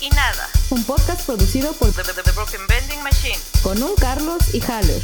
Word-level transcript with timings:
y 0.00 0.08
Nada. 0.10 0.48
Un 0.70 0.82
podcast 0.84 1.24
producido 1.26 1.72
por 1.74 1.90
The, 1.92 2.02
The- 2.02 2.22
The 2.22 2.32
Broken 2.32 2.60
Bending 2.68 3.02
Machine. 3.02 3.38
con 3.62 3.82
un 3.82 3.94
Carlos 3.96 4.54
y 4.54 4.60
Haller. 4.60 5.02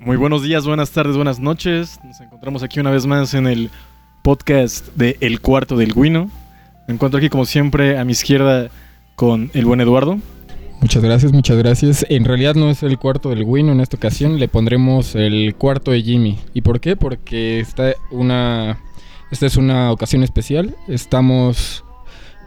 Muy 0.00 0.16
buenos 0.16 0.42
días, 0.42 0.64
buenas 0.66 0.90
tardes, 0.90 1.16
buenas 1.16 1.40
noches. 1.40 1.98
Nos 2.04 2.20
encontramos 2.20 2.62
aquí 2.62 2.78
una 2.78 2.90
vez 2.90 3.06
más 3.06 3.34
en 3.34 3.46
el 3.46 3.70
podcast 4.22 4.86
de 4.94 5.16
El 5.20 5.40
Cuarto 5.40 5.76
del 5.76 5.92
Guino. 5.94 6.30
Me 6.86 6.94
encuentro 6.94 7.18
aquí 7.18 7.28
como 7.28 7.44
siempre 7.44 7.98
a 7.98 8.04
mi 8.04 8.12
izquierda 8.12 8.68
con 9.16 9.50
el 9.54 9.64
buen 9.64 9.80
Eduardo. 9.80 10.18
Muchas 10.80 11.02
gracias, 11.02 11.32
muchas 11.32 11.56
gracias. 11.56 12.06
En 12.08 12.24
realidad 12.24 12.54
no 12.54 12.70
es 12.70 12.82
el 12.84 12.98
cuarto 12.98 13.30
del 13.30 13.42
Wino 13.42 13.72
en 13.72 13.80
esta 13.80 13.96
ocasión, 13.96 14.38
le 14.38 14.46
pondremos 14.46 15.14
el 15.16 15.54
cuarto 15.56 15.90
de 15.90 16.02
Jimmy. 16.02 16.38
¿Y 16.54 16.60
por 16.60 16.80
qué? 16.80 16.94
Porque 16.96 17.58
esta, 17.58 17.94
una, 18.12 18.78
esta 19.30 19.46
es 19.46 19.56
una 19.56 19.90
ocasión 19.90 20.22
especial. 20.22 20.74
Estamos 20.88 21.84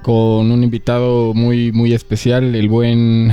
con 0.02 0.52
un 0.52 0.64
invitado 0.64 1.34
muy, 1.34 1.72
muy 1.72 1.94
especial, 1.94 2.56
el 2.56 2.70
buen, 2.70 3.32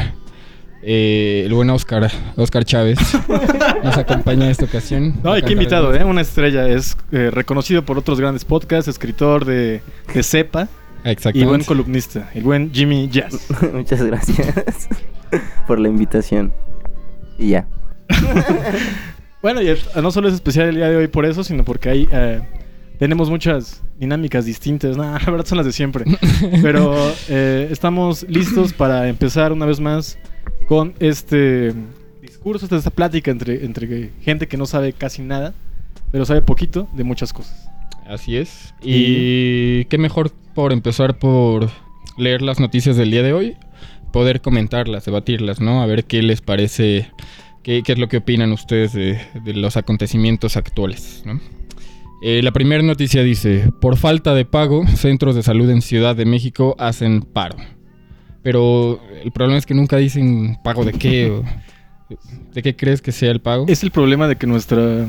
eh, 0.82 1.44
el 1.46 1.54
buen 1.54 1.70
Oscar, 1.70 2.10
Oscar 2.36 2.64
Chávez. 2.64 2.98
Nos 3.84 3.96
acompaña 3.96 4.44
en 4.46 4.50
esta 4.50 4.64
ocasión. 4.64 5.14
No, 5.22 5.36
y 5.38 5.42
qué 5.42 5.52
invitado, 5.52 5.94
¿eh? 5.94 6.04
Una 6.04 6.22
estrella. 6.22 6.68
Es 6.68 6.96
eh, 7.12 7.30
reconocido 7.30 7.84
por 7.84 7.98
otros 7.98 8.20
grandes 8.20 8.44
podcasts, 8.44 8.88
escritor 8.88 9.44
de, 9.44 9.80
de 10.12 10.22
Cepa 10.22 10.68
y 11.32 11.44
buen 11.44 11.62
columnista, 11.62 12.30
el 12.34 12.42
buen 12.42 12.72
Jimmy 12.72 13.08
Jazz. 13.08 13.46
Muchas 13.72 14.02
gracias 14.02 14.88
por 15.68 15.78
la 15.78 15.88
invitación. 15.88 16.52
Y 17.38 17.50
ya. 17.50 17.68
Bueno, 19.42 19.62
y 19.62 19.72
no 20.02 20.10
solo 20.10 20.26
es 20.26 20.34
especial 20.34 20.68
el 20.68 20.76
día 20.76 20.88
de 20.88 20.96
hoy 20.96 21.06
por 21.06 21.24
eso, 21.26 21.44
sino 21.44 21.62
porque 21.62 21.88
ahí 21.88 22.08
eh, 22.10 22.40
tenemos 22.98 23.30
muchas 23.30 23.82
dinámicas 23.98 24.44
distintas. 24.44 24.96
Nah, 24.96 25.18
la 25.24 25.30
verdad 25.30 25.46
son 25.46 25.58
las 25.58 25.66
de 25.66 25.72
siempre. 25.72 26.04
Pero 26.62 26.94
eh, 27.28 27.68
estamos 27.70 28.26
listos 28.28 28.72
para 28.72 29.08
empezar 29.08 29.52
una 29.52 29.66
vez 29.66 29.80
más 29.80 30.18
con 30.68 30.94
este 31.00 31.74
discurso, 32.20 32.66
esta, 32.66 32.76
esta 32.76 32.90
plática 32.90 33.30
entre, 33.30 33.64
entre 33.64 34.10
gente 34.22 34.46
que 34.46 34.56
no 34.56 34.66
sabe 34.66 34.92
casi 34.92 35.22
nada, 35.22 35.54
pero 36.12 36.24
sabe 36.24 36.42
poquito 36.42 36.88
de 36.92 37.04
muchas 37.04 37.32
cosas. 37.32 37.68
Así 38.06 38.36
es. 38.36 38.74
Y 38.82 39.84
qué 39.86 39.98
mejor 39.98 40.30
por 40.54 40.72
empezar 40.72 41.18
por 41.18 41.70
leer 42.16 42.42
las 42.42 42.60
noticias 42.60 42.96
del 42.96 43.10
día 43.10 43.22
de 43.22 43.32
hoy, 43.32 43.56
poder 44.12 44.40
comentarlas, 44.40 45.04
debatirlas, 45.04 45.60
¿no? 45.60 45.82
A 45.82 45.86
ver 45.86 46.04
qué 46.04 46.22
les 46.22 46.40
parece, 46.40 47.10
qué, 47.62 47.82
qué 47.82 47.92
es 47.92 47.98
lo 47.98 48.08
que 48.08 48.18
opinan 48.18 48.52
ustedes 48.52 48.92
de, 48.92 49.20
de 49.44 49.54
los 49.54 49.76
acontecimientos 49.76 50.56
actuales, 50.56 51.22
¿no? 51.26 51.40
Eh, 52.22 52.42
la 52.42 52.52
primera 52.52 52.82
noticia 52.82 53.22
dice, 53.22 53.70
por 53.80 53.96
falta 53.96 54.34
de 54.34 54.44
pago, 54.44 54.86
centros 54.86 55.34
de 55.34 55.42
salud 55.42 55.68
en 55.70 55.82
Ciudad 55.82 56.16
de 56.16 56.24
México 56.24 56.74
hacen 56.78 57.22
paro. 57.22 57.56
Pero 58.42 59.00
el 59.22 59.32
problema 59.32 59.58
es 59.58 59.66
que 59.66 59.74
nunca 59.74 59.96
dicen 59.96 60.56
pago 60.62 60.84
de 60.84 60.92
qué 60.92 61.30
o 61.30 61.44
de 62.54 62.62
qué 62.62 62.76
crees 62.76 63.02
que 63.02 63.12
sea 63.12 63.30
el 63.30 63.40
pago. 63.40 63.66
Es 63.68 63.82
el 63.82 63.90
problema 63.90 64.28
de 64.28 64.36
que 64.36 64.46
nuestra 64.46 65.06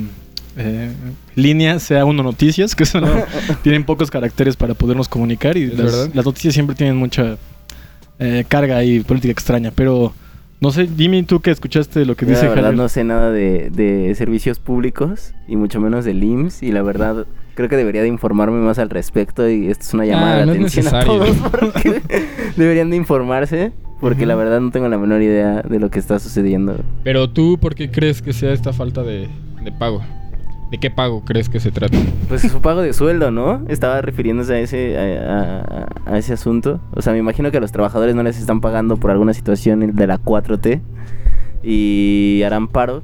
eh, 0.58 0.92
línea 1.36 1.80
sea 1.80 2.04
uno 2.06 2.24
noticias, 2.24 2.76
que 2.76 2.84
eso 2.84 3.00
no, 3.00 3.08
tienen 3.64 3.84
pocos 3.84 4.10
caracteres 4.10 4.56
para 4.56 4.74
podernos 4.74 5.08
comunicar 5.08 5.56
y 5.56 5.68
las 5.68 6.14
noticias 6.14 6.54
siempre 6.54 6.76
tienen 6.76 6.98
mucha 6.98 7.38
eh, 8.20 8.44
carga 8.48 8.84
y 8.84 9.02
política 9.02 9.32
extraña, 9.32 9.72
pero 9.74 10.14
no 10.60 10.72
sé, 10.72 10.88
Jimmy, 10.98 11.24
tú 11.24 11.40
que 11.40 11.52
escuchaste 11.52 12.06
lo 12.06 12.16
que 12.16 12.26
Yo 12.26 12.32
dice 12.32 12.44
la 12.44 12.50
verdad 12.50 12.64
Javier? 12.66 12.78
no 12.84 12.90
sé 12.90 13.04
nada 13.04 13.32
de, 13.32 13.70
de 13.70 14.14
servicios 14.16 14.60
públicos 14.60 15.34
y 15.48 15.56
mucho 15.56 15.80
menos 15.80 16.04
del 16.06 16.24
IMSS 16.24 16.64
y 16.64 16.72
la 16.72 16.82
verdad 16.82 17.28
creo 17.54 17.70
que 17.70 17.76
debería 17.78 18.02
de 18.02 18.08
informarme 18.08 18.60
más 18.60 18.80
al 18.80 18.90
respecto 18.90 19.50
y 19.50 19.68
esto 19.68 19.84
es 19.84 19.94
una 19.94 20.06
llamada 20.06 20.36
Ah, 20.36 20.40
de 20.40 20.46
no 20.48 20.52
es 20.54 20.58
atención 20.58 20.88
a 20.88 20.92
necesario. 21.04 21.14
todos 21.26 21.38
porque 21.52 22.02
deberían 22.58 22.90
de 22.90 22.96
informarse 22.98 23.72
porque 24.00 24.26
la 24.28 24.36
verdad 24.36 24.60
no 24.62 24.70
tengo 24.72 24.88
la 24.90 24.98
menor 25.00 25.22
idea 25.24 25.64
de 25.64 25.80
lo 25.80 25.90
que 25.90 25.98
está 25.98 26.20
sucediendo. 26.20 26.76
Pero 27.04 27.32
tú, 27.32 27.58
¿por 27.60 27.74
qué 27.74 27.90
crees 27.90 28.22
que 28.22 28.32
sea 28.32 28.54
esta 28.54 28.72
falta 28.74 29.02
de, 29.02 29.28
de 29.64 29.72
pago? 29.72 30.04
¿De 30.72 30.78
qué 30.80 30.92
pago 30.92 31.24
crees 31.24 31.48
que 31.48 31.60
se 31.62 31.72
trata? 31.72 31.98
Pues 32.28 32.42
su 32.42 32.60
pago 32.62 32.82
de 32.82 32.92
sueldo, 32.94 33.32
¿no? 33.32 33.64
Estaba 33.70 34.02
refiriéndose 34.02 34.54
a 34.54 34.60
ese, 34.60 34.98
a, 34.98 35.62
a- 35.62 35.88
a 36.14 36.18
ese 36.18 36.34
asunto. 36.34 36.82
O 36.94 37.02
sea, 37.02 37.14
me 37.14 37.20
imagino 37.20 37.52
que 37.52 37.58
a 37.58 37.62
los 37.62 37.72
trabajadores 37.72 38.16
no 38.16 38.24
les 38.24 38.38
están 38.38 38.60
pagando 38.60 38.98
por 38.98 39.12
alguna 39.12 39.34
situación 39.34 39.96
de 39.96 40.08
la 40.08 40.20
4T 40.20 40.82
y 41.64 42.42
harán 42.46 42.68
paro, 42.68 43.02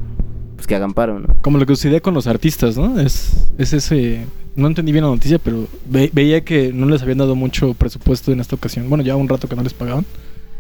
pues 0.56 0.68
que 0.68 0.76
hagan 0.76 0.94
paro, 0.94 1.20
¿no? 1.20 1.36
Como 1.42 1.58
lo 1.58 1.66
que 1.66 1.76
sucedía 1.76 2.02
con 2.02 2.14
los 2.14 2.28
artistas, 2.28 2.78
¿no? 2.78 3.00
Es, 3.00 3.50
es 3.58 3.74
ese... 3.74 4.26
No 4.56 4.68
entendí 4.68 4.92
bien 4.92 5.04
la 5.06 5.10
noticia, 5.10 5.40
pero 5.40 5.66
ve- 5.90 6.12
veía 6.14 6.44
que 6.44 6.72
no 6.74 6.86
les 6.86 7.02
habían 7.02 7.18
dado 7.18 7.36
mucho 7.36 7.74
presupuesto 7.74 8.32
en 8.32 8.40
esta 8.40 8.56
ocasión. 8.56 8.88
Bueno, 8.90 9.04
ya 9.04 9.16
un 9.16 9.28
rato 9.28 9.48
que 9.48 9.56
no 9.56 9.64
les 9.64 9.74
pagaban 9.74 10.06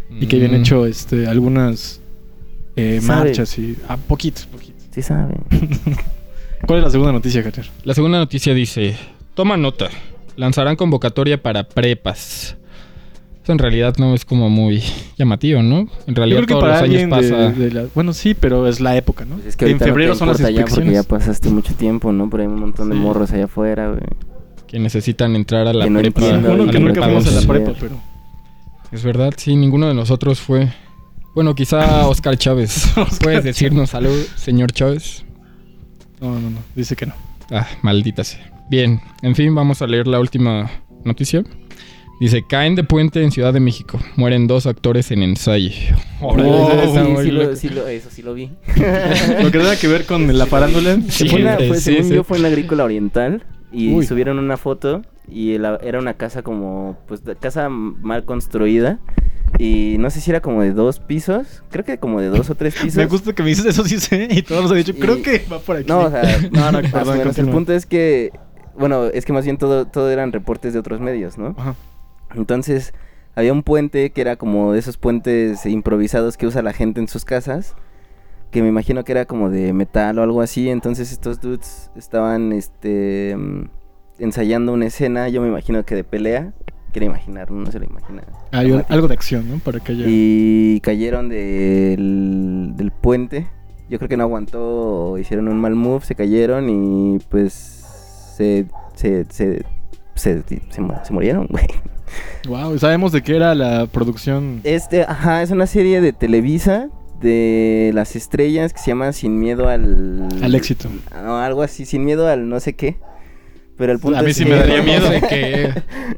y 0.10 0.26
que 0.28 0.38
habían 0.38 0.52
Mm, 0.52 0.56
hecho 0.56 0.86
este, 0.86 1.28
algunas 1.28 2.00
eh, 2.76 3.00
marchas 3.04 3.58
y... 3.60 3.78
Ah, 3.88 3.98
poquitos, 3.98 4.46
poquitos. 4.48 4.84
Sí 4.92 5.02
saben. 5.02 5.38
¿Cuál 6.66 6.80
es 6.80 6.86
la 6.86 6.90
segunda 6.92 7.12
noticia, 7.12 7.44
Javier? 7.44 7.70
La 7.84 7.94
segunda 7.94 8.18
noticia 8.20 8.54
dice, 8.54 8.96
toma 9.34 9.58
nota, 9.58 9.90
lanzarán 10.36 10.76
convocatoria 10.76 11.42
para 11.42 11.64
prepas. 11.68 12.56
Eso 13.44 13.52
en 13.52 13.60
realidad 13.60 13.96
no 13.98 14.14
es 14.14 14.24
como 14.24 14.50
muy 14.50 14.82
llamativo, 15.18 15.62
¿no? 15.62 15.80
En 15.80 15.88
Yo 16.08 16.14
realidad 16.16 16.44
creo 16.46 16.48
que 16.48 16.54
todos 16.54 16.64
para 16.64 16.76
los 16.76 16.90
años 16.90 17.02
de- 17.02 17.08
pasa... 17.10 17.52
de 17.52 17.72
la- 17.72 17.86
Bueno, 17.94 18.14
sí, 18.14 18.34
pero 18.34 18.68
es 18.68 18.80
la 18.80 18.96
época, 18.96 19.26
¿no? 19.26 19.36
Pues 19.36 19.48
es 19.48 19.56
que 19.58 19.66
en 19.66 19.78
no 19.78 19.86
febrero 19.86 20.16
son 20.16 20.30
las 20.30 20.40
importa 20.40 20.52
ya 20.58 20.62
porque 20.66 20.76
ya 20.76 20.82
inspecciones. 21.00 21.06
pasaste 21.08 21.50
mucho 21.50 21.74
tiempo, 21.76 22.14
¿no? 22.14 22.30
Pero 22.30 22.44
hay 22.44 22.48
un 22.48 22.60
montón 22.62 22.90
de 22.90 22.96
Sí. 22.96 23.02
morros 23.02 23.32
allá 23.32 23.46
afuera, 23.46 23.90
güey. 23.90 24.02
que 24.68 24.80
necesitan 24.80 25.36
entrar 25.36 25.68
a 25.68 25.74
la 25.74 25.84
Que 25.84 25.92
no 25.92 26.00
prepa. 26.00 26.22
entiendo, 26.26 26.66
y 26.66 26.70
que 26.72 26.80
nunca 26.80 27.04
fuimos 27.04 27.28
a 27.28 27.30
la 27.30 27.36
12. 27.42 27.48
prepa, 27.48 27.74
pero... 27.80 27.96
Es 28.92 29.04
verdad, 29.04 29.32
sí, 29.38 29.56
ninguno 29.56 29.88
de 29.88 29.94
nosotros 29.94 30.40
fue... 30.40 30.68
Bueno, 31.36 31.54
quizá 31.54 32.08
Oscar 32.08 32.38
Chávez. 32.38 32.88
Oscar 32.98 33.20
¿Puedes 33.22 33.44
decirnos 33.44 33.94
algo, 33.94 34.12
señor 34.36 34.72
Chávez? 34.72 35.26
No, 36.24 36.40
no, 36.40 36.50
no. 36.50 36.60
Dice 36.76 36.96
que 36.96 37.06
no. 37.06 37.14
Ah, 37.52 37.68
maldita 37.82 38.24
sea. 38.24 38.50
Bien, 38.70 39.02
en 39.22 39.36
fin, 39.36 39.54
vamos 39.54 39.82
a 39.82 39.88
leer 39.88 40.08
la 40.08 40.20
última 40.20 40.72
noticia. 41.04 41.44
Dice, 42.20 42.44
caen 42.48 42.76
de 42.76 42.84
puente 42.86 43.22
en 43.22 43.32
Ciudad 43.32 43.52
de 43.52 43.60
México. 43.60 44.00
Mueren 44.16 44.48
dos 44.48 44.66
actores 44.66 45.12
en 45.12 45.22
ensayo. 45.24 45.72
Oh, 46.22 46.34
sí, 46.36 46.42
sí 47.24 47.32
lo- 47.32 47.44
loco. 47.44 47.56
sí 47.58 47.70
lo- 47.70 47.88
eso 47.88 48.10
sí 48.10 48.22
lo 48.22 48.34
vi. 48.34 48.50
Lo 49.42 49.52
que 49.52 49.58
tenga 49.60 49.76
que 49.76 49.88
ver 49.90 50.06
con 50.06 50.36
la 50.38 50.46
farándula. 50.46 50.98
Sí, 51.10 51.28
Fue 51.28 51.42
una- 51.42 51.58
fue- 51.58 51.76
sí, 51.76 51.82
según 51.96 52.04
sí. 52.10 52.16
yo 52.16 52.24
fue 52.24 52.38
en 52.38 52.44
la 52.44 52.50
agrícola 52.50 52.86
oriental 52.86 53.44
y 53.74 53.92
Uy. 53.94 54.06
subieron 54.06 54.40
una 54.40 54.56
foto 54.56 55.02
y 55.28 55.58
la- 55.58 55.78
era 55.84 56.00
una 56.00 56.14
casa 56.14 56.42
como, 56.44 56.98
pues, 57.08 57.22
casa 57.42 57.68
mal 57.68 58.24
construida 58.24 59.00
y 59.66 59.98
no 59.98 60.10
sé 60.10 60.20
si 60.20 60.30
era 60.30 60.42
como 60.42 60.62
de 60.62 60.74
dos 60.74 61.00
pisos, 61.00 61.64
creo 61.72 61.86
que 61.86 61.98
como 61.98 62.20
de 62.20 62.28
dos 62.28 62.50
o 62.50 62.56
tres 62.56 62.74
pisos. 62.82 62.96
Me 62.98 63.06
gusta 63.06 63.32
que 63.34 63.44
me 63.44 63.50
dices 63.50 63.66
eso, 63.66 63.84
sí 63.88 63.98
sé. 64.00 64.28
Y 64.30 64.42
todos 64.42 64.64
nos 64.64 64.72
han 64.72 64.78
dicho, 64.78 64.94
creo 65.00 65.18
Y- 65.18 65.22
que 65.22 65.46
va 65.52 65.60
por 65.60 65.78
aquí. 65.78 65.88
No, 65.88 66.00
o 66.02 66.10
sea, 66.12 66.22
no, 66.52 66.72
no, 66.72 66.82
más 66.82 66.90
o 66.90 66.92
perdón, 66.92 67.18
menos. 67.20 67.38
El 67.38 67.50
punto 67.50 67.72
es 67.74 67.86
que, 67.86 68.32
bueno, 68.78 69.06
es 69.06 69.24
que 69.26 69.32
más 69.34 69.46
bien 69.46 69.58
todo, 69.58 69.86
todo 69.86 70.10
eran 70.12 70.32
reportes 70.34 70.74
de 70.74 70.80
otros 70.80 71.00
medios, 71.00 71.38
¿no? 71.38 71.56
Ajá. 71.58 71.76
Entonces, 72.36 72.94
había 73.36 73.54
un 73.54 73.64
puente 73.64 74.10
que 74.12 74.22
era 74.22 74.36
como 74.36 74.74
de 74.74 74.80
esos 74.80 74.98
puentes 74.98 75.66
improvisados 75.66 76.36
que 76.36 76.46
usa 76.48 76.62
la 76.62 76.74
gente 76.74 77.00
en 77.00 77.08
sus 77.08 77.24
casas, 77.26 77.76
que 78.52 78.62
me 78.62 78.68
imagino 78.68 79.04
que 79.04 79.12
era 79.14 79.26
como 79.26 79.50
de 79.50 79.72
metal 79.74 80.20
o 80.20 80.24
algo 80.24 80.42
así. 80.42 80.70
Entonces, 80.70 81.12
estos 81.12 81.40
dudes 81.42 81.90
estaban 81.96 82.52
este 82.52 83.36
mm, 83.38 83.64
ensayando 84.20 84.74
una 84.74 84.88
escena, 84.88 85.30
yo 85.30 85.42
me 85.42 85.48
imagino 85.48 85.86
que 85.86 85.96
de 85.96 86.04
pelea. 86.04 86.54
Quiero 86.94 87.08
imaginar, 87.08 87.52
no 87.52 87.70
se 87.72 87.80
lo 87.80 87.86
imagina. 87.86 88.24
Hay 88.52 88.72
un- 88.72 88.86
algo 88.88 89.08
de 89.08 89.16
acción, 89.16 89.50
¿no? 89.50 89.58
Para 89.58 89.80
que 89.82 89.92
haya... 89.92 90.06
Y 90.08 90.80
cayeron 90.82 91.28
del, 91.28 92.74
del 92.76 92.92
puente. 92.92 93.48
Yo 93.90 93.98
creo 93.98 94.08
que 94.10 94.16
no 94.18 94.24
aguantó, 94.24 95.18
hicieron 95.18 95.48
un 95.48 95.60
mal 95.60 95.76
move, 95.76 96.06
se 96.06 96.16
cayeron 96.16 96.70
y 96.70 97.20
pues 97.30 97.54
se, 97.54 98.66
se, 98.96 99.26
se, 99.30 99.64
se, 100.16 100.44
se 100.46 101.14
murieron, 101.14 101.48
güey. 101.50 101.66
Wow, 102.48 102.78
sabemos 102.78 103.12
de 103.12 103.22
qué 103.24 103.36
era 103.36 103.56
la 103.56 103.88
producción. 103.88 104.62
Este, 104.64 105.02
ajá, 105.04 105.42
es 105.42 105.52
una 105.52 105.66
serie 105.68 106.00
de 106.00 106.14
Televisa 106.14 106.90
de 107.22 107.92
las 107.94 108.16
estrellas 108.16 108.74
que 108.74 108.80
se 108.80 108.88
llama 108.92 109.12
Sin 109.14 109.40
miedo 109.40 109.68
al... 109.70 110.28
Al 110.42 110.54
éxito. 110.56 110.90
No, 111.24 111.38
algo 111.38 111.64
así, 111.64 111.86
Sin 111.86 112.04
miedo 112.06 112.28
al 112.28 112.48
no 112.50 112.60
sé 112.60 112.74
qué. 112.74 112.98
Pero 113.78 113.92
el 113.92 114.00
punto 114.00 114.20
A 114.20 114.22
mí 114.22 114.30
es 114.32 114.38
sí 114.38 114.44
que- 114.44 114.50
me 114.52 114.56
daría 114.58 114.82
miedo. 114.84 115.08
Sé 115.10 115.22
qué. 115.28 115.74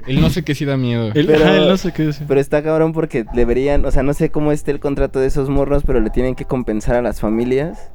El 0.07 0.21
no 0.21 0.29
sé 0.29 0.43
qué 0.43 0.53
sí 0.55 0.65
da 0.65 0.75
miedo. 0.77 1.11
El, 1.13 1.25
Pero- 1.27 1.55
el 1.55 1.67
no 1.69 1.77
sé 1.77 1.93
qué 1.93 2.03
decir. 2.07 2.25
Pero 2.27 2.39
está 2.39 2.61
cabrón 2.63 2.91
porque 2.93 3.25
deberían, 3.33 3.85
o 3.85 3.91
sea, 3.91 4.03
no 4.03 4.13
sé 4.13 4.29
cómo 4.29 4.51
esté 4.51 4.71
el 4.71 4.79
contrato 4.79 5.19
de 5.19 5.27
esos 5.27 5.49
morros, 5.49 5.83
pero 5.85 5.99
le 6.01 6.09
tienen 6.09 6.35
que 6.35 6.45
compensar 6.45 6.95
a 6.95 7.01
las 7.01 7.19
familias. 7.21 7.89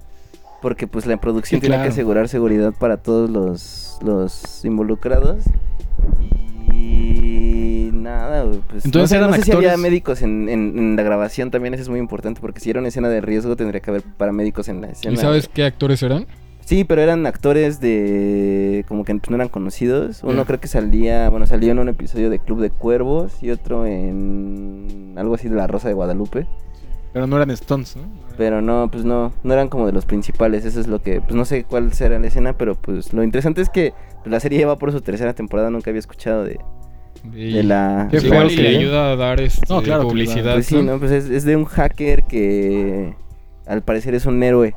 Porque 0.62 0.86
pues 0.86 1.06
la 1.06 1.16
producción 1.18 1.58
Sí, 1.58 1.62
tiene 1.62 1.76
claro. 1.76 1.88
que 1.88 1.92
asegurar 1.92 2.28
seguridad 2.28 2.74
para 2.78 2.98
todos 2.98 3.30
los, 3.30 3.98
los 4.02 4.62
involucrados. 4.64 5.44
Y 6.72 7.90
nada, 7.92 8.44
pues 8.68 8.84
Entonces 8.84 8.94
no 9.02 9.06
sé, 9.08 9.16
eran 9.16 9.30
no 9.30 9.36
sé 9.36 9.42
si 9.42 9.52
había 9.52 9.70
actores- 9.74 9.78
médicos 9.82 10.22
en, 10.22 10.48
en- 10.48 10.78
en 10.78 10.96
la 10.96 11.02
grabación 11.02 11.50
también, 11.50 11.74
eso 11.74 11.82
es 11.84 11.88
muy 11.88 11.98
importante, 11.98 12.40
porque 12.40 12.60
si 12.60 12.70
era 12.70 12.78
una 12.80 12.88
escena 12.88 13.08
de 13.08 13.20
riesgo 13.20 13.56
tendría 13.56 13.80
que 13.80 13.90
haber 13.90 14.02
paramédicos 14.02 14.68
en 14.68 14.80
la 14.82 14.88
escena. 14.88 15.14
¿Y 15.14 15.16
sabes 15.16 15.48
qué 15.48 15.64
actores 15.64 16.02
eran? 16.02 16.26
Sí, 16.70 16.84
pero 16.84 17.02
eran 17.02 17.26
actores 17.26 17.80
de... 17.80 18.84
como 18.86 19.02
que 19.04 19.12
no 19.12 19.34
eran 19.34 19.48
conocidos. 19.48 20.22
Uno 20.22 20.44
creo 20.44 20.60
que 20.60 20.68
salía, 20.68 21.28
bueno, 21.28 21.44
salió 21.44 21.72
en 21.72 21.80
un 21.80 21.88
episodio 21.88 22.30
de 22.30 22.38
Club 22.38 22.60
de 22.60 22.70
Cuervos 22.70 23.42
y 23.42 23.50
otro 23.50 23.86
en 23.86 25.14
algo 25.16 25.34
así 25.34 25.48
de 25.48 25.56
La 25.56 25.66
Rosa 25.66 25.88
de 25.88 25.94
Guadalupe. 25.94 26.46
Pero 27.12 27.26
no 27.26 27.34
eran 27.38 27.50
Stones, 27.50 27.96
¿no? 27.96 28.02
Pero 28.36 28.62
no, 28.62 28.88
pues 28.88 29.04
no, 29.04 29.32
no 29.42 29.52
eran 29.52 29.66
como 29.66 29.84
de 29.86 29.92
los 29.92 30.06
principales. 30.06 30.64
Eso 30.64 30.78
es 30.78 30.86
lo 30.86 31.02
que, 31.02 31.20
pues 31.20 31.34
no 31.34 31.44
sé 31.44 31.64
cuál 31.64 31.92
será 31.92 32.20
la 32.20 32.28
escena, 32.28 32.52
pero 32.52 32.76
pues 32.76 33.12
lo 33.12 33.24
interesante 33.24 33.62
es 33.62 33.68
que 33.68 33.92
la 34.24 34.38
serie 34.38 34.64
va 34.64 34.78
por 34.78 34.92
su 34.92 35.00
tercera 35.00 35.34
temporada. 35.34 35.70
Nunca 35.70 35.90
había 35.90 35.98
escuchado 35.98 36.44
de, 36.44 36.60
Y- 37.34 37.52
de 37.52 37.64
la... 37.64 38.06
Qué 38.12 38.20
feo 38.20 38.46
que- 38.46 38.54
le 38.62 38.78
ayuda 38.78 39.10
a 39.10 39.16
dar 39.16 39.40
este, 39.40 39.66
No, 39.68 39.82
claro 39.82 40.04
publicidad. 40.06 40.52
Pues 40.54 40.66
sí, 40.66 40.80
¿no? 40.80 41.00
Pues 41.00 41.10
es, 41.10 41.30
es 41.30 41.42
de 41.42 41.56
un 41.56 41.64
hacker 41.64 42.22
que 42.22 43.12
al 43.66 43.82
parecer 43.82 44.14
es 44.14 44.24
un 44.24 44.40
héroe 44.40 44.76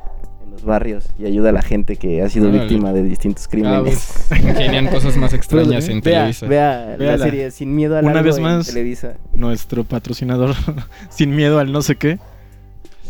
los 0.54 0.64
barrios 0.64 1.06
y 1.20 1.26
ayuda 1.26 1.50
a 1.50 1.52
la 1.52 1.62
gente 1.62 1.96
que 1.98 2.22
ha 2.22 2.30
sido 2.30 2.48
Órale. 2.48 2.62
víctima 2.62 2.94
de 2.94 3.04
distintos 3.04 3.46
Ah, 3.46 3.50
crímenes. 3.52 4.26
pues, 4.30 4.40
ingenian 4.42 4.88
cosas 4.88 5.18
más 5.18 5.34
extrañas 5.34 5.90
en 5.90 6.00
vea, 6.02 6.20
Televisa. 6.32 6.46
vea, 6.48 6.96
la 6.98 7.18
serie 7.18 7.52
Sin 7.52 7.76
Miedo 7.76 7.98
al 7.98 8.06
Una 8.06 8.22
vez 8.22 8.38
en 8.38 8.44
más. 8.44 8.68
Televisa. 8.68 9.14
Nuestro 9.34 9.84
patrocinador, 9.84 10.56
sin 11.10 11.36
miedo 11.36 11.60
al 11.60 11.72
no 11.72 11.82
sé 11.82 11.96
qué. 11.96 12.20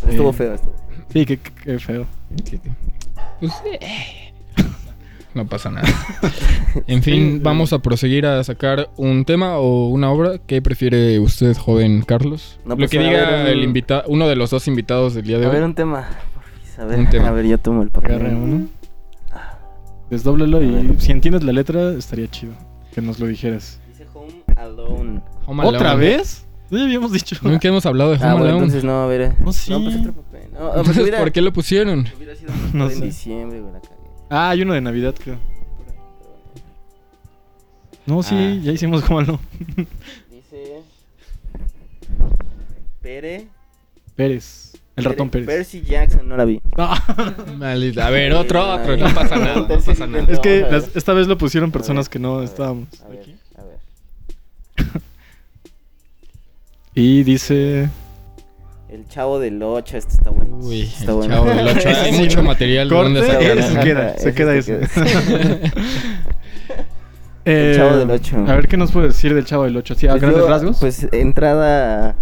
Estuvo 0.09 0.31
Eh, 0.31 0.33
feo, 0.33 0.53
estuvo. 0.53 0.73
Sí, 1.11 1.25
qué, 1.25 1.37
feo. 1.79 2.07
Que- 2.45 2.57
que- 2.57 2.71
Pues, 3.39 3.51
eh, 3.65 4.33
no 5.33 5.45
pasa 5.47 5.69
nada. 5.71 5.87
En 6.87 7.01
fin, 7.03 7.33
Sí, 7.35 7.39
vamos 7.43 7.73
a 7.73 7.79
proseguir 7.79 8.25
a 8.25 8.43
sacar 8.43 8.89
un 8.97 9.25
tema 9.25 9.57
o 9.57 9.87
una 9.89 10.11
obra. 10.11 10.37
¿Qué 10.45 10.61
prefiere 10.61 11.19
usted, 11.19 11.55
joven 11.57 12.03
Carlos? 12.03 12.59
No, 12.65 12.71
Lo 12.71 12.77
pues, 12.77 12.91
que 12.91 12.99
a 12.99 13.01
diga 13.01 13.41
un- 13.41 13.47
el 13.47 13.63
invita 13.63 14.03
uno 14.07 14.27
de 14.27 14.35
los 14.35 14.49
dos 14.51 14.67
invitados 14.67 15.13
del 15.13 15.25
día 15.25 15.39
de 15.39 15.45
A 15.45 15.49
hoy. 15.49 15.55
ver, 15.55 15.63
un 15.63 15.73
tema. 15.75 16.07
A 16.77 16.85
ver, 16.85 16.99
Un 16.99 17.09
tema. 17.09 17.27
a 17.27 17.31
ver, 17.31 17.45
yo 17.45 17.57
tomo 17.57 17.83
el 17.83 17.89
papel. 17.89 18.15
Agarre 18.15 18.35
uno. 18.35 18.67
Desdóblelo 20.09 20.61
y 20.63 20.95
si 20.99 21.11
entiendes 21.11 21.43
la 21.43 21.53
letra, 21.53 21.91
estaría 21.93 22.27
chido 22.29 22.53
que 22.93 23.01
nos 23.01 23.19
lo 23.19 23.25
dijeras. 23.27 23.79
Dice 23.87 24.05
Home 24.13 24.43
Alone. 24.55 25.21
Home 25.47 25.65
¿Otra 25.65 25.91
Alone. 25.91 26.05
vez? 26.05 26.45
Ya 26.69 26.83
habíamos 26.83 27.11
dicho. 27.11 27.35
Nunca 27.41 27.67
hemos 27.67 27.85
hablado 27.85 28.11
de 28.11 28.17
Home 28.17 28.25
Ah, 28.27 28.33
bueno, 28.33 28.45
Alone. 28.45 28.57
entonces 28.65 28.83
no, 28.83 29.03
a 29.03 29.07
ver. 29.07 29.35
No, 29.39 29.53
sí. 29.53 29.71
No, 29.71 29.81
pues 29.83 29.95
otro 29.97 30.13
papel. 30.13 30.41
No, 30.51 30.57
ah, 30.59 30.61
porque 30.61 30.79
Entonces, 30.79 31.03
hubiera, 31.03 31.19
¿por 31.19 31.31
qué 31.31 31.41
lo 31.41 31.53
pusieron? 31.53 32.05
hubiera 32.17 32.35
sido 32.35 32.51
No 32.73 32.89
en 32.89 32.95
sé. 32.97 33.05
diciembre, 33.05 33.59
güey, 33.61 33.73
la 33.73 33.79
cagué. 33.81 33.95
Ah, 34.29 34.49
hay 34.49 34.61
uno 34.61 34.73
de 34.73 34.81
Navidad, 34.81 35.15
creo. 35.21 35.37
No, 38.05 38.21
sí, 38.23 38.35
Ah. 38.35 38.59
ya 38.63 38.71
hicimos 38.71 39.01
como 39.03 39.21
no. 39.21 39.39
Dice. 40.29 40.81
Pere. 43.01 43.47
Pérez. 44.15 44.72
El 44.95 45.05
ratón 45.05 45.29
Pérez. 45.29 45.47
Percy 45.47 45.81
Jackson, 45.81 46.27
no 46.29 46.37
la 46.37 46.45
vi. 46.45 46.61
No. 46.77 46.89
Maldita. 47.57 48.05
A 48.07 48.09
ver, 48.11 48.31
otro, 48.33 48.73
otro. 48.75 48.95
No 48.95 49.13
pasa 49.13 49.37
nada. 49.37 49.55
No 49.55 49.67
pasa 49.67 50.05
nada. 50.07 50.25
es 50.31 50.39
que 50.39 50.61
las- 50.69 50.95
esta 50.95 51.13
vez 51.13 51.27
lo 51.27 51.37
pusieron 51.37 51.71
personas 51.71 52.05
ver, 52.07 52.11
que 52.11 52.17
a 52.19 52.21
no 52.21 52.35
ver, 52.37 52.45
estábamos 52.45 52.87
A 53.03 53.07
ver, 53.09 53.19
aquí. 53.19 53.35
a 53.57 53.63
ver. 53.63 55.01
Y 56.95 57.23
dice. 57.23 57.89
El 58.89 59.07
chavo 59.07 59.39
del 59.39 59.61
8, 59.63 59.97
este 59.97 60.13
está 60.13 60.29
bueno. 60.29 60.57
Uy, 60.57 60.81
está 60.81 61.05
el 61.11 61.17
bueno. 61.17 61.33
chavo 61.33 61.45
del 61.47 61.67
ocho. 61.67 61.89
Hay 62.03 62.13
Sí, 62.13 62.19
mucho 62.21 62.37
¿no? 62.37 62.43
material 62.43 62.89
de 62.89 62.95
Corte, 62.95 63.13
dónde 63.13 63.27
sacar. 63.33 63.63
se 63.63 63.79
queda, 63.83 64.13
se 64.17 64.29
ese 64.29 64.33
queda 64.35 64.51
se 64.51 64.59
ese. 64.59 65.01
El 67.45 67.71
Eh, 67.71 67.73
Chavo 67.75 67.97
del 67.97 68.09
Ocho. 68.11 68.37
A 68.47 68.55
ver 68.55 68.67
qué 68.69 68.77
nos 68.77 68.91
puede 68.91 69.07
decir 69.07 69.33
del 69.33 69.43
Chavo 69.45 69.63
del 69.63 69.75
8. 69.75 69.95
¿Sí, 69.95 70.07
a 70.07 70.11
Pues 70.11 70.21
grandes 70.21 70.41
yo, 70.43 70.47
rasgos? 70.47 70.77
Pues 70.79 71.07
entrada, 71.11 72.15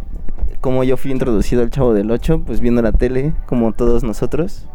como 0.62 0.84
yo 0.84 0.96
fui 0.96 1.12
introducido 1.12 1.64
al 1.64 1.72
Chavo 1.72 1.94
del 1.94 2.12
8, 2.12 2.44
pues 2.46 2.62
viendo 2.62 2.82
la 2.82 2.92
tele, 2.92 3.34
como 3.48 3.74
todos 3.74 4.04
nosotros. 4.04 4.68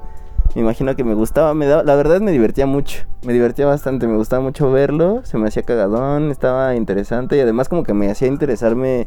Me 0.55 0.63
imagino 0.63 0.97
que 0.97 1.05
me 1.05 1.15
gustaba, 1.15 1.55
me 1.55 1.67
daba, 1.67 1.85
la 1.85 1.95
verdad 1.95 2.21
me 2.21 2.33
divertía 2.33 2.67
mucho, 2.67 3.05
me 3.25 3.33
divertía 3.33 3.67
bastante, 3.67 4.07
me 4.07 4.17
gustaba 4.17 4.43
mucho 4.43 4.71
verlo, 4.71 5.21
se 5.25 5.39
me 5.39 5.49
hacía 5.49 5.63
cagadón, 5.63 6.31
estaba 6.31 6.75
interesante 6.75 7.37
y 7.37 7.41
además 7.41 7.69
como 7.69 7.83
que 7.83 7.93
me 7.93 8.11
hacía 8.11 8.29
interesarme, 8.29 9.07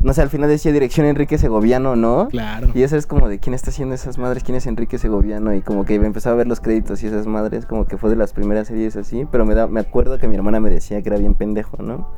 no 0.00 0.12
sé, 0.12 0.22
al 0.22 0.28
final 0.28 0.50
decía 0.50 0.72
dirección 0.72 1.06
Enrique 1.06 1.38
Segoviano, 1.38 1.96
¿no? 1.96 2.28
Claro. 2.28 2.68
Y 2.74 2.82
eso 2.82 2.96
es 2.96 3.06
como 3.06 3.28
de 3.28 3.38
quién 3.38 3.54
está 3.54 3.70
haciendo 3.70 3.94
esas 3.94 4.18
madres, 4.18 4.44
quién 4.44 4.56
es 4.56 4.66
Enrique 4.66 4.98
Segoviano 4.98 5.54
y 5.54 5.62
como 5.62 5.84
que 5.84 5.94
empezaba 5.94 6.34
a 6.34 6.36
ver 6.36 6.46
los 6.46 6.60
créditos 6.60 7.02
y 7.02 7.06
esas 7.06 7.26
madres, 7.26 7.64
como 7.64 7.86
que 7.86 7.96
fue 7.96 8.10
de 8.10 8.16
las 8.16 8.32
primeras 8.32 8.68
series 8.68 8.96
así, 8.96 9.26
pero 9.32 9.46
me 9.46 9.54
da, 9.54 9.66
me 9.66 9.80
acuerdo 9.80 10.18
que 10.18 10.28
mi 10.28 10.36
hermana 10.36 10.60
me 10.60 10.68
decía 10.68 11.00
que 11.00 11.08
era 11.08 11.18
bien 11.18 11.34
pendejo, 11.34 11.82
¿no? 11.82 12.08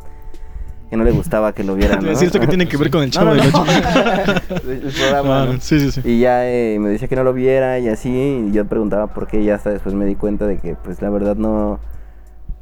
Que 0.90 0.96
no 0.96 1.05
le 1.05 1.11
gustaba 1.12 1.52
que 1.52 1.64
lo 1.64 1.75
viera, 1.75 1.96
Te 1.99 2.02
¿no? 2.05 2.08
decir 2.11 2.26
esto 2.26 2.40
que 2.40 2.46
tiene 2.46 2.67
que 2.67 2.76
ver 2.76 2.90
con 2.90 3.02
el 3.02 3.11
Chavo 3.12 3.35
no, 3.35 3.43
del 3.43 3.52
no. 3.52 3.62
8. 3.62 3.73
el 4.70 4.81
programa, 4.93 5.43
Ah, 5.43 5.56
sí, 5.61 5.81
sí, 5.81 5.90
sí. 5.93 6.00
Y 6.05 6.20
ya 6.20 6.49
eh, 6.49 6.79
me 6.81 6.88
decía 6.88 7.08
que 7.08 7.17
no 7.17 7.25
lo 7.25 7.32
viera 7.32 7.79
y 7.79 7.88
así, 7.88 8.11
y 8.49 8.52
yo 8.52 8.64
preguntaba 8.67 9.08
por 9.08 9.26
qué, 9.26 9.40
y 9.40 9.50
hasta 9.50 9.70
después 9.70 9.94
me 9.94 10.06
di 10.06 10.14
cuenta 10.14 10.46
de 10.46 10.58
que, 10.58 10.75
pues 10.76 11.02
la 11.02 11.11
verdad 11.11 11.37
no, 11.37 11.79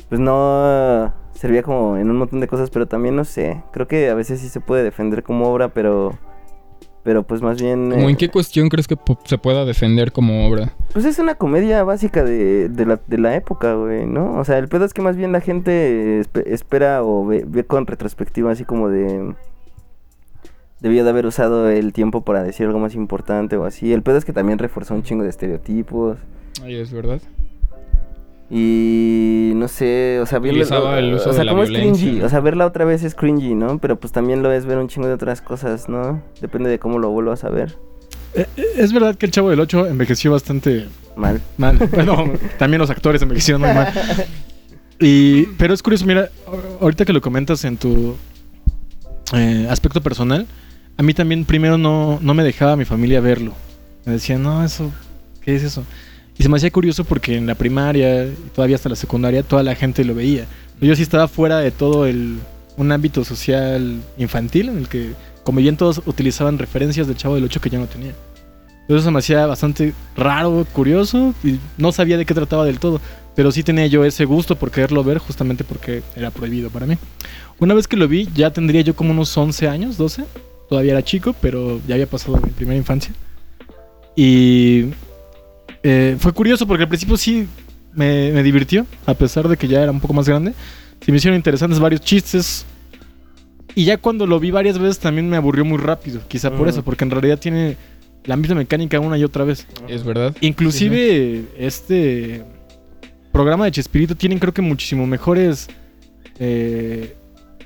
pues 0.08 0.20
no 0.20 1.12
servía 1.34 1.62
como 1.62 1.96
en 1.98 2.10
un 2.10 2.16
montón 2.16 2.40
de 2.40 2.48
cosas, 2.48 2.70
pero 2.70 2.86
también 2.86 3.14
no 3.14 3.24
sé, 3.24 3.62
creo 3.72 3.86
que 3.86 4.08
a 4.10 4.14
veces 4.14 4.40
sí 4.40 4.48
se 4.48 4.60
puede 4.60 4.82
defender 4.82 5.22
como 5.22 5.48
obra, 5.48 5.68
pero, 5.68 6.18
pero 7.06 7.22
pues 7.22 7.40
más 7.40 7.62
bien... 7.62 7.90
¿Cómo 7.92 8.08
eh, 8.08 8.10
en 8.10 8.16
qué 8.16 8.28
cuestión 8.28 8.68
crees 8.68 8.88
que 8.88 8.96
se 9.26 9.38
pueda 9.38 9.64
defender 9.64 10.10
como 10.10 10.48
obra? 10.48 10.72
Pues 10.92 11.04
es 11.04 11.20
una 11.20 11.36
comedia 11.36 11.84
básica 11.84 12.24
de, 12.24 12.68
de, 12.68 12.84
la, 12.84 13.00
de 13.06 13.18
la 13.18 13.36
época, 13.36 13.74
güey, 13.74 14.06
¿no? 14.06 14.34
O 14.34 14.44
sea, 14.44 14.58
el 14.58 14.66
pedo 14.66 14.84
es 14.84 14.92
que 14.92 15.02
más 15.02 15.16
bien 15.16 15.30
la 15.30 15.40
gente 15.40 16.20
espe- 16.20 16.42
espera 16.46 17.04
o 17.04 17.24
ve, 17.24 17.44
ve 17.46 17.64
con 17.64 17.86
retrospectiva 17.86 18.50
así 18.50 18.64
como 18.64 18.88
de... 18.88 19.34
Debió 20.80 21.04
de 21.04 21.10
haber 21.10 21.26
usado 21.26 21.70
el 21.70 21.92
tiempo 21.92 22.22
para 22.22 22.42
decir 22.42 22.66
algo 22.66 22.80
más 22.80 22.96
importante 22.96 23.56
o 23.56 23.64
así. 23.64 23.92
El 23.92 24.02
pedo 24.02 24.18
es 24.18 24.24
que 24.24 24.32
también 24.32 24.58
reforzó 24.58 24.94
un 24.94 25.04
chingo 25.04 25.22
de 25.22 25.30
estereotipos. 25.30 26.18
Ay, 26.62 26.74
es 26.74 26.92
verdad. 26.92 27.20
Y 28.50 29.52
no 29.56 29.66
sé, 29.68 30.20
o 30.20 30.26
sea, 30.26 30.38
verlo- 30.38 30.50
Utilizaba 30.50 30.98
el 31.00 31.14
uso 31.14 31.30
o 31.30 31.32
sea, 31.32 31.44
como 31.46 31.64
es 31.64 31.70
cringy, 31.70 32.20
o 32.22 32.28
sea, 32.28 32.40
verla 32.40 32.64
otra 32.66 32.84
vez 32.84 33.02
es 33.02 33.14
cringy, 33.14 33.54
¿no? 33.54 33.78
Pero 33.78 33.98
pues 33.98 34.12
también 34.12 34.42
lo 34.42 34.52
es 34.52 34.66
ver 34.66 34.78
un 34.78 34.86
chingo 34.88 35.08
de 35.08 35.14
otras 35.14 35.40
cosas, 35.40 35.88
¿no? 35.88 36.22
Depende 36.40 36.70
de 36.70 36.78
cómo 36.78 36.98
lo 37.00 37.10
vuelvas 37.10 37.42
a 37.44 37.50
ver. 37.50 37.76
Eh, 38.34 38.46
eh, 38.56 38.64
es 38.76 38.92
verdad 38.92 39.16
que 39.16 39.26
el 39.26 39.32
Chavo 39.32 39.50
del 39.50 39.58
8 39.60 39.86
envejeció 39.88 40.30
bastante 40.32 40.86
Mal. 41.16 41.40
mal. 41.56 41.76
Bueno, 41.92 42.32
también 42.58 42.78
los 42.80 42.90
actores 42.90 43.20
envejecieron 43.22 43.62
muy 43.62 43.72
mal. 43.72 43.92
Y, 45.00 45.46
pero 45.58 45.74
es 45.74 45.82
curioso, 45.82 46.06
mira, 46.06 46.28
ahorita 46.80 47.04
que 47.04 47.12
lo 47.12 47.20
comentas 47.20 47.64
en 47.64 47.76
tu 47.76 48.16
eh, 49.34 49.66
aspecto 49.68 50.00
personal, 50.00 50.46
a 50.96 51.02
mí 51.02 51.14
también 51.14 51.44
primero 51.44 51.78
no, 51.78 52.18
no 52.22 52.32
me 52.34 52.44
dejaba 52.44 52.76
mi 52.76 52.84
familia 52.84 53.20
verlo. 53.20 53.52
Me 54.04 54.12
decían, 54.12 54.42
no, 54.42 54.64
eso, 54.64 54.92
¿qué 55.42 55.56
es 55.56 55.62
eso? 55.64 55.84
Y 56.38 56.42
se 56.42 56.48
me 56.48 56.56
hacía 56.56 56.70
curioso 56.70 57.04
porque 57.04 57.36
en 57.36 57.46
la 57.46 57.54
primaria 57.54 58.28
todavía 58.54 58.76
hasta 58.76 58.88
la 58.88 58.96
secundaria 58.96 59.42
toda 59.42 59.62
la 59.62 59.74
gente 59.74 60.04
lo 60.04 60.14
veía. 60.14 60.46
Yo 60.80 60.94
sí 60.94 61.02
estaba 61.02 61.28
fuera 61.28 61.60
de 61.60 61.70
todo 61.70 62.06
el, 62.06 62.38
un 62.76 62.92
ámbito 62.92 63.24
social 63.24 64.02
infantil 64.18 64.68
en 64.68 64.78
el 64.78 64.88
que, 64.88 65.12
como 65.44 65.60
bien 65.60 65.76
todos 65.76 66.02
utilizaban 66.04 66.58
referencias 66.58 67.06
del 67.06 67.16
Chavo 67.16 67.36
del 67.36 67.44
8 67.44 67.60
que 67.60 67.70
yo 67.70 67.78
no 67.78 67.86
tenía. 67.86 68.12
Entonces 68.82 69.04
se 69.04 69.10
me 69.10 69.18
hacía 69.18 69.46
bastante 69.46 69.94
raro, 70.16 70.64
curioso 70.72 71.34
y 71.42 71.58
no 71.76 71.90
sabía 71.90 72.18
de 72.18 72.26
qué 72.26 72.34
trataba 72.34 72.64
del 72.64 72.78
todo. 72.78 73.00
Pero 73.34 73.50
sí 73.50 73.62
tenía 73.62 73.86
yo 73.86 74.04
ese 74.04 74.24
gusto 74.24 74.56
por 74.56 74.70
quererlo 74.70 75.02
ver 75.02 75.18
justamente 75.18 75.64
porque 75.64 76.02
era 76.14 76.30
prohibido 76.30 76.70
para 76.70 76.86
mí. 76.86 76.96
Una 77.58 77.74
vez 77.74 77.88
que 77.88 77.96
lo 77.96 78.06
vi 78.06 78.28
ya 78.34 78.52
tendría 78.52 78.82
yo 78.82 78.94
como 78.94 79.10
unos 79.10 79.36
11 79.36 79.68
años, 79.68 79.96
12. 79.96 80.24
Todavía 80.68 80.92
era 80.92 81.02
chico, 81.02 81.34
pero 81.40 81.80
ya 81.86 81.94
había 81.94 82.06
pasado 82.06 82.38
mi 82.42 82.50
primera 82.50 82.76
infancia. 82.76 83.12
Y 84.14 84.86
eh, 85.88 86.16
fue 86.18 86.32
curioso 86.32 86.66
porque 86.66 86.82
al 86.82 86.88
principio 86.88 87.16
sí 87.16 87.46
me, 87.94 88.32
me 88.32 88.42
divirtió, 88.42 88.84
a 89.06 89.14
pesar 89.14 89.46
de 89.46 89.56
que 89.56 89.68
ya 89.68 89.82
era 89.82 89.92
un 89.92 90.00
poco 90.00 90.14
más 90.14 90.28
grande. 90.28 90.52
Se 91.00 91.12
me 91.12 91.18
hicieron 91.18 91.36
interesantes 91.36 91.78
varios 91.78 92.00
chistes. 92.00 92.66
Y 93.76 93.84
ya 93.84 93.98
cuando 93.98 94.26
lo 94.26 94.40
vi 94.40 94.50
varias 94.50 94.78
veces 94.78 94.98
también 94.98 95.28
me 95.28 95.36
aburrió 95.36 95.64
muy 95.64 95.78
rápido. 95.78 96.20
Quizá 96.26 96.50
por 96.50 96.66
Mm. 96.66 96.70
eso, 96.70 96.82
porque 96.82 97.04
en 97.04 97.10
realidad 97.12 97.38
tiene 97.38 97.76
la 98.24 98.36
misma 98.36 98.56
mecánica 98.56 98.98
una 98.98 99.16
y 99.16 99.22
otra 99.22 99.44
vez. 99.44 99.66
Es 99.86 100.02
verdad. 100.02 100.34
Inclusive 100.40 101.44
este 101.56 102.42
programa 103.32 103.66
de 103.66 103.70
Chespirito 103.72 104.16
tienen 104.16 104.38
creo 104.40 104.52
que 104.54 104.62
muchísimo 104.62 105.06
mejores 105.06 105.68
eh, 106.40 107.14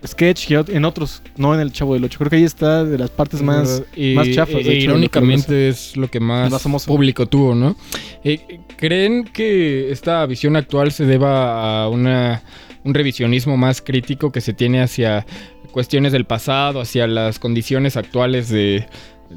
sketch 0.06 0.48
ot- 0.50 0.70
en 0.74 0.84
otros, 0.84 1.22
no 1.36 1.54
en 1.54 1.60
el 1.60 1.72
Chavo 1.72 1.94
del 1.94 2.04
8. 2.04 2.18
Creo 2.18 2.30
que 2.30 2.36
ahí 2.36 2.44
está 2.44 2.84
de 2.84 2.98
las 2.98 3.10
partes 3.10 3.42
más... 3.42 3.82
Y- 3.94 4.14
más 4.14 4.30
chafas, 4.30 4.54
de 4.54 4.60
e- 4.60 4.78
hecho, 4.78 4.86
lo 4.88 4.92
irónicamente 4.94 5.68
es 5.68 5.96
lo 5.96 6.08
que 6.08 6.20
más, 6.20 6.50
público 6.86 7.26
tuvo, 7.26 7.54
¿no? 7.54 7.76
Eh, 8.24 8.60
¿Creen 8.76 9.24
que 9.24 9.90
esta 9.90 10.24
visión 10.26 10.56
actual 10.56 10.92
se 10.92 11.04
deba 11.04 11.82
a 11.84 11.88
una, 11.88 12.42
un 12.84 12.94
revisionismo 12.94 13.56
más 13.56 13.82
crítico 13.82 14.32
que 14.32 14.40
se 14.40 14.52
tiene 14.54 14.80
hacia 14.80 15.26
cuestiones 15.70 16.12
del 16.12 16.24
pasado, 16.24 16.80
hacia 16.80 17.06
las 17.06 17.38
condiciones 17.38 17.96
actuales 17.96 18.48
de, 18.48 18.86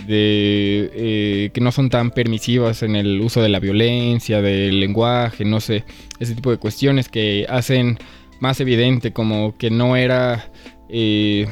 de 0.07 0.89
eh, 0.93 1.49
que 1.53 1.61
no 1.61 1.71
son 1.71 1.89
tan 1.89 2.11
permisivas 2.11 2.83
en 2.83 2.95
el 2.95 3.21
uso 3.21 3.41
de 3.41 3.49
la 3.49 3.59
violencia, 3.59 4.41
del 4.41 4.79
lenguaje, 4.79 5.45
no 5.45 5.59
sé, 5.59 5.83
ese 6.19 6.35
tipo 6.35 6.49
de 6.51 6.57
cuestiones 6.57 7.09
que 7.09 7.45
hacen 7.49 7.99
más 8.39 8.59
evidente 8.59 9.13
como 9.13 9.55
que 9.57 9.69
no 9.69 9.95
era... 9.95 10.49
eh, 10.95 11.47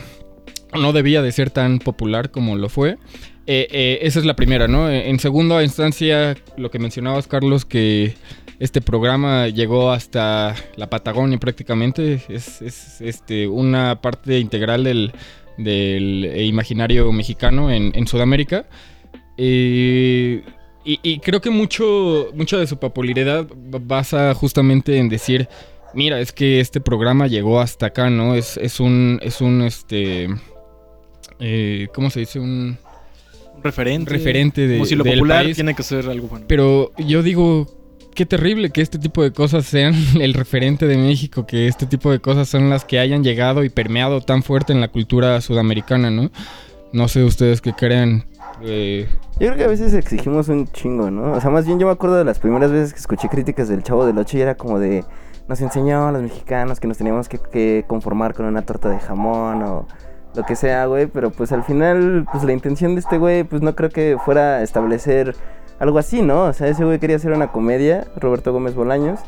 no 0.80 0.94
debía 0.94 1.24
de 1.24 1.32
ser 1.32 1.50
tan 1.50 1.80
popular 1.80 2.30
como 2.30 2.56
lo 2.56 2.70
fue. 2.70 2.98
Eh, 3.48 3.68
eh, 3.72 4.00
esa 4.04 4.20
es 4.20 4.26
la 4.26 4.36
primera, 4.36 4.68
¿no? 4.68 4.90
En 4.90 5.20
segunda 5.20 5.64
instancia, 5.64 6.38
lo 6.58 6.70
que 6.70 6.78
mencionabas, 6.78 7.26
Carlos, 7.26 7.66
que 7.66 8.14
este 8.60 8.82
programa 8.82 9.48
llegó 9.48 9.92
hasta 9.92 10.56
la 10.76 10.92
Patagonia 10.92 11.40
prácticamente. 11.40 12.22
Es, 12.30 12.62
es, 12.62 13.02
este, 13.02 13.48
una 13.48 14.00
parte 14.00 14.38
integral 14.38 14.84
del, 14.84 15.12
del 15.58 16.40
imaginario 16.46 17.12
mexicano 17.12 17.72
en, 17.72 18.06
Sudamérica. 18.06 18.68
Y, 19.38 20.42
creo 21.24 21.42
que 21.42 21.50
mucho, 21.50 22.30
mucha 22.36 22.58
de 22.58 22.68
su 22.68 22.78
popularidad 22.78 23.48
basa 23.56 24.36
justamente 24.36 25.00
en 25.00 25.10
decir, 25.10 25.50
mira, 25.94 26.20
es 26.20 26.32
que 26.32 26.60
este 26.60 26.80
programa 26.82 27.28
llegó 27.28 27.60
hasta 27.60 27.88
acá, 27.88 28.10
¿no? 28.10 28.36
Es, 28.36 28.58
es 28.58 28.80
un, 28.80 29.20
es 29.22 29.42
un, 29.42 29.62
este, 29.62 30.28
eh, 31.40 31.88
¿cómo 31.94 32.10
se 32.10 32.22
dice? 32.22 32.40
Un 32.40 32.78
Un 33.56 33.64
referente. 33.64 34.10
referente 34.12 34.68
de, 34.68 34.76
Como 34.78 34.86
si 34.86 34.96
lo 34.96 35.04
del 35.04 35.16
popular 35.20 35.44
país. 35.44 35.56
tiene 35.56 35.74
que 35.76 35.84
ser 35.84 36.08
algo 36.10 36.28
bueno. 36.28 36.46
Pero 36.48 36.92
yo 36.98 37.24
digo, 37.24 37.68
qué 38.16 38.26
terrible 38.26 38.70
que 38.72 38.82
este 38.82 39.00
tipo 39.00 39.24
de 39.24 39.32
cosas 39.32 39.66
sean 39.66 39.94
el 40.22 40.34
referente 40.34 40.88
de 40.88 40.98
México, 40.98 41.46
que 41.46 41.68
este 41.68 41.86
tipo 41.86 42.12
de 42.12 42.20
cosas 42.20 42.48
son 42.50 42.70
las 42.70 42.86
que 42.86 43.00
hayan 43.00 43.24
llegado 43.24 43.64
y 43.64 43.70
permeado 43.70 44.22
tan 44.22 44.44
fuerte 44.44 44.74
en 44.74 44.82
la 44.82 44.88
cultura 44.90 45.40
sudamericana, 45.42 46.10
¿no? 46.12 46.32
No 46.94 47.08
sé 47.08 47.24
ustedes 47.24 47.62
qué 47.62 47.72
crean. 47.74 48.26
eh, 48.64 49.08
Yo 49.40 49.48
creo 49.48 49.56
que 49.56 49.64
a 49.64 49.68
veces 49.68 49.94
exigimos 49.94 50.50
un 50.50 50.68
chingo, 50.68 51.10
¿no? 51.10 51.32
O 51.34 51.40
sea, 51.42 51.50
más 51.50 51.66
bien 51.66 51.80
yo 51.80 51.88
me 51.88 51.94
acuerdo 51.94 52.18
de 52.18 52.26
las 52.26 52.38
primeras 52.40 52.70
veces 52.70 52.94
que 52.94 53.00
escuché 53.00 53.30
críticas 53.30 53.70
del 53.70 53.82
Chavo 53.82 54.06
del 54.06 54.18
Ocho 54.18 54.38
y 54.38 54.42
era 54.42 54.56
como 54.56 54.78
de... 54.78 55.06
Nos 55.52 55.60
enseñó 55.60 56.08
a 56.08 56.14
los 56.14 56.22
mexicanos 56.22 56.80
que 56.80 56.88
nos 56.88 56.98
teníamos 56.98 57.28
que, 57.28 57.84
conformar 57.86 58.34
con 58.34 58.46
una 58.46 58.62
torta 58.62 58.88
de 58.88 59.02
jamón 59.02 59.62
o 59.64 59.86
lo 60.34 60.44
que 60.44 60.56
sea, 60.56 60.86
güey. 60.86 61.08
Pero 61.08 61.30
pues 61.30 61.52
al 61.52 61.66
final, 61.66 62.26
pues 62.32 62.46
la 62.46 62.54
intención 62.54 62.96
de 62.96 63.02
este 63.02 63.18
güey, 63.18 63.44
pues 63.44 63.62
no 63.62 63.76
creo 63.76 63.90
que 63.90 64.18
fuera 64.24 64.64
establecer 64.64 65.36
algo 65.78 66.00
así, 66.00 66.22
¿no? 66.22 66.46
O 66.46 66.54
sea, 66.54 66.70
ese 66.70 66.86
güey 66.86 67.00
quería 67.00 67.18
hacer 67.18 67.34
una 67.34 67.52
comedia, 67.52 68.08
Roberto 68.16 68.54
Gómez 68.54 68.76
Bolaños. 68.76 69.20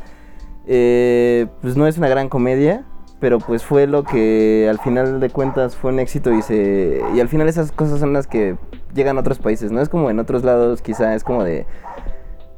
Eh, 0.66 1.48
pues 1.62 1.76
no 1.76 1.88
es 1.88 1.98
una 1.98 2.08
gran 2.08 2.30
comedia, 2.30 2.86
pero 3.20 3.40
pues 3.40 3.66
fue 3.66 3.86
lo 3.86 4.06
que 4.06 4.68
al 4.70 4.80
final 4.80 5.20
de 5.20 5.30
cuentas 5.30 5.76
fue 5.76 5.92
un 5.92 6.00
éxito 6.00 6.32
y 6.32 6.42
se 6.42 7.02
y 7.14 7.20
al 7.20 7.28
final 7.28 7.50
esas 7.50 7.74
cosas 7.74 8.00
son 8.00 8.14
las 8.14 8.28
que 8.28 8.56
llegan 8.94 9.18
a 9.18 9.20
otros 9.20 9.40
países, 9.40 9.74
no 9.74 9.82
es 9.82 9.90
como 9.90 10.10
en 10.10 10.20
otros 10.20 10.46
lados, 10.46 10.82
quizá 10.82 11.16
es 11.16 11.26
como 11.26 11.44
de 11.44 11.66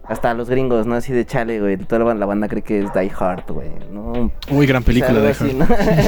hasta 0.07 0.33
los 0.33 0.50
gringos, 0.50 0.85
¿no? 0.85 0.95
Así 0.95 1.13
de 1.13 1.25
chale, 1.25 1.59
güey, 1.59 1.77
toda 1.77 2.03
la, 2.05 2.13
la 2.13 2.25
banda 2.25 2.47
cree 2.47 2.62
que 2.62 2.79
es 2.79 2.93
Die 2.93 3.12
Hard, 3.17 3.43
güey, 3.50 3.69
¿no? 3.91 4.31
Uy, 4.51 4.65
gran 4.67 4.83
película 4.83 5.13
algo 5.19 5.27
así, 5.27 5.53
¿no? 5.53 5.65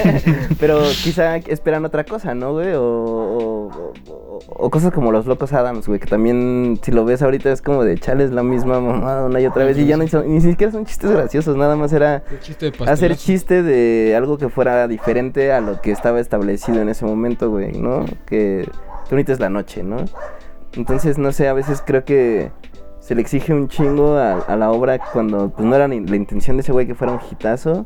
Pero 0.60 0.82
quizá 1.04 1.38
esperan 1.38 1.86
otra 1.86 2.04
cosa, 2.04 2.34
¿no, 2.36 2.54
güey? 2.54 2.74
O, 2.74 2.82
o- 2.82 3.72
o- 4.10 4.40
o 4.50 4.70
cosas 4.70 4.92
como 4.94 5.12
Los 5.12 5.26
Locos 5.26 5.52
Adams, 5.54 5.88
güey, 5.88 6.00
que 6.00 6.06
también, 6.06 6.80
si 6.84 6.92
lo 6.92 7.06
ves 7.06 7.22
ahorita, 7.22 7.52
es 7.52 7.62
como 7.62 7.84
de 7.84 7.98
chale, 7.98 8.24
es 8.24 8.32
la 8.32 8.44
misma 8.44 8.80
mamada 8.80 9.26
una 9.26 9.40
y 9.42 9.46
otra 9.48 9.66
vez. 9.66 9.78
Y 9.78 9.86
ya 9.86 9.98
no 9.98 10.04
hizo- 10.04 10.24
ni 10.24 10.42
siquiera 10.42 10.72
son 10.72 10.86
chistes 10.86 11.10
graciosos, 11.12 11.56
nada 11.58 11.76
más 11.76 11.92
era 11.94 12.24
chiste 12.42 12.72
de 12.72 12.72
hacer 12.92 13.16
chiste 13.18 13.64
de 13.64 14.16
algo 14.16 14.38
que 14.38 14.50
fuera 14.50 14.88
diferente 14.88 15.52
a 15.52 15.60
lo 15.62 15.82
que 15.82 15.92
estaba 15.92 16.20
establecido 16.20 16.82
en 16.82 16.90
ese 16.90 17.06
momento, 17.06 17.50
güey, 17.50 17.72
¿no? 17.74 18.06
Que 18.26 18.70
tú 19.10 19.16
ahorita 19.16 19.34
es 19.34 19.40
la 19.40 19.50
noche, 19.50 19.84
¿no? 19.84 19.98
Entonces, 20.74 21.18
no 21.18 21.32
sé, 21.32 21.48
a 21.48 21.54
veces 21.54 21.82
creo 21.86 22.06
que 22.06 22.52
se 23.08 23.16
le 23.16 23.22
exige 23.22 23.54
un 23.54 23.70
chingo 23.70 24.18
a, 24.18 24.40
a 24.40 24.58
la 24.58 24.70
obra 24.70 25.00
cuando 25.00 25.50
pues 25.50 25.66
no 25.66 25.74
era 25.74 25.88
ni 25.88 26.02
la 26.02 26.18
intención 26.18 26.58
de 26.58 26.62
ese 26.62 26.74
güey 26.74 26.86
que 26.86 26.94
fuera 26.94 27.14
un 27.14 27.20
hitazo. 27.32 27.86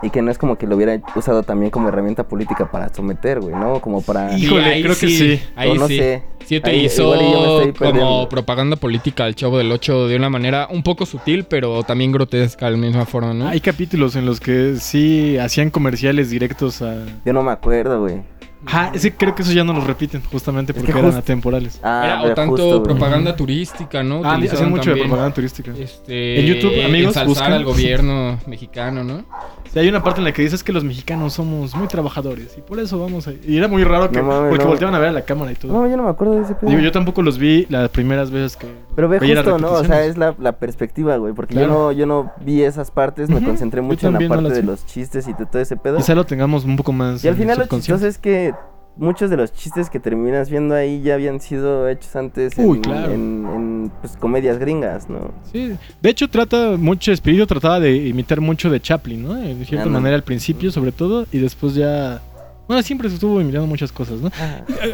Y 0.00 0.08
que 0.08 0.22
no 0.22 0.30
es 0.30 0.38
como 0.38 0.56
que 0.56 0.66
lo 0.66 0.76
hubiera 0.76 0.98
usado 1.14 1.42
también 1.42 1.70
como 1.70 1.88
herramienta 1.88 2.26
política 2.26 2.70
para 2.70 2.88
someter, 2.94 3.40
güey, 3.40 3.54
¿no? 3.54 3.80
Como 3.80 4.00
para... 4.00 4.38
Híjole, 4.38 4.64
ahí 4.64 4.82
creo 4.82 4.94
que 4.94 5.08
sí. 5.08 5.42
Ahí 5.56 5.70
O 5.70 5.74
no 5.74 5.88
sí. 5.88 5.98
sé. 5.98 6.22
Sí 6.46 6.60
Ahí 6.64 6.78
me 6.78 6.86
estoy 6.86 7.72
como 7.74 8.28
propaganda 8.30 8.76
política 8.76 9.24
al 9.24 9.34
Chavo 9.34 9.58
del 9.58 9.70
Ocho 9.72 10.06
de 10.08 10.16
una 10.16 10.30
manera 10.30 10.68
un 10.70 10.82
poco 10.82 11.04
sutil, 11.04 11.44
pero 11.44 11.82
también 11.82 12.10
grotesca 12.12 12.66
de 12.66 12.72
la 12.72 12.78
misma 12.78 13.04
forma, 13.04 13.34
¿no? 13.34 13.48
Hay 13.48 13.60
capítulos 13.60 14.16
en 14.16 14.24
los 14.24 14.40
que 14.40 14.76
sí 14.76 15.36
hacían 15.36 15.68
comerciales 15.68 16.30
directos 16.30 16.80
a... 16.80 17.04
Yo 17.26 17.34
no 17.34 17.42
me 17.42 17.50
acuerdo, 17.50 18.00
güey. 18.00 18.22
Ah, 18.66 18.90
ese 18.92 19.14
creo 19.14 19.34
que 19.34 19.42
eso 19.42 19.52
ya 19.52 19.62
no 19.62 19.72
los 19.72 19.86
repiten 19.86 20.20
justamente 20.22 20.72
Es 20.72 20.78
porque 20.78 20.92
que 20.92 20.98
eran 20.98 21.14
atemporales. 21.14 21.78
Ah, 21.82 22.02
Era, 22.04 22.22
o 22.22 22.34
tanto 22.34 22.56
justo, 22.56 22.80
güey. 22.80 22.82
propaganda 22.82 23.36
turística, 23.36 24.02
¿no? 24.02 24.22
Ah, 24.24 24.34
hacían 24.36 24.70
mucho 24.70 24.90
de 24.90 24.96
propaganda 24.96 25.32
turística. 25.32 25.72
Este, 25.78 26.40
En 26.40 26.46
YouTube, 26.46 26.84
amigos, 26.84 27.14
buscan. 27.24 27.52
al 27.52 27.64
gobierno 27.64 28.38
mexicano, 28.46 29.04
¿no? 29.04 29.24
Sí, 29.72 29.78
hay 29.78 29.88
una 29.88 30.02
parte 30.02 30.20
en 30.20 30.24
la 30.24 30.32
que 30.32 30.42
dices 30.42 30.64
que 30.64 30.72
los 30.72 30.82
mexicanos 30.82 31.34
somos 31.34 31.74
muy 31.74 31.86
trabajadores 31.88 32.56
y 32.56 32.60
por 32.62 32.80
eso 32.80 32.98
vamos 32.98 33.28
a... 33.28 33.32
Y 33.46 33.56
era 33.58 33.68
muy 33.68 33.84
raro 33.84 34.10
que... 34.10 34.20
No 34.22 34.46
porque 34.48 34.64
no. 34.64 34.70
volteaban 34.70 34.94
a 34.94 34.98
ver 34.98 35.10
a 35.10 35.12
la 35.12 35.22
cámara 35.22 35.52
y 35.52 35.54
todo. 35.54 35.72
No, 35.72 35.86
yo 35.86 35.96
no 35.96 36.04
me 36.04 36.10
acuerdo 36.10 36.34
de 36.36 36.42
ese 36.42 36.54
pedo. 36.54 36.70
Digo, 36.70 36.82
yo 36.82 36.90
tampoco 36.90 37.22
los 37.22 37.38
vi 37.38 37.66
las 37.68 37.88
primeras 37.90 38.30
veces 38.30 38.56
que... 38.56 38.66
Pero 38.98 39.08
ve 39.08 39.20
justo, 39.20 39.58
¿no? 39.58 39.74
O 39.74 39.84
sea, 39.84 40.04
es 40.04 40.18
la, 40.18 40.34
la 40.40 40.58
perspectiva, 40.58 41.16
güey. 41.18 41.32
Porque 41.32 41.54
Claro. 41.54 41.68
yo 41.68 41.72
no 41.72 41.92
yo 41.92 42.06
no 42.06 42.32
vi 42.44 42.64
esas 42.64 42.90
partes, 42.90 43.30
me 43.30 43.40
concentré 43.40 43.80
mucho 43.80 44.08
en 44.08 44.14
la 44.14 44.18
no 44.18 44.28
parte 44.28 44.50
de 44.50 44.64
los 44.64 44.84
chistes 44.86 45.28
y 45.28 45.34
de 45.34 45.46
todo 45.46 45.62
ese 45.62 45.76
pedo. 45.76 45.98
Quizá 45.98 46.16
lo 46.16 46.26
tengamos 46.26 46.64
un 46.64 46.76
poco 46.76 46.92
más... 46.92 47.22
Y 47.24 47.28
al 47.28 47.36
final 47.36 47.58
lo 47.58 47.66
chistoso 47.68 48.08
es 48.08 48.18
que 48.18 48.52
muchos 48.96 49.30
de 49.30 49.36
los 49.36 49.52
chistes 49.52 49.88
que 49.88 50.00
terminas 50.00 50.50
viendo 50.50 50.74
ahí 50.74 51.00
ya 51.00 51.14
habían 51.14 51.38
sido 51.38 51.88
hechos 51.88 52.16
antes 52.16 52.54
Uy, 52.56 52.78
en, 52.78 52.82
claro. 52.82 53.12
en, 53.12 53.46
en, 53.54 53.92
pues, 54.00 54.16
comedias 54.16 54.58
gringas, 54.58 55.08
¿no? 55.08 55.30
Sí, 55.52 55.76
de 56.02 56.10
hecho 56.10 56.28
trata 56.28 56.76
mucho, 56.76 57.12
Espíritu 57.12 57.46
trataba 57.46 57.78
de 57.78 57.94
imitar 57.94 58.40
mucho 58.40 58.68
de 58.68 58.80
Chaplin, 58.80 59.22
¿no? 59.22 59.34
De 59.34 59.64
cierta 59.64 59.88
manera 59.88 60.16
al 60.16 60.24
principio 60.24 60.72
sobre 60.72 60.90
todo 60.90 61.24
y 61.30 61.38
después 61.38 61.76
ya... 61.76 62.20
Bueno, 62.68 62.82
siempre 62.82 63.08
se 63.08 63.14
estuvo 63.16 63.40
imitando 63.40 63.66
muchas 63.66 63.90
cosas, 63.90 64.20
¿no? 64.20 64.30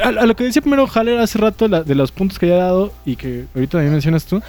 A, 0.04 0.24
lo 0.24 0.34
que 0.36 0.44
decía 0.44 0.62
primero 0.62 0.86
Haller 0.86 1.18
hace 1.18 1.38
rato, 1.38 1.68
la- 1.68 1.82
de 1.82 1.94
los 1.94 2.12
puntos 2.12 2.38
que 2.38 2.46
había 2.46 2.58
dado 2.64 2.92
y 3.04 3.16
que 3.16 3.44
ahorita 3.54 3.72
también 3.72 3.92
mencionas 3.92 4.24
tú, 4.24 4.40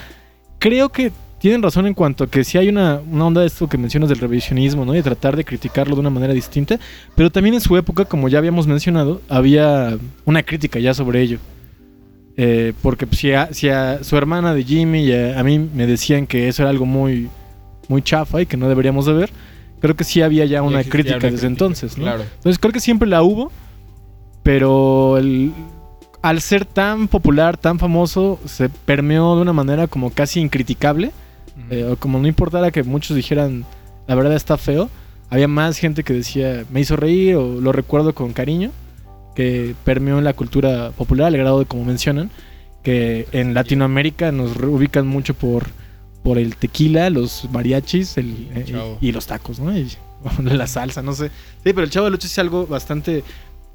creo 0.60 0.88
que 0.90 1.10
tienen 1.40 1.60
razón 1.62 1.86
en 1.86 1.92
cuanto 1.94 2.24
a 2.24 2.26
que 2.28 2.44
sí 2.44 2.56
hay 2.56 2.68
una, 2.68 3.00
una 3.10 3.26
onda 3.26 3.40
de 3.42 3.48
esto 3.48 3.68
que 3.68 3.76
mencionas 3.76 4.08
del 4.08 4.18
revisionismo, 4.20 4.84
¿no? 4.84 4.94
Y 4.94 4.98
de 4.98 5.02
tratar 5.02 5.36
de 5.36 5.44
criticarlo 5.44 5.94
de 5.96 6.00
una 6.00 6.08
manera 6.10 6.32
distinta, 6.32 6.78
pero 7.14 7.30
también 7.30 7.54
en 7.54 7.60
su 7.60 7.76
época, 7.76 8.04
como 8.04 8.28
ya 8.28 8.38
habíamos 8.38 8.66
mencionado, 8.66 9.20
había 9.28 9.98
una 10.24 10.42
crítica 10.42 10.78
ya 10.78 10.94
sobre 10.94 11.20
ello. 11.20 11.38
Eh, 12.38 12.74
porque 12.82 13.06
pues, 13.06 13.18
si, 13.20 13.32
a, 13.32 13.48
si 13.52 13.68
a 13.70 14.04
su 14.04 14.16
hermana 14.16 14.54
de 14.54 14.62
Jimmy 14.62 15.04
y 15.04 15.12
a, 15.12 15.40
a 15.40 15.42
mí 15.42 15.58
me 15.58 15.86
decían 15.86 16.26
que 16.26 16.48
eso 16.48 16.62
era 16.62 16.70
algo 16.70 16.86
muy, 16.86 17.28
muy 17.88 18.02
chafa 18.02 18.40
y 18.42 18.46
que 18.46 18.56
no 18.56 18.68
deberíamos 18.68 19.06
de 19.06 19.12
ver, 19.14 19.30
creo 19.80 19.94
que 19.96 20.04
sí 20.04 20.22
había 20.22 20.44
ya 20.44 20.62
una 20.62 20.82
crítica 20.84 21.16
una 21.16 21.28
desde 21.28 21.28
crítica, 21.30 21.46
entonces, 21.46 21.96
¿no? 21.98 22.04
Claro. 22.04 22.22
Entonces 22.22 22.58
creo 22.58 22.72
que 22.72 22.80
siempre 22.80 23.08
la 23.08 23.22
hubo, 23.22 23.50
pero 24.42 25.16
el- 25.18 25.52
al 26.22 26.40
ser 26.40 26.64
tan 26.64 27.08
popular, 27.08 27.56
tan 27.56 27.78
famoso, 27.78 28.40
se 28.46 28.68
permeó 28.68 29.36
de 29.36 29.42
una 29.42 29.52
manera 29.52 29.86
como 29.86 30.10
casi 30.10 30.40
incriticable, 30.40 31.12
eh, 31.70 31.96
como 31.98 32.18
no 32.18 32.26
importara 32.28 32.70
que 32.70 32.82
muchos 32.82 33.16
dijeran 33.16 33.64
la 34.06 34.14
verdad 34.14 34.34
está 34.34 34.56
feo, 34.56 34.88
había 35.30 35.48
más 35.48 35.78
gente 35.78 36.04
que 36.04 36.12
decía 36.12 36.64
me 36.70 36.80
hizo 36.80 36.96
reír 36.96 37.34
o 37.36 37.60
lo 37.60 37.72
recuerdo 37.72 38.14
con 38.14 38.32
cariño, 38.32 38.70
que 39.34 39.74
permeó 39.84 40.18
en 40.18 40.24
la 40.24 40.32
cultura 40.32 40.90
popular, 40.96 41.26
al 41.28 41.36
grado 41.36 41.58
de 41.58 41.66
como 41.66 41.84
mencionan, 41.84 42.30
que 42.82 43.26
en 43.32 43.52
Latinoamérica 43.52 44.30
nos 44.32 44.56
ubican 44.56 45.06
mucho 45.06 45.34
por, 45.34 45.66
por 46.26 46.38
el 46.38 46.56
tequila, 46.56 47.08
los 47.08 47.46
mariachis 47.52 48.18
el- 48.18 48.48
eh, 48.52 48.96
y, 49.00 49.12
los 49.12 49.28
tacos, 49.28 49.60
¿no? 49.60 49.78
Y, 49.78 49.88
la 50.42 50.66
salsa, 50.66 51.00
no 51.00 51.12
sé. 51.12 51.28
Sí, 51.28 51.72
pero 51.72 51.82
el 51.84 51.90
Chavo 51.90 52.06
del 52.06 52.14
Ocho 52.14 52.26
es 52.26 52.36
algo 52.40 52.66
bastante... 52.66 53.22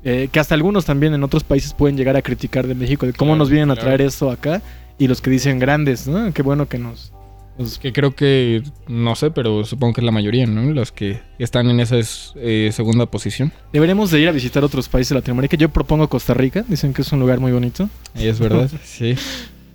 eh, 0.04 0.28
que 0.30 0.38
hasta 0.38 0.54
algunos 0.54 0.84
también 0.84 1.14
en 1.14 1.24
otros 1.24 1.46
países 1.46 1.74
pueden 1.74 1.96
llegar 1.96 2.18
a 2.18 2.22
criticar 2.22 2.68
de 2.68 2.76
México, 2.76 3.06
de 3.06 3.14
cómo 3.14 3.30
Claro, 3.32 3.38
nos 3.40 3.50
vienen 3.50 3.72
a 3.72 3.76
traer 3.78 4.02
eso 4.02 4.30
acá, 4.30 4.62
y 5.00 5.08
los 5.08 5.22
que 5.22 5.30
dicen 5.30 5.60
grandes, 5.60 6.10
¿no? 6.10 6.34
Qué 6.34 6.42
bueno 6.42 6.68
que 6.68 6.78
nos... 6.78 7.14
nos- 7.58 7.80
Que 7.80 7.94
creo 7.94 8.14
que, 8.14 8.64
no 8.90 9.16
sé, 9.16 9.32
pero 9.32 9.64
supongo 9.64 9.94
que 9.94 10.02
es 10.02 10.06
la 10.06 10.12
mayoría, 10.12 10.46
¿no? 10.46 10.74
Los 10.74 10.92
que 10.92 11.22
están 11.40 11.70
en 11.70 11.80
esa 11.80 11.98
es- 12.00 12.34
eh, 12.36 12.72
segunda 12.74 13.06
posición. 13.06 13.54
Deberíamos 13.72 14.12
de 14.12 14.20
ir 14.20 14.28
a 14.28 14.32
visitar 14.34 14.62
otros 14.66 14.90
países 14.90 15.10
de 15.12 15.16
Latinoamérica. 15.16 15.56
Yo 15.56 15.70
propongo 15.70 16.10
Costa 16.10 16.34
Rica, 16.34 16.66
dicen 16.68 16.94
que 16.94 17.02
es 17.04 17.12
un 17.14 17.22
lugar 17.22 17.40
muy 17.40 17.54
bonito. 17.54 17.90
Es 18.14 18.40
verdad, 18.42 18.70
sí. 18.84 19.16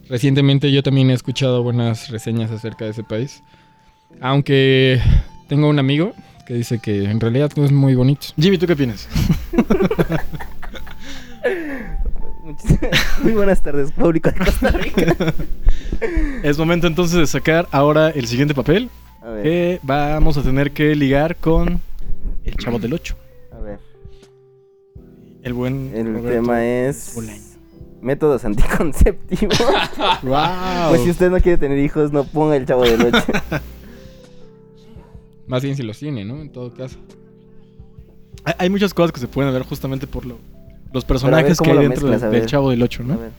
Recientemente 0.09 0.71
yo 0.71 0.83
también 0.83 1.11
he 1.11 1.15
escuchado 1.15 1.63
buenas 1.63 2.11
reseñas 2.11 2.51
acerca 2.51 2.85
de 2.85 2.93
ese 2.93 3.03
país. 3.03 3.43
Aunque 4.21 5.01
tengo 5.49 5.69
un 5.69 5.79
amigo 5.79 6.13
que 6.47 6.55
dice 6.55 6.79
que 6.79 7.05
en 7.05 7.21
realidad 7.21 7.51
no 7.57 7.65
es 7.65 7.73
muy 7.73 7.95
bonito. 7.95 8.29
Jimmy, 8.39 8.59
¿tú 8.59 8.67
qué 8.67 8.75
opinas? 8.75 9.09
Muy 13.23 13.33
buenas 13.33 13.63
tardes, 13.63 13.93
público 13.93 14.31
de 14.31 14.39
Costa 14.39 14.71
Rica. 14.71 15.35
Es 16.43 16.59
momento 16.59 16.87
entonces 16.87 17.19
de 17.19 17.27
sacar 17.27 17.67
ahora 17.73 18.11
el 18.11 18.27
siguiente 18.27 18.55
papel, 18.55 18.91
A 19.23 19.31
ver, 19.31 19.43
que 19.43 19.81
vamos 19.83 20.37
a 20.37 20.43
tener 20.43 20.73
que 20.73 20.95
ligar 20.95 21.37
con 21.37 21.81
el 22.45 22.55
Chavo 22.57 22.79
del 22.79 22.93
Ocho. 22.93 23.17
a 23.51 23.59
ver. 23.59 23.79
El 25.43 25.55
buen... 25.55 25.93
El 25.95 26.15
Roberto 26.15 26.29
tema 26.29 26.65
es 26.65 27.13
Bolaño. 27.15 27.46
Métodos 28.01 28.45
anticonceptivos. 28.47 29.59
¡Wow! 30.23 30.89
Pues 30.91 31.03
si 31.03 31.11
usted 31.11 31.31
no 31.31 31.41
quiere 31.41 31.59
tener 31.59 31.79
hijos, 31.79 32.13
no 32.13 32.25
ponga 32.25 32.57
el 32.57 32.67
chavo 32.67 32.85
del 32.85 33.03
8. 33.15 33.25
Más 35.47 35.63
bien 35.63 35.77
si 35.77 35.83
los 35.83 35.99
tiene, 35.99 36.25
¿no? 36.25 36.41
En 36.41 36.51
todo 36.51 36.73
caso. 36.75 36.97
Hay- 38.45 38.55
Hay 38.59 38.71
muchas 38.71 38.93
cosas 38.95 39.13
que 39.13 39.21
se 39.21 39.29
pueden 39.29 39.53
ver 39.53 39.63
justamente 39.63 40.07
por 40.07 40.27
lo- 40.27 40.39
los 40.93 41.05
personajes 41.05 41.59
que 41.61 41.71
hay 41.71 41.79
dentro 41.79 42.09
mezclas, 42.09 42.31
del-. 42.33 42.47
Chavo 42.47 42.71
del 42.71 42.83
Ocho, 42.83 43.03
A 43.03 43.07
¿no? 43.07 43.19
ver. 43.19 43.31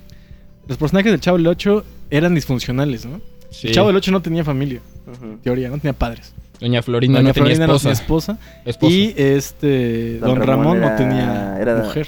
los 0.68 0.78
personajes 0.78 1.12
del 1.12 1.20
Chavo 1.22 1.38
del 1.38 1.48
8 1.48 1.84
eran 2.10 2.34
disfuncionales, 2.36 3.06
¿no? 3.06 3.20
Sí. 3.50 3.68
El 3.68 3.74
Chavo 3.74 3.88
del 3.88 3.96
8 3.98 4.12
no 4.12 4.22
tenía 4.22 4.44
familia, 4.44 4.82
en 5.24 5.38
teoría, 5.40 5.70
no 5.70 5.78
tenía 5.78 5.94
padres. 5.94 6.34
Doña 6.60 6.82
Florinda 6.82 7.20
Doña 7.20 7.30
no 7.30 7.34
tenía 7.34 7.46
Florinda 7.46 7.68
no 7.68 7.76
esposa. 7.76 7.90
tenía 7.90 8.02
esposa. 8.02 8.38
Esposo. 8.66 8.94
Y 8.94 9.14
este, 9.18 10.18
Don 10.20 10.30
Don, 10.30 10.38
Ramón 10.48 10.66
Ramón, 10.66 10.78
era- 10.78 10.90
no 10.92 10.98
tenía 10.98 11.58
era- 11.60 11.84
mujer. 11.84 12.08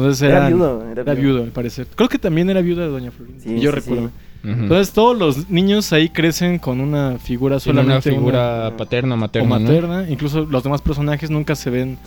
Entonces 0.00 0.22
Era 0.22 0.48
viudo, 0.48 0.82
era 0.90 1.02
Era 1.02 1.14
viudo. 1.14 1.32
viudo, 1.34 1.42
al 1.44 1.50
parecer. 1.50 1.86
Creo 1.94 2.08
que 2.08 2.18
también 2.18 2.48
era 2.50 2.60
viuda 2.60 2.82
de 2.82 2.88
Doña 2.88 3.10
Florinda. 3.10 3.42
Sí, 3.42 3.60
yo 3.60 3.70
sí, 3.70 3.76
recuerdo. 3.76 4.08
sí. 4.08 4.48
Entonces 4.50 4.92
todos 4.92 5.18
los 5.18 5.50
niños 5.50 5.92
ahí 5.92 6.08
crecen 6.10 6.58
con 6.58 6.80
una 6.80 7.18
figura 7.18 7.58
Tiene 7.58 7.80
una 7.80 7.82
solamente 8.00 8.10
figura 8.10 8.68
una- 8.68 8.76
paterna, 8.76 9.14
o 9.14 9.18
materna, 9.18 9.48
¿no? 9.58 9.60
materna. 9.60 10.08
Incluso 10.08 10.44
los 10.44 10.62
demás 10.62 10.80
personajes 10.80 11.28
nunca 11.30 11.54
se 11.56 11.70
ven 11.70 11.98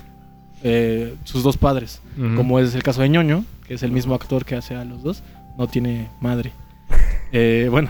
eh, 0.64 1.16
sus 1.26 1.44
dos 1.44 1.58
padres. 1.58 2.02
Como 2.36 2.60
es 2.60 2.74
el 2.76 2.84
caso 2.84 3.02
de 3.02 3.10
ñoño, 3.10 3.44
que 3.68 3.74
es 3.74 3.84
el 3.84 3.92
mismo 3.92 4.16
actor 4.16 4.46
que 4.46 4.56
hace 4.56 4.76
a 4.76 4.86
los 4.86 5.04
dos. 5.04 5.24
No 5.58 5.68
tiene 5.68 6.08
madre. 6.22 6.52
Eh, 7.34 7.68
bueno, 7.72 7.88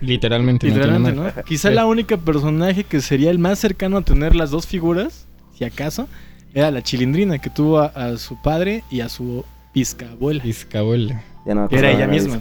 Literalmente, 0.00 0.66
literalmente. 0.66 1.12
¿no? 1.20 1.44
Quizá 1.44 1.68
Sí. 1.68 1.74
la 1.74 1.86
única 1.86 2.16
personaje 2.16 2.84
que 2.84 3.00
sería 3.00 3.30
el 3.30 3.38
más 3.38 3.58
cercano 3.58 3.98
a 3.98 4.02
tener 4.02 4.34
las 4.34 4.50
dos 4.50 4.66
figuras, 4.66 5.26
si 5.52 5.64
acaso, 5.64 6.08
era 6.54 6.70
la 6.70 6.82
chilindrina, 6.82 7.38
que 7.38 7.50
tuvo 7.50 7.80
a, 7.80 7.86
a 7.86 8.16
su 8.16 8.40
padre 8.40 8.84
y 8.90 9.00
a 9.00 9.08
su 9.08 9.44
bisabuela. 9.74 10.42
Bisabuela. 10.42 11.22
Ya 11.44 11.54
no 11.54 11.68
era 11.70 11.90
ella 11.90 12.06
misma. 12.06 12.40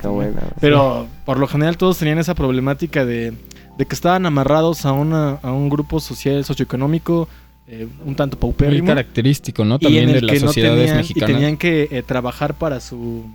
Pero 0.61 1.07
por 1.25 1.37
lo 1.37 1.47
general 1.47 1.75
todos 1.77 1.97
tenían 1.97 2.19
esa 2.19 2.35
problemática 2.35 3.03
de, 3.05 3.33
de 3.77 3.85
que 3.85 3.95
estaban 3.95 4.25
amarrados 4.25 4.85
a, 4.85 4.93
una, 4.93 5.39
a 5.41 5.51
un 5.51 5.67
grupo 5.67 5.99
social 5.99 6.45
socioeconómico 6.45 7.27
eh, 7.67 7.87
un 8.05 8.15
tanto 8.15 8.35
Muy 8.37 8.41
paupérrimo. 8.41 8.87
característico, 8.87 9.63
¿no? 9.65 9.79
También 9.79 10.11
de 10.11 10.21
las 10.21 10.41
no 10.41 10.47
sociedades 10.47 10.79
tenían, 10.81 10.95
y 10.95 10.97
mexicanas. 10.99 11.35
tenían 11.35 11.57
que 11.57 11.87
eh, 11.91 12.03
trabajar 12.03 12.53
para 12.53 12.79
su 12.79 13.25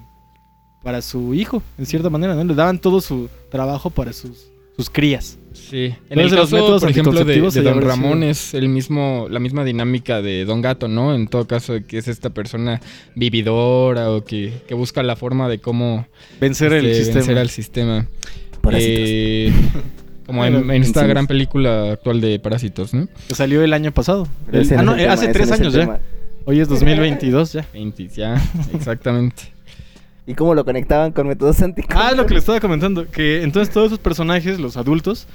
para 0.82 1.02
su 1.02 1.34
hijo, 1.34 1.62
en 1.76 1.86
cierta 1.86 2.08
manera, 2.08 2.34
¿no? 2.34 2.44
Le 2.44 2.54
daban 2.54 2.78
todo 2.78 3.00
su 3.00 3.28
trabajo 3.50 3.90
para 3.90 4.12
sus, 4.12 4.46
sus 4.76 4.88
crías. 4.88 5.38
Sí. 5.58 5.94
En 6.08 6.18
el 6.18 6.30
caso, 6.30 6.56
métodos 6.56 6.82
por 6.82 6.90
ejemplo, 6.90 7.24
de, 7.24 7.62
Don 7.62 7.82
Ramón 7.82 8.22
es 8.22 8.54
el 8.54 8.68
mismo, 8.68 9.26
la 9.30 9.40
misma 9.40 9.64
dinámica 9.64 10.22
de 10.22 10.44
Don 10.44 10.62
Gato, 10.62 10.88
¿no? 10.88 11.14
En 11.14 11.28
todo 11.28 11.46
caso, 11.46 11.74
que 11.86 11.98
es 11.98 12.08
esta 12.08 12.30
persona 12.30 12.80
vividora 13.14 14.10
o 14.10 14.24
que, 14.24 14.52
que 14.66 14.74
busca 14.74 15.02
la 15.02 15.16
forma 15.16 15.48
de 15.48 15.58
cómo 15.58 16.06
Vencer 16.40 16.72
el 16.72 16.86
este, 16.86 17.04
sistema. 17.04 17.18
vencer 17.18 17.38
al 17.38 17.50
sistema. 17.50 18.06
Eh, 18.72 19.52
como 20.26 20.44
en, 20.46 20.70
esta 20.70 21.06
gran 21.06 21.26
película 21.26 21.92
actual 21.92 22.20
de 22.20 22.38
Parásitos, 22.38 22.94
¿no? 22.94 23.08
Que 23.28 23.34
salió 23.34 23.62
el 23.62 23.72
año 23.72 23.92
pasado. 23.92 24.28
El- 24.52 24.66
ah, 24.76 24.82
no 24.82 24.92
el 24.92 24.98
tema, 24.98 25.12
hace 25.12 25.28
tres 25.28 25.48
el 25.48 25.54
años 25.54 25.72
ya. 25.72 25.80
tema. 25.80 26.00
Hoy 26.44 26.60
es 26.60 26.68
2022 26.68 27.52
ya. 27.52 27.66
20, 27.74 28.08
ya, 28.08 28.42
exactamente. 28.74 29.52
¿Y 30.26 30.34
cómo 30.34 30.54
lo 30.54 30.64
conectaban 30.64 31.12
con 31.12 31.26
métodos 31.26 31.62
anticonceptivos? 31.62 32.12
Ah, 32.12 32.14
lo 32.14 32.26
que 32.26 32.34
le 32.34 32.40
estaba 32.40 32.60
comentando, 32.60 33.06
que 33.10 33.42
entonces 33.42 33.72
todos 33.72 33.86
esos 33.86 33.98
personajes, 33.98 34.60
los 34.60 34.76
adultos, 34.76 35.26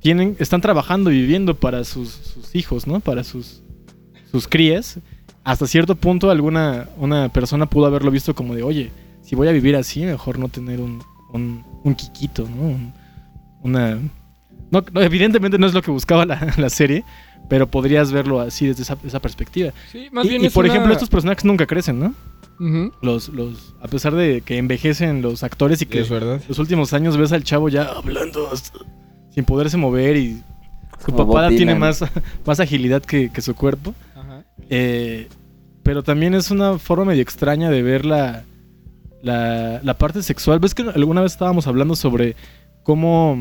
tienen, 0.00 0.36
están 0.38 0.60
trabajando 0.60 1.10
y 1.10 1.20
viviendo 1.20 1.54
para 1.54 1.84
sus, 1.84 2.08
sus 2.10 2.54
hijos, 2.54 2.86
¿no? 2.86 3.00
Para 3.00 3.24
sus, 3.24 3.62
sus 4.30 4.46
crías. 4.48 4.98
Hasta 5.44 5.66
cierto 5.66 5.94
punto 5.94 6.30
alguna 6.30 6.88
una 6.98 7.30
persona 7.30 7.66
pudo 7.66 7.86
haberlo 7.86 8.10
visto 8.10 8.34
como 8.34 8.54
de, 8.54 8.62
oye, 8.62 8.90
si 9.22 9.34
voy 9.34 9.48
a 9.48 9.52
vivir 9.52 9.76
así, 9.76 10.04
mejor 10.04 10.38
no 10.38 10.48
tener 10.48 10.80
un, 10.80 11.02
un, 11.32 11.64
un 11.84 11.94
quiquito, 11.94 12.48
¿no? 12.48 12.62
Un- 12.62 12.92
una... 13.62 13.98
No, 14.70 14.84
no, 14.92 15.00
evidentemente 15.00 15.58
no 15.58 15.66
es 15.66 15.72
lo 15.74 15.80
que 15.82 15.90
buscaba 15.90 16.26
la, 16.26 16.54
la 16.58 16.68
serie, 16.70 17.02
pero 17.48 17.66
podrías 17.66 18.12
verlo 18.12 18.40
así 18.40 18.66
desde 18.66 18.82
esa, 18.82 18.98
esa 19.04 19.20
perspectiva. 19.20 19.72
Sí, 19.90 20.08
más 20.12 20.26
Y, 20.26 20.28
bien 20.28 20.42
y 20.42 20.46
es 20.46 20.52
por 20.52 20.64
una- 20.64 20.74
ejemplo, 20.74 20.92
estos 20.92 21.08
personajes 21.08 21.44
nunca 21.44 21.66
crecen, 21.66 21.98
¿no? 21.98 22.14
Los, 23.02 23.28
los, 23.28 23.74
a 23.80 23.86
pesar 23.88 24.14
de 24.16 24.40
que 24.42 24.58
envejecen 24.58 25.22
los 25.22 25.44
actores 25.44 25.80
y 25.80 25.86
que 25.86 26.00
Es 26.00 26.10
verdad. 26.10 26.42
los 26.48 26.58
últimos 26.58 26.92
años 26.92 27.16
ves 27.16 27.30
al 27.32 27.44
chavo 27.44 27.68
ya 27.68 27.84
hablando 27.84 28.50
hasta- 28.52 28.80
sin 29.38 29.44
poderse 29.44 29.76
mover 29.76 30.16
y 30.16 30.42
su 31.06 31.14
papada 31.14 31.48
tiene 31.50 31.76
más, 31.76 32.04
más 32.44 32.58
agilidad 32.58 33.00
que, 33.00 33.30
que 33.30 33.40
su 33.40 33.54
cuerpo. 33.54 33.94
Ajá. 34.16 34.42
Eh, 34.68 35.28
pero 35.84 36.02
también 36.02 36.34
es 36.34 36.50
una 36.50 36.76
forma 36.80 37.04
medio 37.04 37.22
extraña 37.22 37.70
de 37.70 37.80
ver 37.80 38.04
la, 38.04 38.42
la, 39.22 39.80
la 39.80 39.94
parte 39.94 40.24
sexual. 40.24 40.58
¿Ves 40.58 40.74
que 40.74 40.82
alguna 40.82 41.20
vez 41.20 41.30
estábamos 41.30 41.68
hablando 41.68 41.94
sobre 41.94 42.34
cómo 42.82 43.38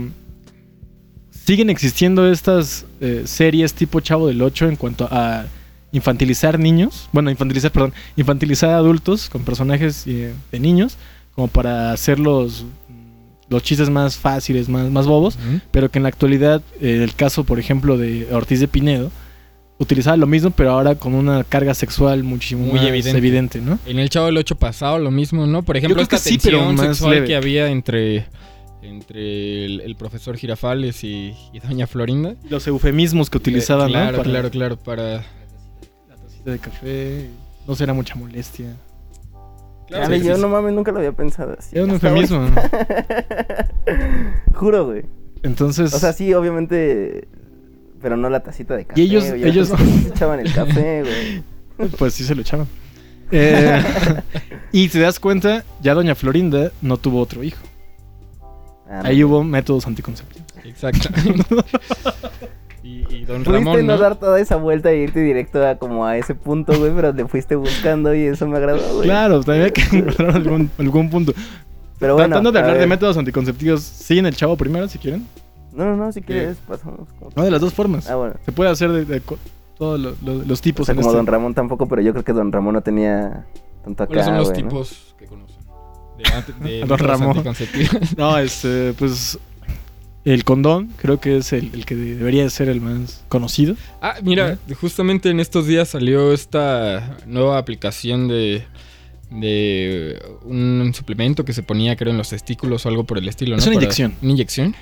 siguen 1.32 1.72
existiendo 1.72 2.32
estas 2.32 2.86
eh, 3.02 3.24
series 3.26 3.74
tipo 3.74 4.00
Chavo 4.00 4.28
del 4.28 4.43
8 4.43 4.69
en 4.69 4.76
cuanto 4.76 5.08
a 5.10 5.45
infantilizar 5.93 6.60
niños? 6.60 7.10
Bueno, 7.12 7.32
infantilizar, 7.32 7.72
perdón, 7.72 7.93
infantilizar 8.15 8.69
adultos 8.69 9.32
con 9.32 9.43
personajes 9.43 10.06
eh, 10.06 10.32
de 10.52 10.60
niños 10.60 10.95
como 11.34 11.48
para 11.48 11.91
hacer 11.91 12.19
los, 13.50 13.64
chistes 13.64 13.90
más 13.90 14.18
fáciles, 14.18 14.70
más, 14.70 14.90
más 14.90 15.06
bobos 15.08 15.38
pero 15.72 15.90
que 15.90 16.00
en 16.00 16.04
la 16.04 16.10
actualidad, 16.10 16.62
eh, 16.82 17.02
el 17.04 17.14
caso, 17.16 17.44
por 17.44 17.60
ejemplo, 17.60 17.98
de 17.98 18.28
Ortiz 18.34 18.60
de 18.60 18.68
Pinedo, 18.68 19.12
utilizaba 19.80 20.18
lo 20.18 20.28
mismo, 20.28 20.52
pero 20.52 20.72
ahora 20.72 20.96
con 20.96 21.14
una 21.14 21.44
carga 21.44 21.74
sexual 21.74 22.24
muchísimo 22.24 22.66
Muy 22.66 22.80
más 22.80 22.84
evidente. 22.88 23.18
evidente, 23.18 23.62
¿no? 23.62 23.80
En 23.86 24.00
el 24.00 24.10
Chavo 24.10 24.26
del 24.26 24.38
8 24.38 24.56
pasado 24.56 24.98
lo 25.00 25.12
mismo, 25.12 25.46
¿no? 25.46 25.64
Por 25.64 25.78
ejemplo, 25.78 26.02
esta 26.02 26.18
que 26.18 26.24
sí, 26.24 26.40
pero 26.42 26.58
tensión 26.60 26.76
más 26.76 26.86
sexual 26.98 27.14
leve. 27.14 27.28
que 27.28 27.36
había 27.36 27.70
entre, 27.70 28.26
entre 28.82 29.66
el, 29.66 29.82
el 29.82 29.96
profesor 29.96 30.36
Girafales 30.36 31.04
y, 31.04 31.34
y 31.54 31.60
Doña 31.60 31.86
Florinda. 31.88 32.36
Los 32.50 32.66
eufemismos 32.68 33.30
que 33.30 33.38
utilizaban, 33.38 33.90
Eh, 33.90 33.92
claro, 33.92 34.12
¿no? 34.12 34.18
Para 34.18 34.30
claro, 34.32 34.50
claro, 34.52 34.78
para... 34.78 35.14
La 36.10 36.16
tacita 36.16 36.52
de 36.52 36.60
café, 36.60 37.30
no 37.68 37.76
será 37.76 37.94
mucha 37.94 38.16
molestia. 38.16 38.76
Sí, 39.88 40.21
yo 40.23 40.36
sí, 40.36 40.41
no 40.41 40.50
mames, 40.50 40.73
nunca 40.73 40.91
lo 40.91 40.97
había 41.00 41.12
pensado 41.13 41.56
así. 41.58 41.76
Era 41.76 41.86
un 41.86 41.91
eufemismo. 41.91 42.45
Juro, 44.54 44.86
güey. 44.88 45.06
Entonces, 45.43 45.93
O 45.93 46.00
sea, 46.00 46.13
sí, 46.13 46.34
obviamente. 46.34 47.28
Pero 48.02 48.15
no 48.17 48.30
la 48.30 48.41
tacita 48.41 48.76
de 48.76 48.86
café. 48.86 49.00
Y 49.02 49.06
ellos- 49.06 49.30
güey. 49.30 49.43
Ellos- 49.47 49.69
se 49.69 50.10
echaban 50.10 50.39
el 50.39 50.54
café, 50.54 51.04
güey. 51.78 51.89
pues 51.97 52.13
sí 52.13 52.23
se 52.23 52.36
lo 52.36 52.41
echaban. 52.41 52.67
Eh, 53.32 53.82
y 54.71 54.88
te 54.89 55.00
das 55.00 55.19
cuenta, 55.19 55.63
ya 55.82 55.93
Doña 55.93 56.15
Florinda 56.15 56.71
no 56.82 56.97
tuvo 56.97 57.19
otro 57.21 57.43
hijo. 57.43 57.63
Ah, 58.89 59.02
Ahí 59.06 59.19
no. 59.21 59.28
hubo 59.28 59.43
métodos 59.43 59.86
anticonceptivos. 59.88 60.47
Exacto. 60.63 61.10
y, 62.84 63.04
y 63.13 63.26
Don 63.26 63.44
Pudiste 63.44 63.52
Ramón, 63.66 63.86
no 63.86 63.94
¿no? 63.96 64.00
dar 64.00 64.16
toda 64.18 64.40
esa 64.40 64.56
vuelta 64.56 64.92
e 64.92 64.98
irte 64.98 65.20
directo 65.22 65.66
a 65.66 65.76
como 65.76 66.06
a 66.06 66.18
ese 66.18 66.36
punto, 66.36 66.78
güey, 66.78 66.92
pero 66.96 67.12
le 67.12 67.28
fuiste 67.28 67.56
buscando 67.56 68.13
y 68.16 68.22
eso 68.24 68.48
me 68.48 68.58
agradó, 68.58 68.82
güey. 68.96 69.04
Claro, 69.08 69.42
tenía 69.44 69.70
que 69.72 69.82
encontrar 69.82 70.36
algún, 70.36 70.70
algún 70.78 71.10
punto. 71.10 71.34
Pero 72.00 72.13
bueno, 72.13 72.28
Tratando 72.30 72.52
de 72.52 72.60
hablar 72.60 72.78
de 72.78 72.88
métodos 72.88 73.18
anticonceptivos, 73.18 73.82
siguen 73.82 74.26
el 74.28 74.36
chavo 74.36 74.56
primero 74.56 74.88
si 74.88 75.00
quieren. 75.00 75.26
No, 75.74 75.86
no, 75.86 75.96
no, 75.96 76.12
si 76.12 76.22
quieres 76.22 76.58
pasamos. 76.68 77.08
como- 77.20 77.32
No, 77.36 77.44
de 77.44 77.52
las 77.52 77.62
dos 77.62 77.74
formas. 77.74 78.10
Ah, 78.10 78.16
bueno. 78.16 78.36
Se 78.46 78.52
puede 78.52 78.70
hacer 78.70 78.92
de, 78.92 79.06
de 79.06 79.22
todos 79.78 80.00
lo- 80.00 80.16
lo- 80.24 80.44
los 80.44 80.60
O 80.60 80.62
tipos 80.62 80.86
sea, 80.86 80.94
en 80.94 80.98
como 80.98 81.10
este. 81.10 81.18
Don 81.18 81.28
Ramón 81.28 81.54
tampoco, 81.54 81.88
pero 81.88 82.02
yo 82.02 82.13
creo 82.13 82.24
que 82.24 82.34
Don 82.34 82.52
Ramón 82.52 82.74
no 82.76 82.82
tenía 82.82 83.46
tanto 83.84 84.04
acá, 84.04 84.08
¿Cuáles 84.10 84.26
son 84.26 84.38
los 84.38 84.48
¿no? 84.50 84.54
tipos 84.54 85.16
que 85.18 85.26
conocen? 85.26 85.58
De, 86.63 86.70
de 86.70 86.80
Don 86.88 86.98
Ramón. 87.00 87.30
anticonceptivos. 87.38 87.92
No, 88.18 88.38
este, 88.38 88.94
pues. 88.98 89.38
El 90.32 90.44
condón, 90.44 90.90
creo 90.98 91.20
que 91.20 91.38
es 91.38 91.54
el, 91.54 91.72
el 91.74 91.86
que 91.86 91.96
de- 91.96 92.16
debería 92.16 92.50
ser 92.50 92.68
el 92.70 92.82
más 92.82 93.24
conocido. 93.30 93.76
Ah, 94.02 94.16
mira, 94.24 94.58
justamente 94.82 95.30
en 95.30 95.40
estos 95.40 95.68
días 95.68 95.88
salió 95.90 96.34
esta 96.34 97.18
nueva 97.26 97.58
aplicación 97.58 98.28
de 98.28 98.63
de 99.30 100.22
un 100.46 100.92
suplemento 100.96 101.44
que 101.44 101.52
se 101.52 101.62
ponía 101.62 101.96
creo 101.98 102.12
en 102.12 102.18
los 102.18 102.30
testículos 102.30 102.86
o 102.86 102.90
algo 102.90 103.04
por 103.04 103.18
el 103.18 103.28
estilo, 103.28 103.56
¿no? 103.56 103.60
Es 103.60 103.68
una 103.68 103.74
Para- 103.76 103.84
inyección. 103.86 104.13
Una 104.22 104.32
inyección. 104.32 104.76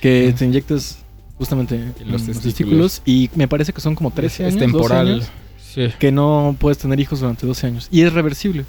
Que 0.00 0.28
Ujú. 0.28 0.36
te 0.38 0.44
inyectas 0.44 0.98
justamente 1.36 1.74
en 1.76 1.86
los 2.10 2.26
los, 2.26 2.26
testículos. 2.26 2.42
testículos. 2.42 3.02
Y 3.04 3.30
me 3.34 3.48
parece 3.48 3.72
que 3.72 3.80
son 3.80 3.94
como 3.94 4.10
13 4.10 4.46
es 4.46 4.54
años. 4.54 4.60
12 4.60 4.72
temporal. 4.72 5.08
años, 5.08 5.26
Sí. 5.74 5.88
que 5.98 6.12
no 6.12 6.56
puedes 6.58 6.78
tener 6.78 6.98
hijos 7.00 7.20
durante 7.20 7.46
12 7.46 7.66
años. 7.66 7.88
Y 7.90 8.02
es 8.02 8.12
reversible. 8.12 8.64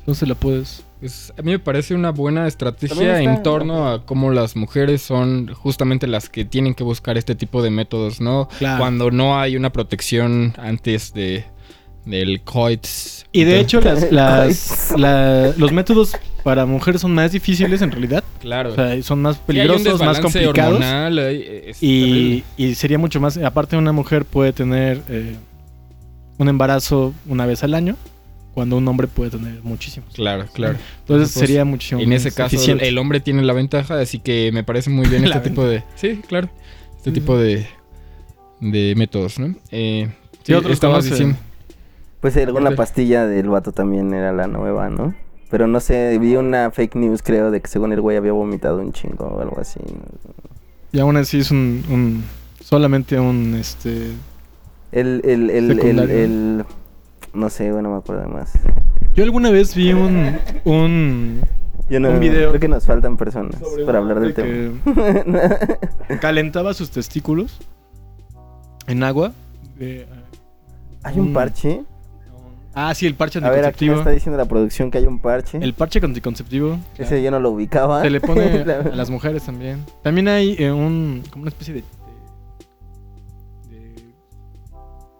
Entonces 0.00 0.28
la 0.28 0.34
puedes. 0.34 0.82
Pues, 1.00 1.32
a 1.38 1.42
mí 1.42 1.52
me 1.52 1.58
parece 1.60 1.94
una 1.94 2.10
buena 2.10 2.46
estrategia 2.48 3.20
en 3.22 3.42
torno 3.42 3.88
a 3.88 4.04
cómo 4.04 4.30
las 4.32 4.56
mujeres 4.56 5.00
son 5.02 5.52
justamente 5.54 6.06
las 6.08 6.28
que 6.28 6.44
tienen 6.44 6.74
que 6.74 6.82
buscar 6.82 7.16
este 7.16 7.34
tipo 7.36 7.62
de 7.62 7.70
métodos, 7.70 8.20
¿no? 8.20 8.48
Claro. 8.58 8.78
Cuando 8.80 9.10
no 9.12 9.38
hay 9.38 9.56
una 9.56 9.70
protección 9.70 10.54
antes 10.58 11.12
de 11.14 11.44
del 12.04 12.40
coitus. 12.40 13.26
Y 13.32 13.44
de 13.44 13.60
hecho, 13.60 13.80
las, 13.82 14.10
las- 14.12 14.94
la- 14.96 15.52
los 15.58 15.72
métodos 15.72 16.16
para 16.42 16.64
mujeres 16.64 17.02
son 17.02 17.12
más 17.14 17.32
difíciles 17.32 17.82
en 17.82 17.90
realidad. 17.90 18.24
claro. 18.40 18.72
O 18.72 18.74
sea, 18.74 19.00
son 19.02 19.20
más 19.22 19.36
Sí, 19.36 19.42
peligrosos, 19.46 20.00
más 20.00 20.18
complicados. 20.18 20.74
hormonal, 20.76 21.18
hay- 21.18 21.62
es 21.66 21.82
Y, 21.82 22.44
y 22.56 22.74
sería 22.76 22.96
mucho 22.98 23.20
más. 23.20 23.36
Aparte, 23.36 23.76
una 23.76 23.92
mujer 23.92 24.24
puede 24.24 24.54
tener 24.54 25.02
eh, 25.10 25.36
un 26.38 26.48
embarazo 26.48 27.12
una 27.26 27.44
vez 27.44 27.62
al 27.62 27.74
año, 27.74 27.94
cuando 28.58 28.76
un 28.76 28.88
hombre 28.88 29.06
puede 29.06 29.30
tener 29.30 29.62
muchísimos. 29.62 30.12
Claro, 30.14 30.46
claro. 30.52 30.76
Entonces 31.02 31.30
sería 31.30 31.64
muchísimo 31.64 32.00
En 32.00 32.08
más 32.08 32.16
ese 32.26 32.32
caso, 32.34 32.56
eficiente. 32.56 32.88
el 32.88 32.98
hombre 32.98 33.20
tiene 33.20 33.42
la 33.42 33.52
ventaja, 33.52 34.00
así 34.00 34.18
que 34.18 34.50
me 34.52 34.64
parece 34.64 34.90
muy 34.90 35.06
bien 35.06 35.24
este 35.26 35.38
tipo 35.38 35.64
de. 35.64 35.84
Sí, 35.94 36.20
claro. 36.26 36.50
Este 36.96 37.12
tipo 37.12 37.38
de, 37.38 37.68
de 38.60 38.94
métodos, 38.96 39.38
¿no? 39.38 39.54
Eh, 39.70 40.08
sí, 40.32 40.38
¿Qué 40.46 40.56
otros 40.56 40.72
estabas 40.72 41.04
diciendo. 41.04 41.36
Pues 42.20 42.36
alguna 42.36 42.72
pastilla 42.72 43.28
del 43.28 43.48
vato 43.48 43.70
también 43.70 44.12
era 44.12 44.32
la 44.32 44.48
nueva, 44.48 44.90
¿no? 44.90 45.14
Pero 45.50 45.68
no 45.68 45.78
sé, 45.78 46.18
vi 46.18 46.34
una 46.34 46.72
fake 46.72 46.96
news, 46.96 47.22
creo, 47.22 47.52
de 47.52 47.60
que 47.60 47.68
según 47.68 47.92
el 47.92 48.00
güey 48.00 48.16
había 48.16 48.32
vomitado 48.32 48.78
un 48.80 48.92
chingo 48.92 49.24
o 49.26 49.40
algo 49.40 49.60
así. 49.60 49.78
Y 50.90 50.98
aún 50.98 51.16
así 51.16 51.38
es 51.38 51.52
un, 51.52 51.84
un- 51.88 52.24
solamente 52.60 53.20
un 53.20 53.54
este 53.54 54.10
El, 54.90 55.22
el, 55.24 55.48
el, 55.50 55.78
el- 56.10 56.64
No 57.34 57.50
sé, 57.50 57.70
bueno, 57.72 57.88
no 57.90 57.94
me 57.96 58.00
acuerdo 58.00 58.28
más. 58.28 58.52
Yo 59.14 59.24
alguna 59.24 59.50
vez 59.50 59.74
vi 59.74 59.92
un 59.92 60.36
un 60.64 61.40
Yo 61.88 62.00
no, 62.00 62.10
Un 62.10 62.20
video. 62.20 62.50
Creo 62.50 62.60
que 62.60 62.68
nos 62.68 62.86
faltan 62.86 63.16
personas 63.16 63.56
para 63.86 63.98
hablar 63.98 64.20
del 64.20 64.34
tema. 64.34 64.74
calentaba 66.20 66.74
sus 66.74 66.90
testículos 66.90 67.58
en 68.86 69.02
agua. 69.02 69.32
de, 69.78 70.02
eh, 70.02 70.06
¿Hay 71.02 71.18
un 71.18 71.28
un- 71.28 71.32
parche? 71.32 71.82
Ah, 72.74 72.94
sí, 72.94 73.06
el 73.06 73.14
parche 73.14 73.40
A 73.40 73.50
ver, 73.50 73.64
aquí 73.64 73.86
me 73.86 73.92
anticonceptivo. 73.94 73.98
está 73.98 74.10
diciendo 74.10 74.36
la 74.38 74.44
producción 74.44 74.90
que 74.90 74.98
hay 74.98 75.06
un 75.06 75.18
parche. 75.18 75.58
El 75.60 75.74
parche 75.74 75.98
anticonceptivo. 76.02 76.78
Ese 76.96 77.20
yo 77.22 77.30
no 77.32 77.40
lo 77.40 77.50
ubicaba. 77.50 78.02
Se 78.02 78.10
le 78.10 78.20
pone 78.20 78.64
La- 78.64 78.78
a 78.92 78.96
las 78.96 79.10
mujeres 79.10 79.42
también. 79.44 79.84
También 80.02 80.28
hay 80.28 80.54
eh, 80.58 80.70
un 80.70 81.24
como 81.30 81.42
una 81.42 81.48
especie 81.48 81.74
de- 81.74 81.84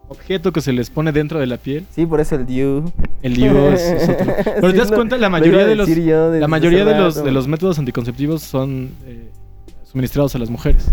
objeto 0.09 0.53
que 0.53 0.61
se 0.61 0.73
les 0.73 0.91
pone 0.91 1.13
dentro 1.13 1.39
de 1.39 1.47
la 1.47 1.57
piel. 1.57 1.85
Sí, 1.95 2.07
por 2.07 2.21
eso 2.21 2.35
el 2.35 2.47
Dew. 2.47 2.91
El 3.23 3.35
DIU 3.35 3.57
es, 3.69 3.81
es 3.81 4.09
otro. 4.09 4.35
Pero 4.45 4.69
Sí, 4.69 4.73
te 4.73 4.79
das 4.79 4.93
cuenta, 4.93 5.17
la 5.19 5.29
mayoría 5.29 5.67
de 5.67 5.75
los 5.75 5.89
la 5.89 6.49
mayoría 6.49 6.85
de 6.85 6.99
los 6.99 7.23
de 7.23 7.33
los 7.33 7.49
métodos 7.49 7.79
anticonceptivos 7.79 8.43
son 8.43 8.91
eh, 9.07 9.29
suministrados 9.85 10.35
a 10.35 10.39
las 10.39 10.51
mujeres. 10.51 10.87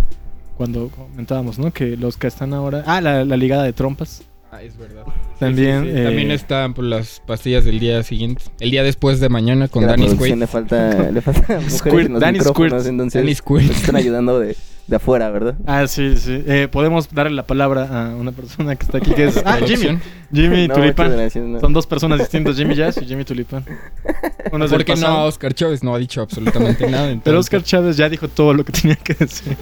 Cuando 0.58 0.90
comentábamos, 0.90 1.60
¿no? 1.60 1.72
Que 1.72 1.98
los 1.98 2.18
que 2.18 2.28
están 2.28 2.54
ahora, 2.54 2.84
ah, 2.88 3.02
la, 3.02 3.26
la 3.26 3.38
ligada 3.38 3.64
de 3.64 3.74
trompas. 3.74 4.24
Ah, 4.56 4.62
es 4.64 4.78
verdad. 4.78 5.04
También, 5.40 5.84
Sí, 5.84 5.90
sí, 5.92 5.98
sí. 5.98 6.04
También 6.04 6.32
eh, 6.32 6.34
están 6.36 6.74
por 6.74 6.86
las 6.86 7.22
pastillas 7.26 7.66
del 7.66 7.80
día 7.80 8.02
siguiente. 8.04 8.44
El 8.60 8.72
día 8.72 8.84
después 8.84 9.20
de 9.20 9.28
mañana 9.30 9.68
con 9.68 9.86
Danny 9.86 10.16
Quaid. 10.16 10.36
le 10.36 10.48
falta, 10.48 11.12
le 11.12 11.22
falta 11.22 11.60
Squirt, 11.70 12.06
en 12.08 12.14
los 12.14 12.22
Danny 12.22 12.40
Squirt. 12.40 12.74
entonces 12.86 13.22
Danny 13.22 13.36
Quaid. 13.36 13.68
nos 13.68 13.76
están 13.78 13.96
ayudando 13.98 14.40
de, 14.40 14.56
de 14.88 14.96
afuera, 14.96 15.30
¿verdad? 15.32 15.56
Ah, 15.66 15.88
sí, 15.88 16.16
sí. 16.16 16.42
Eh, 16.48 16.70
podemos 16.72 17.10
darle 17.14 17.34
la 17.36 17.46
palabra 17.46 18.12
a 18.12 18.16
una 18.16 18.32
persona 18.32 18.76
que 18.78 18.86
está 18.86 19.00
aquí, 19.00 19.12
que 19.12 19.26
es 19.26 19.42
ah, 19.46 19.58
Jimmy. 19.66 20.00
Jimmy 20.34 20.68
No, 20.70 20.76
Tulipán. 20.76 21.12
gracias, 21.12 21.44
no. 21.46 21.60
Son 21.60 21.74
dos 21.74 21.86
personas 21.86 22.20
distintas, 22.20 22.56
Jimmy 22.56 22.76
Jazz 22.76 22.98
y 23.02 23.06
Jimmy 23.06 23.26
Tulipán. 23.26 23.66
Uno 24.52 24.68
Porque 24.68 24.96
no, 24.96 25.26
Oscar 25.26 25.54
Chávez 25.54 25.84
no 25.84 25.94
ha 25.96 25.98
dicho 25.98 26.22
absolutamente 26.22 26.86
nada. 26.90 27.04
Pero 27.08 27.14
entonces- 27.14 27.40
Oscar 27.40 27.64
Chávez 27.64 27.98
ya 27.98 28.08
dijo 28.10 28.28
todo 28.30 28.54
lo 28.54 28.64
que 28.64 28.72
tenía 28.72 28.96
que 28.96 29.14
decir. 29.16 29.58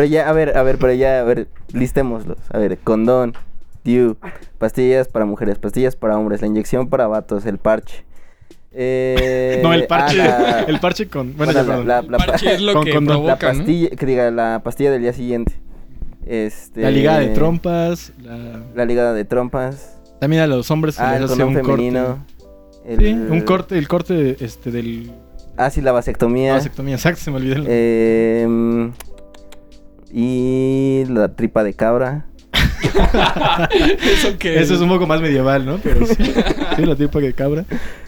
Pero 0.00 0.10
ya, 0.10 0.30
a 0.30 0.32
ver, 0.32 0.56
a 0.56 0.62
ver, 0.62 0.78
pero 0.78 0.94
ya, 0.94 1.20
a 1.20 1.24
ver, 1.24 1.48
listémoslos. 1.74 2.38
A 2.50 2.56
ver, 2.56 2.78
condón, 2.78 3.34
Dew, 3.84 4.16
pastillas 4.56 5.08
para 5.08 5.26
mujeres, 5.26 5.58
pastillas 5.58 5.94
para 5.94 6.16
hombres, 6.16 6.40
la 6.40 6.46
inyección 6.46 6.88
para 6.88 7.06
vatos, 7.06 7.44
el 7.44 7.58
parche. 7.58 8.02
Eh, 8.72 9.60
no, 9.62 9.74
el 9.74 9.86
parche. 9.86 10.22
ah, 10.22 10.38
la- 10.40 10.60
El 10.62 10.80
parche 10.80 11.06
con. 11.08 11.36
Bueno, 11.36 11.52
bueno, 11.52 11.52
ya, 11.52 11.84
la- 11.84 12.00
perdón. 12.00 12.12
la- 12.12 12.16
El 12.24 12.24
parche 12.30 12.54
es 12.54 12.62
lo 12.62 12.72
Con 12.72 12.84
que 12.86 12.94
condón. 12.94 13.26
la 13.26 13.36
provoca, 13.36 13.52
¿no? 13.52 13.58
pastilla, 13.58 13.90
que 13.90 14.06
diga, 14.06 14.30
la 14.30 14.60
pastilla 14.64 14.90
del 14.90 15.02
día 15.02 15.12
siguiente. 15.12 15.52
Este, 16.24 16.80
La 16.80 16.90
ligada 16.90 17.18
de 17.18 17.28
trompas. 17.28 18.14
la- 18.22 18.60
La 18.74 18.84
ligada 18.86 19.12
de 19.12 19.26
trompas. 19.26 19.98
También 20.18 20.40
a 20.40 20.46
los 20.46 20.70
hombres 20.70 20.94
se 20.94 21.02
Ah, 21.02 21.12
les 21.12 21.18
el 21.20 21.24
hace 21.32 21.44
un 21.44 21.54
femenino. 21.56 22.04
corte. 22.06 22.94
el- 22.94 23.00
Sí, 23.00 23.12
un 23.12 23.40
corte, 23.42 23.76
el 23.76 23.86
corte 23.86 24.36
este 24.42 24.70
del. 24.70 25.12
Ah, 25.58 25.68
sí, 25.68 25.82
la 25.82 25.92
vasectomía. 25.92 26.54
vasectomía. 26.54 26.94
Exacto, 26.94 27.20
se 27.20 27.30
me 27.30 27.36
olvidó. 27.36 27.56
el- 27.56 27.66
Em, 27.68 28.92
y 30.12 31.04
la 31.08 31.34
tripa 31.34 31.64
de 31.64 31.74
cabra. 31.74 32.26
Eso 34.02 34.38
que 34.38 34.60
Eso 34.60 34.74
es 34.74 34.80
un 34.80 34.88
poco 34.88 35.06
más 35.06 35.20
medieval, 35.20 35.64
¿no? 35.64 35.78
Pero 35.78 36.06
sí, 36.06 36.14
sí 36.76 36.84
la 36.84 36.96
tripa 36.96 37.20
de 37.20 37.32
cabra. 37.32 37.64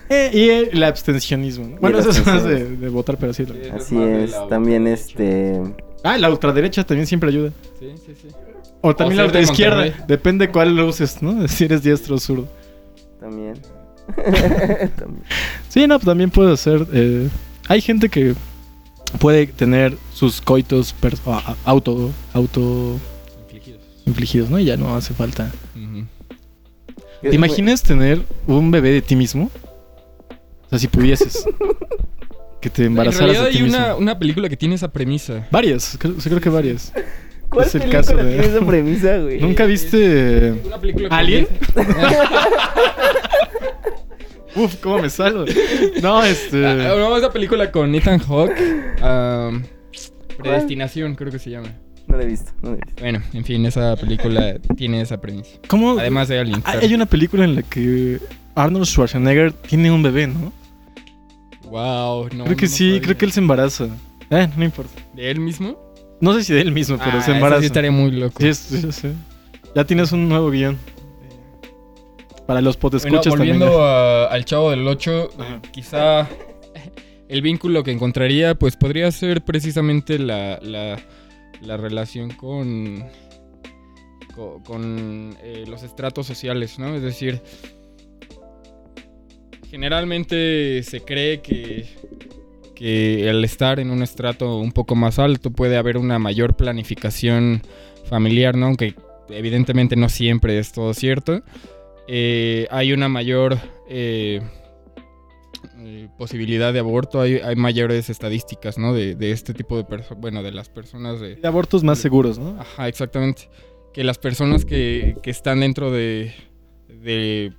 Eh, 0.08 0.30
y 0.32 0.48
el 0.76 0.82
abstencionismo. 0.82 1.66
¿no? 1.66 1.76
Bueno, 1.80 1.98
el 1.98 2.08
eso 2.08 2.10
es 2.10 2.26
más 2.26 2.44
de, 2.44 2.64
votar, 2.88 3.16
pero 3.18 3.32
sí. 3.32 3.46
Así 3.74 3.96
es. 4.00 4.34
También 4.48 4.86
este. 4.86 5.60
Ah, 6.02 6.18
la 6.18 6.30
ultraderecha 6.30 6.84
también 6.84 7.06
siempre 7.06 7.28
ayuda. 7.28 7.50
Sí, 7.78 7.92
sí, 8.04 8.12
sí. 8.20 8.28
O 8.80 8.94
también 8.94 9.20
O 9.20 9.26
la 9.26 9.32
de 9.32 9.42
izquierda. 9.42 9.76
Monterrey. 9.76 10.04
Depende 10.08 10.48
cuál 10.50 10.74
lo 10.74 10.86
uses, 10.86 11.22
¿no? 11.22 11.46
Si 11.48 11.64
eres 11.64 11.82
diestro 11.82 12.16
o 12.16 12.18
zurdo. 12.18 12.48
También. 13.20 13.54
También. 14.96 15.22
Sí, 15.68 15.86
no, 15.86 15.96
pues 15.96 16.06
también 16.06 16.30
puede 16.30 16.56
ser. 16.56 16.86
eh, 16.92 17.28
hay 17.68 17.80
gente 17.80 18.08
que 18.08 18.34
puede 19.18 19.46
tener 19.46 19.96
sus 20.12 20.40
coitos 20.40 20.94
auto, 21.64 22.11
auto 22.33 22.98
Infligidos. 23.42 23.81
infligidos, 24.07 24.51
¿no? 24.51 24.59
Y 24.59 24.64
ya 24.64 24.77
no 24.77 24.94
hace 24.96 25.14
falta. 25.14 25.51
Ujú. 25.77 26.05
¿Te 27.22 27.35
imaginas 27.35 27.83
tener 27.83 28.22
un 28.46 28.70
bebé 28.70 28.90
de 28.90 29.03
ti 29.03 29.14
mismo? 29.16 29.51
O 30.66 30.68
sea, 30.70 30.79
si 30.79 30.88
pudieses. 30.88 31.44
que 32.61 32.70
te 32.70 32.83
En 32.83 32.88
embarazaras 32.88 33.37
realidad 33.37 33.44
de 33.44 33.51
ti 33.51 33.57
hay 33.59 33.62
mismo. 33.64 33.79
una, 33.79 33.94
una 33.96 34.18
película 34.18 34.48
que 34.48 34.57
tiene 34.57 34.75
esa 34.77 34.92
premisa. 34.92 35.46
Varias, 35.51 35.96
creo, 35.98 36.14
creo 36.14 36.40
que 36.40 36.48
varias. 36.48 36.92
¿Cuál 37.48 37.66
es 37.66 37.75
el 37.75 37.90
caso 37.90 38.16
de- 38.16 38.25
tiene 38.38 38.46
esa 38.46 38.64
premisa, 38.66 39.18
güey? 39.18 39.40
¿Nunca 39.40 39.66
viste 39.66 40.53
Una 40.64 40.81
película 40.81 41.09
que 41.11 41.14
¿Alien? 41.14 41.48
Uf, 44.54 44.76
¿cómo 44.76 44.98
me 44.98 45.08
salgo? 45.10 45.44
No, 46.02 46.22
este. 46.24 46.66
Ah, 46.66 46.74
no, 46.96 47.16
esa 47.16 47.30
película 47.32 47.70
con 47.70 47.94
Ethan 47.94 48.18
Hawke. 48.18 48.60
um, 49.02 49.62
Predestinación, 50.38 51.14
creo 51.14 51.30
que 51.30 51.38
se 51.38 51.50
llama. 51.50 51.68
No 52.08 52.16
la 52.16 52.24
he 52.24 52.26
visto, 52.26 52.52
no 52.62 52.70
la 52.70 52.76
he 52.76 52.80
visto. 52.84 53.00
Bueno, 53.00 53.22
en 53.32 53.44
fin, 53.44 53.64
esa 53.64 53.96
película 53.96 54.56
tiene 54.76 55.00
esa 55.00 55.20
premisa. 55.20 55.50
¿Cómo? 55.68 55.98
Además 55.98 56.28
de 56.28 56.38
Alien. 56.40 56.56
Hay- 56.56 56.62
claro. 56.62 56.80
Hay 56.82 56.94
una 56.94 57.06
película 57.06 57.44
en 57.44 57.54
la 57.54 57.62
que 57.62 58.18
Arnold 58.54 58.84
Schwarzenegger 58.86 59.52
tiene 59.52 59.90
un 59.90 60.02
bebé, 60.02 60.26
¿no? 60.26 60.52
Wow, 61.70 62.28
no. 62.34 62.44
creo 62.44 62.56
que 62.56 62.66
no 62.66 62.70
sí, 62.72 62.86
sabía. 62.88 63.00
creo 63.02 63.16
que 63.18 63.24
él 63.24 63.32
se 63.32 63.40
embaraza. 63.40 63.88
Eh, 64.30 64.48
no 64.56 64.64
importa. 64.64 64.92
¿De 65.14 65.30
él 65.30 65.40
mismo? 65.40 65.78
No 66.20 66.34
sé 66.34 66.44
si 66.44 66.52
de 66.52 66.60
él 66.60 66.72
mismo, 66.72 66.98
pero 66.98 67.10
Ah, 67.18 67.22
se 67.22 67.30
eso 67.30 67.32
embaraza. 67.32 67.60
sí 67.60 67.66
estaría 67.66 67.90
muy 67.90 68.10
loco. 68.10 68.40
Sí, 68.40 68.52
sí, 68.54 68.92
sí. 68.92 69.08
Ya 69.74 69.84
tienes 69.84 70.12
un 70.12 70.28
nuevo 70.28 70.50
guion. 70.50 70.76
Para 72.46 72.61
los 72.61 72.76
Bueno, 72.76 72.81
podescuchas 72.90 73.35
también. 73.35 73.59
volviendo 73.59 73.83
a- 73.85 74.26
al 74.26 74.44
Chavo 74.44 74.70
del 74.70 74.87
8, 74.87 75.31
Ajá. 75.38 75.62
quizá 75.72 76.28
el 77.28 77.40
vínculo 77.42 77.83
que 77.85 77.92
encontraría, 77.92 78.55
pues 78.55 78.76
podría 78.76 79.11
ser 79.12 79.42
precisamente 79.42 80.18
la, 80.18 80.59
la, 80.61 80.98
la 81.62 81.76
relación 81.76 82.31
con, 82.31 83.05
co- 84.35 84.61
con, 84.66 85.37
eh, 85.42 85.64
los 85.68 85.83
estratos 85.83 86.26
sociales, 86.26 86.78
¿no? 86.78 86.94
Es 86.94 87.02
decir, 87.02 87.40
generalmente 89.70 90.83
se 90.83 91.00
cree 91.00 91.40
que, 91.40 91.87
que 92.74 93.28
al 93.31 93.44
estar 93.44 93.81
en 93.81 93.90
un 93.90 94.02
estrato 94.02 94.59
un 94.59 94.72
poco 94.72 94.94
más 94.94 95.18
alto 95.18 95.50
puede 95.50 95.76
haber 95.76 95.96
una 95.96 96.18
mayor 96.18 96.57
planificación 96.57 97.62
familiar, 98.07 98.57
¿no? 98.57 98.66
Aunque 98.66 98.94
evidentemente 99.31 99.96
no 99.96 100.09
siempre 100.09 100.59
es 100.59 100.72
todo 100.72 100.92
cierto. 100.92 101.42
Eh, 102.08 102.66
hay 102.70 102.92
una 102.92 103.08
mayor 103.08 103.58
eh, 103.88 104.40
posibilidad 106.18 106.72
de 106.72 106.78
aborto, 106.80 107.20
hay, 107.20 107.36
hay 107.36 107.56
mayores 107.56 108.10
estadísticas, 108.10 108.78
¿no? 108.78 108.92
De, 108.94 109.14
de 109.14 109.32
este 109.32 109.54
tipo 109.54 109.76
de 109.76 109.84
personas, 109.84 110.20
bueno, 110.20 110.42
de 110.42 110.52
las 110.52 110.68
personas 110.68 111.20
de... 111.20 111.36
De 111.36 111.48
abortos 111.48 111.82
más 111.84 111.98
seguros, 111.98 112.38
¿no? 112.38 112.60
Ajá, 112.60 112.88
exactamente. 112.88 113.48
Que 113.92 114.04
las 114.04 114.18
personas 114.18 114.64
que, 114.64 115.16
que 115.22 115.30
están 115.30 115.60
dentro 115.60 115.90
de, 115.90 116.32
de 117.02 117.52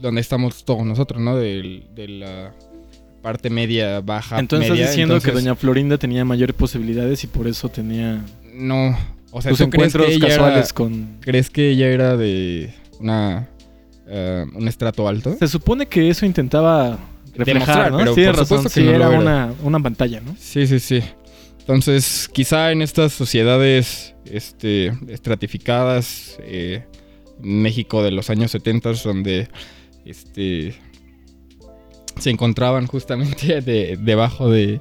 donde 0.00 0.20
estamos 0.20 0.64
todos 0.64 0.84
nosotros, 0.84 1.20
¿no? 1.20 1.36
De, 1.36 1.84
de 1.94 2.08
la 2.08 2.54
parte 3.22 3.50
media, 3.50 4.00
baja, 4.00 4.38
Entonces 4.38 4.70
media. 4.70 4.84
estás 4.84 4.96
diciendo 4.96 5.20
que 5.20 5.32
Doña 5.32 5.54
Florinda 5.54 5.98
tenía 5.98 6.24
mayores 6.24 6.54
posibilidades 6.56 7.24
y 7.24 7.26
por 7.26 7.46
eso 7.48 7.68
tenía 7.68 8.24
No, 8.54 8.96
o 9.32 9.42
sea, 9.42 9.50
¿tú 9.52 9.56
crees 9.56 9.58
que 9.58 9.64
encuentros 9.64 10.06
ella 10.08 10.26
era- 10.26 10.28
casuales 10.36 10.72
con... 10.72 11.18
¿Crees 11.20 11.50
que 11.50 11.70
ella 11.70 11.88
era 11.88 12.16
de 12.16 12.72
una 13.00 13.48
eh, 14.08 14.44
un 14.54 14.66
estrato 14.68 15.06
alto? 15.08 15.36
Se 15.38 15.48
supone 15.48 15.86
que 15.86 16.08
eso 16.08 16.24
intentaba 16.26 16.98
reflejar, 17.34 17.92
¿no? 17.92 17.98
pero 17.98 18.14
Tienes 18.14 18.32
por 18.36 18.40
razón, 18.40 18.68
sí, 18.70 18.80
que 18.80 18.86
no 18.86 18.92
era 18.94 19.08
era. 19.08 19.18
una, 19.18 19.54
una 19.62 19.80
pantalla, 19.80 20.20
¿no? 20.20 20.34
Sí, 20.38 20.66
sí, 20.66 20.80
sí. 20.80 21.02
Entonces, 21.60 22.28
quizá 22.32 22.72
en 22.72 22.80
estas 22.82 23.12
sociedades 23.12 24.14
este, 24.24 24.92
estratificadas, 25.08 26.38
eh, 26.40 26.84
México 27.40 28.02
de 28.02 28.10
los 28.10 28.30
años 28.30 28.50
70, 28.52 28.92
donde 29.04 29.48
este, 30.04 30.74
se 32.18 32.30
encontraban 32.30 32.86
justamente 32.86 33.60
de- 33.60 33.96
debajo 34.00 34.50
de, 34.50 34.80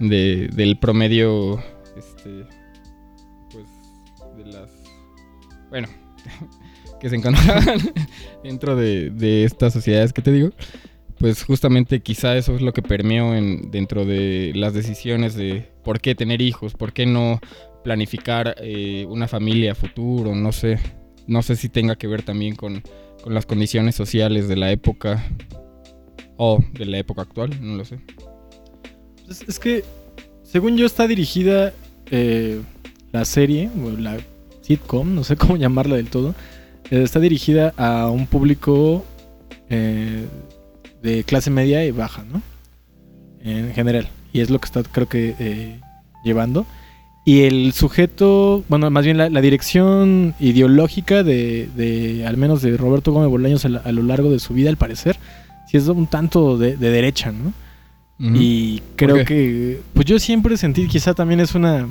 de- 0.00 0.48
del 0.52 0.78
promedio, 0.78 1.62
este, 1.96 2.44
pues, 3.52 3.64
de 4.36 4.52
las... 4.52 4.70
Bueno, 5.70 5.88
que 7.00 7.08
se 7.08 7.16
encontraban 7.16 7.78
dentro 8.44 8.76
de, 8.76 9.10
de 9.10 9.44
estas 9.44 9.72
sociedades 9.72 10.12
que 10.12 10.22
te 10.22 10.32
digo 10.32 10.50
pues 11.18 11.44
justamente 11.44 12.00
quizá 12.00 12.36
eso 12.36 12.54
es 12.54 12.62
lo 12.62 12.72
que 12.72 12.82
permeó 12.82 13.34
en, 13.34 13.70
dentro 13.70 14.04
de 14.04 14.52
las 14.54 14.74
decisiones 14.74 15.34
de 15.34 15.68
por 15.82 16.00
qué 16.00 16.14
tener 16.14 16.42
hijos, 16.42 16.74
por 16.74 16.92
qué 16.92 17.06
no 17.06 17.40
planificar 17.84 18.56
eh, 18.58 19.06
una 19.08 19.28
familia 19.28 19.74
futuro, 19.74 20.34
no 20.34 20.52
sé. 20.52 20.78
No 21.26 21.42
sé 21.42 21.56
si 21.56 21.68
tenga 21.68 21.96
que 21.96 22.06
ver 22.06 22.22
también 22.22 22.54
con, 22.54 22.82
con 23.22 23.34
las 23.34 23.46
condiciones 23.46 23.94
sociales 23.94 24.48
de 24.48 24.56
la 24.56 24.70
época. 24.70 25.24
O 26.36 26.62
de 26.72 26.84
la 26.84 26.98
época 26.98 27.22
actual, 27.22 27.50
no 27.62 27.76
lo 27.76 27.84
sé. 27.84 27.98
Es, 29.28 29.42
es 29.48 29.58
que, 29.58 29.84
según 30.42 30.76
yo, 30.76 30.84
está 30.84 31.06
dirigida 31.06 31.72
eh, 32.10 32.60
la 33.10 33.24
serie, 33.24 33.70
o 33.82 33.90
la 33.90 34.18
sitcom, 34.60 35.14
no 35.14 35.24
sé 35.24 35.36
cómo 35.36 35.56
llamarla 35.56 35.96
del 35.96 36.10
todo. 36.10 36.34
Está 36.90 37.20
dirigida 37.20 37.72
a 37.76 38.08
un 38.10 38.26
público 38.26 39.04
eh, 39.70 40.26
de 41.02 41.24
clase 41.24 41.50
media 41.50 41.84
y 41.84 41.90
baja, 41.90 42.24
¿no? 42.30 42.42
En 43.42 43.72
general. 43.74 44.08
Y 44.32 44.40
es 44.40 44.50
lo 44.50 44.58
que 44.58 44.66
está, 44.66 44.82
creo 44.82 45.08
que, 45.08 45.34
eh, 45.38 45.80
llevando. 46.24 46.66
Y 47.24 47.42
el 47.42 47.72
sujeto, 47.72 48.62
bueno, 48.68 48.88
más 48.90 49.04
bien 49.04 49.16
la, 49.18 49.28
la 49.30 49.40
dirección 49.40 50.34
ideológica 50.38 51.22
de, 51.24 51.68
de, 51.76 52.24
al 52.26 52.36
menos 52.36 52.62
de 52.62 52.76
Roberto 52.76 53.12
Gómez 53.12 53.28
Bolaños 53.30 53.64
a, 53.64 53.68
la- 53.68 53.78
a 53.80 53.90
lo 53.92 54.02
largo 54.02 54.30
de 54.30 54.38
su 54.38 54.54
vida, 54.54 54.68
al 54.70 54.76
parecer, 54.76 55.16
sí 55.68 55.76
es 55.76 55.88
un 55.88 56.06
tanto 56.06 56.56
de, 56.56 56.76
de 56.76 56.90
derecha, 56.90 57.32
¿no? 57.32 57.52
Y 58.18 58.80
creo 58.94 59.16
que, 59.26 59.80
pues 59.92 60.06
yo 60.06 60.18
siempre 60.18 60.56
sentí, 60.56 60.86
quizá 60.86 61.12
también 61.14 61.38
es 61.40 61.54
una, 61.54 61.86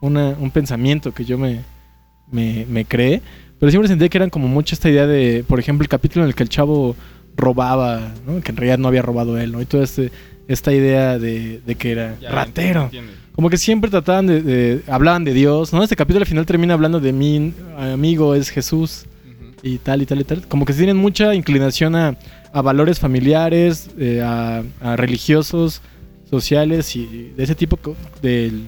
una 0.00 0.36
un 0.38 0.50
pensamiento 0.52 1.12
que 1.12 1.24
yo 1.24 1.36
me, 1.36 1.60
me, 2.30 2.64
me 2.68 2.84
creé, 2.84 3.22
pero 3.58 3.70
siempre 3.70 3.88
sentí 3.88 4.08
que 4.08 4.18
eran 4.18 4.30
como 4.30 4.48
mucho 4.48 4.74
esta 4.74 4.88
idea 4.88 5.06
de, 5.06 5.44
por 5.46 5.58
ejemplo, 5.58 5.82
el 5.84 5.88
capítulo 5.88 6.24
en 6.24 6.28
el 6.28 6.34
que 6.34 6.42
el 6.42 6.48
chavo 6.48 6.94
robaba, 7.36 8.12
¿no? 8.26 8.40
que 8.40 8.50
en 8.50 8.56
realidad 8.56 8.78
no 8.78 8.88
había 8.88 9.02
robado 9.02 9.38
él, 9.38 9.52
¿no? 9.52 9.60
Y 9.60 9.64
toda 9.66 9.84
este, 9.84 10.10
esta 10.48 10.72
idea 10.72 11.18
de, 11.18 11.60
de 11.64 11.74
que 11.76 11.92
era 11.92 12.16
Ya, 12.20 12.30
ratero. 12.30 12.84
entiendo, 12.84 12.84
entiendo. 13.10 13.12
Como 13.34 13.50
que 13.50 13.56
siempre 13.56 13.88
trataban 13.90 14.26
de, 14.26 14.42
de- 14.42 14.82
hablaban 14.88 15.22
de 15.24 15.32
Dios, 15.32 15.72
¿no? 15.72 15.82
Este 15.84 15.94
capítulo 15.94 16.22
al 16.24 16.28
final 16.28 16.44
termina 16.46 16.74
hablando 16.74 16.98
de 16.98 17.12
mi 17.12 17.52
amigo 17.78 18.34
es 18.34 18.50
Jesús 18.50 19.04
y 19.62 19.78
tal 19.78 20.02
y 20.02 20.06
tal 20.06 20.20
y 20.20 20.24
tal. 20.24 20.46
Como 20.48 20.64
que 20.64 20.72
tienen 20.72 20.96
mucha 20.96 21.34
inclinación 21.36 21.94
a, 21.94 22.16
a 22.52 22.62
valores 22.62 22.98
familiares, 22.98 23.90
eh, 23.98 24.20
a, 24.24 24.64
a 24.80 24.96
religiosos, 24.96 25.80
sociales 26.28 26.96
y 26.96 27.32
de 27.36 27.44
ese 27.44 27.54
tipo 27.54 27.78
del 28.20 28.62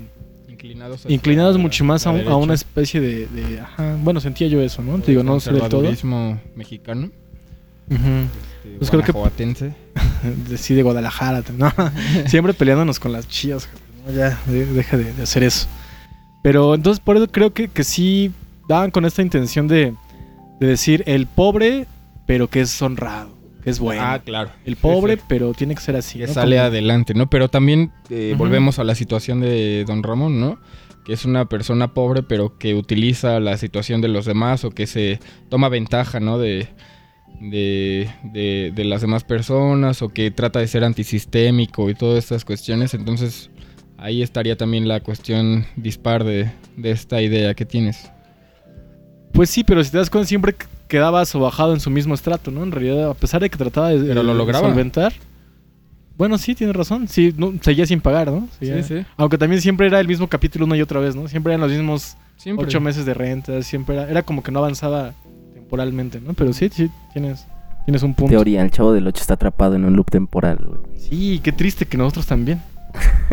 Inclinados, 1.11 1.59
mucho 1.59 1.85
más 1.85 2.07
a, 2.07 2.13
la 2.13 2.21
un- 2.23 2.29
a 2.33 2.37
una 2.37 2.55
especie 2.55 3.01
de, 3.01 3.27
de- 3.29 3.61
ajá, 3.61 3.97
bueno 4.03 4.21
sentía 4.21 4.47
yo 4.49 4.61
eso, 4.61 4.83
¿no? 4.83 4.99
Te 5.01 5.11
digo, 5.13 5.23
no 5.23 5.41
sé 5.41 5.51
del 5.53 5.61
todo. 5.71 5.83
Mexicano. 6.57 7.11
Ujú. 7.91 7.97
este, 8.65 8.79
Pues 8.79 8.91
creo 8.91 9.03
que- 9.03 9.13
sí, 10.57 10.75
de 10.75 10.83
Guadalajara, 10.83 11.43
¿no? 11.57 11.73
siempre 12.27 12.55
peleándonos 12.55 13.01
con 13.01 13.13
las 13.13 13.27
chivas, 13.29 13.69
¿no? 14.07 14.13
ya 14.13 14.39
de- 14.47 14.67
deja 14.67 14.97
de, 14.97 15.13
de 15.13 15.23
hacer 15.23 15.43
eso. 15.43 15.67
Pero 16.43 16.75
entonces 16.75 17.01
por 17.05 17.17
eso 17.17 17.27
creo 17.27 17.53
que, 17.53 17.69
que 17.69 17.85
sí 17.85 18.33
daban 18.69 18.91
con 18.91 19.05
esta 19.05 19.23
intención 19.23 19.67
de, 19.69 19.95
de 20.61 20.67
decir 20.67 21.03
el 21.07 21.27
pobre, 21.27 21.87
pero 22.27 22.49
que 22.49 22.61
es 22.63 22.81
honrado, 22.83 23.31
que 23.63 23.71
es 23.71 23.79
bueno. 23.79 24.03
Ah, 24.05 24.21
claro. 24.25 24.51
El 24.65 24.77
pobre, 24.77 25.17
sí. 25.17 25.23
pero 25.29 25.53
tiene 25.55 25.75
que 25.75 25.81
ser 25.81 25.97
así. 25.97 26.19
que 26.19 26.27
¿no? 26.27 26.33
sale 26.33 26.57
Como- 26.57 26.67
adelante, 26.67 27.15
¿no? 27.15 27.29
Pero 27.31 27.49
también 27.49 27.93
eh, 28.09 28.35
volvemos 28.37 28.79
a 28.79 28.85
la 28.85 28.95
situación 28.95 29.41
de 29.41 29.85
Don 29.87 30.03
Ramón, 30.03 30.41
¿no? 30.41 30.59
Que 31.05 31.13
es 31.15 31.25
una 31.25 31.47
persona 31.49 31.95
pobre, 31.95 32.23
pero 32.23 32.59
que 32.59 32.75
utiliza 32.75 33.41
la 33.41 33.57
situación 33.57 34.01
de 34.01 34.09
los 34.09 34.25
demás 34.27 34.65
o 34.65 34.71
que 34.71 34.87
se 34.87 35.19
toma 35.49 35.69
ventaja, 35.69 36.21
¿no? 36.21 36.39
De, 36.39 36.69
de, 37.41 38.09
de, 38.25 38.73
de 38.75 38.85
las 38.85 39.01
demás 39.01 39.25
personas 39.25 40.03
o 40.03 40.11
que 40.11 40.31
trata 40.31 40.59
de 40.61 40.69
ser 40.69 40.85
antisistémico 40.85 41.89
y 41.89 41.95
todas 41.95 42.19
estas 42.19 42.45
cuestiones. 42.45 42.93
Entonces, 42.95 43.51
ahí 43.97 44.23
estaría 44.23 44.57
también 44.57 44.89
la 44.89 45.01
cuestión 45.01 45.65
dispar 45.77 46.25
de, 46.25 46.51
de 46.77 46.91
esta 46.91 47.23
idea 47.23 47.55
que 47.55 47.65
tienes. 47.65 48.11
Pues 49.33 49.49
sí, 49.49 49.65
pero 49.65 49.83
si 49.85 49.91
te 49.91 49.99
das 49.99 50.11
cuenta, 50.11 50.27
siempre 50.29 50.55
quedaba 50.91 51.25
sobajado 51.25 51.73
en 51.73 51.81
su 51.81 51.89
mismo 51.89 52.13
estrato, 52.13 52.51
¿no? 52.51 52.63
En 52.63 52.71
realidad, 52.73 53.09
a 53.11 53.15
pesar 53.15 53.41
de 53.41 53.49
que 53.49 53.57
trataba 53.57 53.89
de, 53.89 53.99
Pero 54.05 54.23
lo 54.23 54.33
de 54.33 54.39
lograba. 54.39 54.69
solventar. 54.69 55.15
Bueno, 56.19 56.37
sí, 56.37 56.55
tienes 56.55 56.77
razón. 56.77 57.09
Sí, 57.09 57.33
no, 57.35 57.55
seguía 57.63 57.87
sin 57.87 58.03
pagar, 58.03 58.31
¿no? 58.31 58.47
Seguía- 58.59 58.83
sí. 58.83 59.07
Aunque 59.17 59.39
también 59.39 59.63
siempre 59.63 59.87
era 59.87 59.99
el 60.01 60.07
mismo 60.07 60.29
capítulo 60.29 60.67
una 60.67 60.77
y 60.77 60.83
otra 60.83 61.01
vez, 61.01 61.17
¿no? 61.17 61.27
Siempre 61.29 61.55
eran 61.55 61.63
los 61.63 61.71
mismos 61.71 62.17
Siempre. 62.37 62.67
ocho 62.67 62.79
meses 62.83 63.07
de 63.07 63.15
renta, 63.15 63.63
siempre 63.63 63.97
era, 63.97 64.11
era 64.11 64.23
como 64.23 64.43
que 64.43 64.53
no 64.53 64.59
avanzaba 64.59 65.15
temporalmente, 65.55 66.21
¿no? 66.21 66.35
Pero 66.35 66.53
sí, 66.53 66.69
sí, 66.71 66.91
tienes, 67.15 67.47
tienes 67.87 68.03
un 68.03 68.13
punto. 68.13 68.33
Teoría, 68.33 68.61
el 68.61 68.71
chavo 68.71 68.93
del 68.93 69.07
8 69.07 69.23
está 69.23 69.35
atrapado 69.35 69.77
en 69.77 69.85
un 69.87 69.97
loop 69.97 70.11
temporal, 70.11 70.59
güey. 70.59 70.81
Sí, 70.99 71.41
qué 71.43 71.53
triste 71.53 71.87
que 71.87 71.97
nosotros 71.97 72.27
también. 72.27 72.61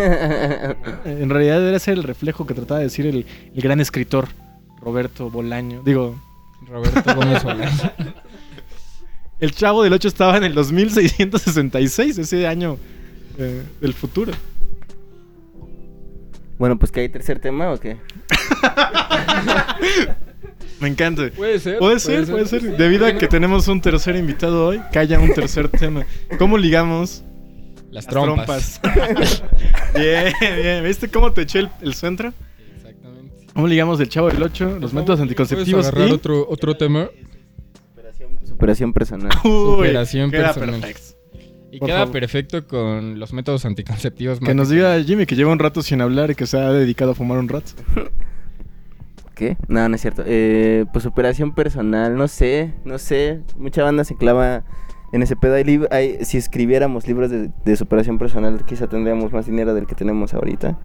En 1.05 1.29
realidad 1.29 1.67
era 1.67 1.79
ser 1.79 1.95
el 1.97 2.03
reflejo 2.03 2.45
que 2.45 2.53
trataba 2.53 2.79
de 2.79 2.85
decir 2.85 3.05
el, 3.07 3.25
el 3.55 3.61
gran 3.61 3.79
escritor 3.79 4.27
Roberto 4.81 5.29
Bolaño. 5.29 5.81
Digo, 5.83 6.15
Roberto 6.65 7.15
Gómez 7.15 7.43
Bolaño. 7.43 7.71
el 9.39 9.51
chavo 9.53 9.83
del 9.83 9.93
8 9.93 10.07
estaba 10.07 10.37
en 10.37 10.43
el 10.43 10.53
2666, 10.53 12.17
ese 12.17 12.47
año 12.47 12.77
eh, 13.37 13.63
del 13.79 13.93
futuro. 13.93 14.33
bueno, 16.57 16.77
pues 16.79 16.91
que 16.91 17.01
hay 17.01 17.09
tercer 17.09 17.39
tema 17.39 17.71
o 17.71 17.79
qué? 17.79 17.97
Me 20.79 20.87
encanta. 20.87 21.29
Puede 21.35 21.59
ser. 21.59 21.79
Puede 21.79 21.99
ser, 21.99 22.27
puede 22.27 22.45
ser. 22.45 22.77
Debido 22.77 23.05
a 23.07 23.13
que 23.13 23.27
tenemos 23.27 23.67
un 23.67 23.81
tercer 23.81 24.15
invitado 24.15 24.67
hoy, 24.67 24.81
que 24.91 24.99
haya 24.99 25.19
un 25.19 25.33
tercer 25.33 25.69
tema. 25.69 26.05
¿Cómo 26.37 26.57
ligamos? 26.57 27.23
Las 27.89 28.05
Las 28.05 28.07
trompas. 28.07 28.79
trompas. 28.81 29.43
bien, 29.95 30.33
bien. 30.39 30.83
¿Viste 30.83 31.07
cómo 31.09 31.31
te 31.31 31.41
eché 31.43 31.59
el, 31.59 31.69
el 31.81 31.93
centro? 31.95 32.31
¿Cómo 33.57 33.67
ligamos 33.67 33.97
del 33.97 34.07
chavo 34.07 34.27
del 34.29 34.43
8, 34.43 34.77
los 34.79 34.93
métodos 34.93 35.19
anticonceptivos 35.19 35.87
¿Puedes 35.87 35.87
agarrar 35.87 36.09
y... 36.09 36.11
otro, 36.13 36.45
otro 36.47 36.77
tema? 36.77 37.09
Superación 38.45 38.93
personal. 38.93 39.31
Uy, 39.43 39.49
Superación 39.77 40.29
queda 40.29 40.53
personal. 40.53 40.79
perfecto. 40.79 41.17
Y 41.71 41.79
Por 41.79 41.87
queda 41.87 41.97
favor. 42.01 42.13
perfecto 42.13 42.67
con 42.67 43.17
los 43.19 43.33
métodos 43.33 43.65
anticonceptivos. 43.65 44.39
Que 44.39 44.53
nos 44.53 44.69
diga 44.69 45.01
Jimmy 45.01 45.25
que 45.25 45.35
lleva 45.35 45.51
un 45.51 45.57
rato 45.57 45.81
sin 45.81 46.01
hablar 46.01 46.29
y 46.29 46.35
que 46.35 46.45
se 46.45 46.55
ha 46.59 46.71
dedicado 46.71 47.11
a 47.11 47.15
fumar 47.15 47.39
un 47.39 47.49
rato. 47.49 47.71
¿Qué? 49.33 49.57
No, 49.67 49.89
no 49.89 49.95
es 49.95 50.01
cierto. 50.01 50.21
Eh, 50.27 50.85
pues 50.93 51.01
superación 51.01 51.55
personal, 51.55 52.15
no 52.15 52.27
sé, 52.27 52.75
no 52.85 52.99
sé. 52.99 53.41
Mucha 53.57 53.81
banda 53.81 54.03
se 54.03 54.15
clava 54.15 54.65
en 55.13 55.23
ese 55.23 55.35
pedo. 55.35 55.55
Hay 55.55 55.63
lib- 55.63 55.87
hay- 55.89 56.23
si 56.25 56.37
escribiéramos 56.37 57.07
libros 57.07 57.31
de, 57.31 57.49
de 57.65 57.75
superación 57.75 58.19
personal, 58.19 58.63
quizá 58.65 58.85
tendríamos 58.87 59.31
más 59.31 59.47
dinero 59.47 59.73
del 59.73 59.87
que 59.87 59.95
tenemos 59.95 60.35
ahorita. 60.35 60.77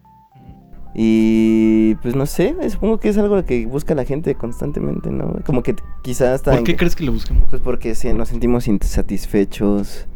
Y 0.94 1.94
pues 2.02 2.14
no 2.14 2.26
sé, 2.26 2.54
supongo 2.70 2.98
que 2.98 3.08
es 3.08 3.18
algo 3.18 3.42
que 3.44 3.64
busca 3.66 3.94
la 3.94 4.04
gente 4.04 4.34
constantemente, 4.34 5.10
¿no? 5.10 5.36
Como 5.46 5.62
que 5.62 5.74
quizás 6.02 6.28
hasta... 6.28 6.52
¿Por 6.52 6.64
qué 6.64 6.76
crees 6.76 6.94
que 6.96 7.04
lo 7.04 7.12
busquemos? 7.12 7.44
Pues 7.48 7.62
porque 7.62 7.94
se- 7.94 8.12
nos 8.12 8.28
sentimos 8.28 8.68
insatisfechos, 8.68 10.06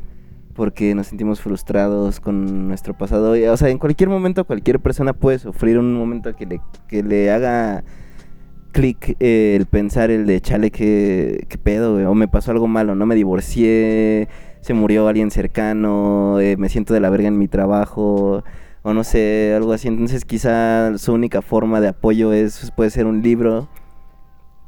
porque 0.54 0.94
nos 0.94 1.06
sentimos 1.06 1.40
frustrados 1.40 2.20
con 2.20 2.68
nuestro 2.68 2.94
pasado. 2.94 3.34
O 3.52 3.56
sea, 3.56 3.68
en 3.70 3.78
cualquier 3.78 4.08
momento 4.10 4.44
cualquier 4.44 4.80
persona 4.80 5.12
puede 5.14 5.38
sufrir 5.38 5.78
un 5.78 5.94
momento 5.94 6.34
que 6.36 6.46
le, 6.46 6.60
que 6.88 7.02
le 7.02 7.30
haga 7.30 7.82
clic 8.72 9.16
eh, 9.20 9.56
el 9.58 9.64
pensar 9.66 10.10
el 10.10 10.26
de 10.26 10.40
chale, 10.42 10.70
que 10.70 11.46
pedo, 11.62 11.94
güey? 11.94 12.04
O 12.04 12.14
me 12.14 12.28
pasó 12.28 12.50
algo 12.50 12.68
malo, 12.68 12.94
no 12.94 13.06
me 13.06 13.14
divorcié, 13.14 14.28
se 14.60 14.74
murió 14.74 15.08
alguien 15.08 15.30
cercano, 15.30 16.38
eh, 16.40 16.56
me 16.58 16.68
siento 16.68 16.92
de 16.92 17.00
la 17.00 17.08
verga 17.08 17.28
en 17.28 17.38
mi 17.38 17.48
trabajo, 17.48 18.44
o 18.87 18.94
no 18.94 19.03
sé, 19.03 19.53
algo 19.55 19.72
así. 19.72 19.88
Entonces 19.88 20.25
quizá 20.25 20.96
su 20.96 21.12
única 21.12 21.42
forma 21.42 21.81
de 21.81 21.88
apoyo 21.88 22.33
es, 22.33 22.70
puede 22.77 22.90
ser 22.90 23.07
un 23.07 23.20
libro 23.20 23.68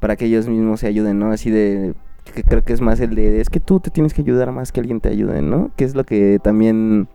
para 0.01 0.17
que 0.17 0.25
ellos 0.25 0.49
mismos 0.49 0.81
se 0.81 0.89
ayuden, 0.89 1.21
¿no? 1.21 1.31
Así 1.31 1.51
de, 1.51 1.95
que 2.35 2.43
creo 2.43 2.65
que 2.65 2.73
es 2.73 2.81
más 2.81 2.99
el 2.99 3.15
de, 3.15 3.41
es 3.41 3.49
que 3.49 3.61
tú 3.61 3.79
te 3.79 3.91
tienes 3.91 4.15
que 4.15 4.23
ayudar 4.23 4.51
más 4.51 4.73
que 4.73 4.81
alguien 4.81 5.01
te 5.01 5.09
ayude, 5.09 5.41
¿no? 5.41 5.71
Que 5.77 5.85
es 5.85 5.95
lo 5.95 6.03
que 6.03 6.41
también 6.43 7.07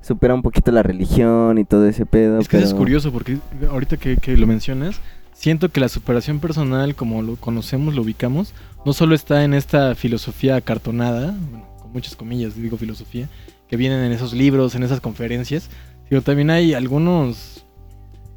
supera 0.00 0.32
un 0.32 0.40
poquito 0.40 0.72
la 0.72 0.82
religión 0.82 1.58
y 1.58 1.66
todo 1.66 1.86
ese 1.86 2.06
pedo. 2.06 2.38
Es 2.38 2.48
que 2.48 2.56
eso 2.56 2.68
es 2.68 2.74
curioso 2.74 3.12
porque 3.12 3.36
ahorita 3.70 3.98
que, 3.98 4.16
que 4.16 4.38
lo 4.38 4.46
mencionas, 4.46 5.02
siento 5.34 5.68
que 5.68 5.80
la 5.80 5.90
superación 5.90 6.40
personal, 6.40 6.94
como 6.94 7.20
lo 7.20 7.36
conocemos, 7.36 7.94
lo 7.94 8.00
ubicamos, 8.00 8.54
no 8.86 8.94
solo 8.94 9.14
está 9.14 9.44
en 9.44 9.52
esta 9.52 9.94
filosofía 9.94 10.56
acartonada, 10.56 11.34
bueno, 11.50 11.66
con 11.82 11.92
muchas 11.92 12.16
comillas 12.16 12.56
digo 12.56 12.78
filosofía, 12.78 13.28
que 13.68 13.76
vienen 13.76 14.04
en 14.04 14.12
esos 14.12 14.32
libros, 14.32 14.74
en 14.74 14.82
esas 14.82 15.00
conferencias, 15.00 15.68
sino 16.08 16.22
también 16.22 16.50
hay 16.50 16.74
algunos 16.74 17.64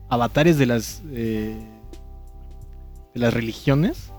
avatares 0.09 0.57
de 0.57 0.65
las 0.65 1.01
eh, 1.11 1.55
de 3.13 3.19
las 3.19 3.33
religiones, 3.33 4.11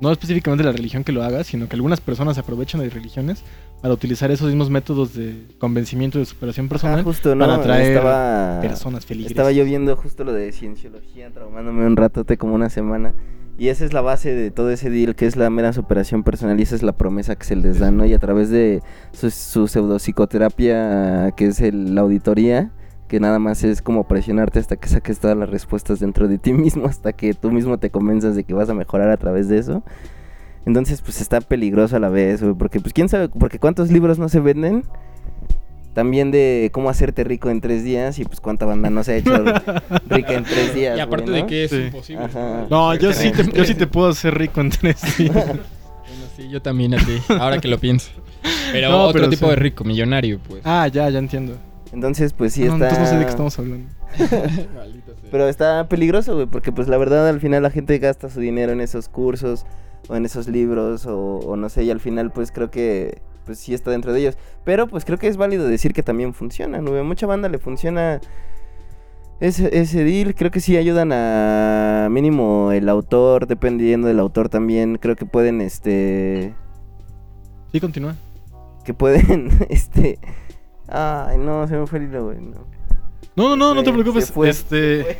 no 0.00 0.10
específicamente 0.10 0.64
la 0.64 0.72
religión 0.72 1.04
que 1.04 1.12
lo 1.12 1.22
haga, 1.22 1.44
sino 1.44 1.68
que 1.68 1.76
algunas 1.76 2.00
personas 2.00 2.38
aprovechan 2.38 2.80
de 2.80 2.90
religiones 2.90 3.42
para 3.80 3.94
utilizar 3.94 4.30
esos 4.30 4.48
mismos 4.48 4.68
métodos 4.70 5.14
de 5.14 5.46
convencimiento 5.58 6.18
de 6.18 6.24
superación 6.26 6.66
Ah, 6.66 6.68
personal 6.68 7.02
justo, 7.04 7.34
¿no? 7.34 7.46
para 7.46 7.56
atraer 7.58 7.92
estaba, 7.96 8.58
personas 8.60 9.06
felices. 9.06 9.30
estaba 9.32 9.52
yo 9.52 9.64
viendo 9.64 9.96
justo 9.96 10.24
lo 10.24 10.32
de 10.32 10.52
cienciología, 10.52 11.30
traumándome 11.30 11.86
un 11.86 11.96
ratote 11.96 12.36
como 12.36 12.54
una 12.54 12.68
semana. 12.70 13.14
Y 13.58 13.68
esa 13.68 13.84
es 13.84 13.92
la 13.92 14.00
base 14.00 14.34
de 14.34 14.50
todo 14.50 14.70
ese 14.70 14.88
deal, 14.88 15.14
que 15.14 15.26
es 15.26 15.36
la 15.36 15.50
mera 15.50 15.74
superación 15.74 16.22
personal. 16.22 16.58
Y 16.58 16.62
esa 16.62 16.74
es 16.74 16.82
la 16.82 16.92
promesa 16.92 17.36
que 17.36 17.44
se 17.44 17.56
les 17.56 17.78
da, 17.78 17.90
¿no? 17.90 18.06
Y 18.06 18.14
a 18.14 18.18
través 18.18 18.48
de 18.48 18.80
su, 19.12 19.30
su 19.30 19.68
pseudopsicoterapia, 19.68 21.32
que 21.36 21.46
es 21.46 21.60
el- 21.60 21.94
la 21.94 22.00
auditoría, 22.02 22.70
que 23.08 23.20
nada 23.20 23.38
más 23.38 23.62
es 23.64 23.82
como 23.82 24.04
presionarte 24.06 24.58
hasta 24.60 24.76
que 24.76 24.88
saques 24.88 25.18
todas 25.18 25.36
las 25.36 25.50
respuestas 25.50 26.00
dentro 26.00 26.28
de 26.28 26.38
ti 26.38 26.52
mismo, 26.52 26.86
hasta 26.86 27.12
que 27.12 27.34
tú 27.34 27.50
mismo 27.50 27.78
te 27.78 27.90
convenzas 27.90 28.34
de 28.36 28.44
que 28.44 28.54
vas 28.54 28.70
a 28.70 28.74
mejorar 28.74 29.10
a 29.10 29.16
través 29.16 29.48
de 29.48 29.58
eso. 29.58 29.82
Entonces, 30.66 31.00
pues 31.02 31.20
está 31.20 31.40
peligroso 31.40 31.96
a 31.96 32.00
la 32.00 32.08
vez, 32.10 32.42
güey, 32.42 32.54
porque 32.54 32.80
pues 32.80 32.92
quién 32.92 33.08
sabe, 33.08 33.28
porque 33.28 33.58
cuántos 33.58 33.90
libros 33.90 34.18
no 34.18 34.28
se 34.28 34.40
venden 34.40 34.84
también 35.94 36.30
de 36.30 36.70
cómo 36.72 36.88
hacerte 36.88 37.24
rico 37.24 37.50
en 37.50 37.60
tres 37.60 37.82
días 37.82 38.18
y 38.20 38.24
pues 38.24 38.40
cuánta 38.40 38.64
banda 38.64 38.90
no 38.90 39.02
se 39.02 39.12
ha 39.12 39.16
hecho 39.16 39.42
rica 40.08 40.34
en 40.34 40.44
tres 40.44 40.74
días. 40.74 40.96
Y 40.96 41.00
aparte 41.00 41.24
güey, 41.30 41.36
de 41.36 41.42
¿no? 41.42 41.46
que 41.48 41.64
es 41.64 41.70
Sí. 41.70 41.76
imposible. 41.82 42.24
Ajá. 42.24 42.66
No, 42.70 42.94
yo 42.94 43.12
sí, 43.12 43.32
te, 43.32 43.44
yo 43.52 43.64
sí 43.64 43.74
te 43.74 43.86
puedo 43.86 44.08
hacer 44.10 44.36
rico 44.38 44.60
en 44.60 44.70
tres 44.70 45.00
días. 45.18 45.34
Bueno, 45.34 45.60
sí, 46.36 46.48
yo 46.48 46.62
también 46.62 46.94
a 46.94 46.98
ti, 46.98 47.18
ahora 47.28 47.58
que 47.58 47.66
lo 47.68 47.78
pienso. 47.78 48.10
Pero 48.72 48.90
No, 48.90 49.02
otro 49.06 49.20
pero 49.20 49.30
tipo 49.30 49.46
sí. 49.46 49.50
de 49.50 49.56
rico, 49.56 49.84
millonario, 49.84 50.38
pues. 50.48 50.62
Ah, 50.64 50.86
ya, 50.88 51.08
ya 51.10 51.18
entiendo. 51.18 51.56
Entonces, 51.92 52.32
pues 52.34 52.52
sí 52.52 52.60
no, 52.64 52.74
está. 52.74 52.88
entonces 52.90 53.00
no 53.00 53.06
sé 53.06 53.16
de 53.18 53.24
qué 53.24 53.30
estamos 53.30 53.58
hablando. 53.58 53.88
Pero 55.30 55.48
está 55.48 55.88
peligroso, 55.88 56.34
güey, 56.34 56.46
porque 56.46 56.70
pues 56.72 56.86
la 56.88 56.96
verdad 56.96 57.28
al 57.28 57.40
final 57.40 57.62
la 57.64 57.70
gente 57.70 57.98
gasta 57.98 58.28
su 58.30 58.38
dinero 58.40 58.72
en 58.72 58.80
esos 58.80 59.08
cursos 59.08 59.64
o 60.10 60.16
en 60.16 60.24
esos 60.24 60.48
libros 60.48 61.06
o, 61.06 61.18
o 61.18 61.56
no 61.56 61.68
sé, 61.68 61.84
y 61.84 61.90
al 61.90 62.00
final 62.00 62.32
pues 62.32 62.50
creo 62.50 62.70
que 62.70 63.22
pues 63.44 63.58
sí 63.58 63.74
está 63.74 63.90
dentro 63.90 64.12
de 64.12 64.20
ellos. 64.20 64.38
Pero 64.64 64.86
pues 64.86 65.04
creo 65.04 65.18
que 65.18 65.28
es 65.28 65.36
válido 65.36 65.66
decir 65.66 65.92
que 65.92 66.02
también 66.02 66.34
funcionan, 66.34 66.84
güey. 66.84 67.02
Mucha 67.02 67.26
banda 67.26 67.48
le 67.48 67.58
funciona 67.58 68.20
ese, 69.40 69.76
ese 69.76 70.04
deal. 70.04 70.34
Creo 70.34 70.50
que 70.50 70.60
sí 70.60 70.76
ayudan 70.76 71.10
a 71.12 72.08
mínimo 72.10 72.70
el 72.72 72.88
autor, 72.88 73.46
dependiendo 73.46 74.08
del 74.08 74.20
autor 74.20 74.48
también. 74.48 74.98
Creo 74.98 75.16
que 75.16 75.26
pueden, 75.26 75.60
este... 75.60 76.54
Sí, 77.72 77.80
continúa. 77.80 78.16
Que 78.84 78.94
pueden, 78.94 79.50
este... 79.70 80.18
Ay, 80.88 81.38
no, 81.38 81.66
se 81.68 81.76
me 81.76 81.86
fue 81.86 82.00
el 82.00 82.06
hilo, 82.06 82.26
güey. 82.26 82.40
No. 82.40 82.80
No, 83.36 83.50
no, 83.50 83.56
no, 83.56 83.74
no 83.76 83.82
te 83.84 83.92
preocupes. 83.92 84.32
fue, 84.32 84.50
este, 84.50 85.16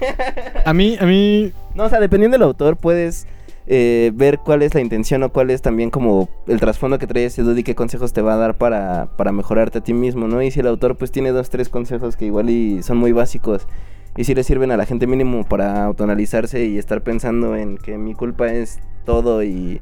a 0.66 0.74
mí, 0.74 0.96
a 1.00 1.06
mí, 1.06 1.52
No, 1.74 1.84
o 1.84 1.88
sea, 1.88 2.00
dependiendo 2.00 2.34
del 2.34 2.42
autor, 2.42 2.76
puedes 2.76 3.26
eh, 3.66 4.10
ver 4.14 4.38
cuál 4.38 4.62
es 4.62 4.74
la 4.74 4.80
intención 4.80 5.22
o 5.22 5.30
cuál 5.30 5.50
es 5.50 5.62
también 5.62 5.90
como 5.90 6.28
el 6.46 6.60
trasfondo 6.60 6.98
que 6.98 7.06
trae 7.06 7.26
ese 7.26 7.42
dude 7.42 7.60
y 7.60 7.64
qué 7.64 7.74
consejos 7.74 8.12
te 8.12 8.22
va 8.22 8.34
a 8.34 8.36
dar 8.36 8.58
para, 8.58 9.16
para 9.16 9.32
mejorarte 9.32 9.78
a 9.78 9.80
ti 9.82 9.92
mismo, 9.92 10.28
¿no? 10.28 10.42
Y 10.42 10.50
si 10.50 10.60
el 10.60 10.66
autor 10.66 10.96
pues 10.96 11.12
tiene 11.12 11.30
dos, 11.30 11.50
tres 11.50 11.68
consejos 11.68 12.16
que 12.16 12.26
igual 12.26 12.50
y 12.50 12.82
son 12.82 12.98
muy 12.98 13.12
básicos 13.12 13.66
y 14.16 14.24
si 14.24 14.34
le 14.34 14.42
sirven 14.42 14.70
a 14.72 14.76
la 14.76 14.86
gente 14.86 15.06
mínimo 15.06 15.44
para 15.44 15.84
autoanalizarse 15.84 16.64
y 16.64 16.78
estar 16.78 17.02
pensando 17.02 17.56
en 17.56 17.78
que 17.78 17.96
mi 17.96 18.14
culpa 18.14 18.52
es 18.52 18.80
todo 19.04 19.42
y, 19.42 19.80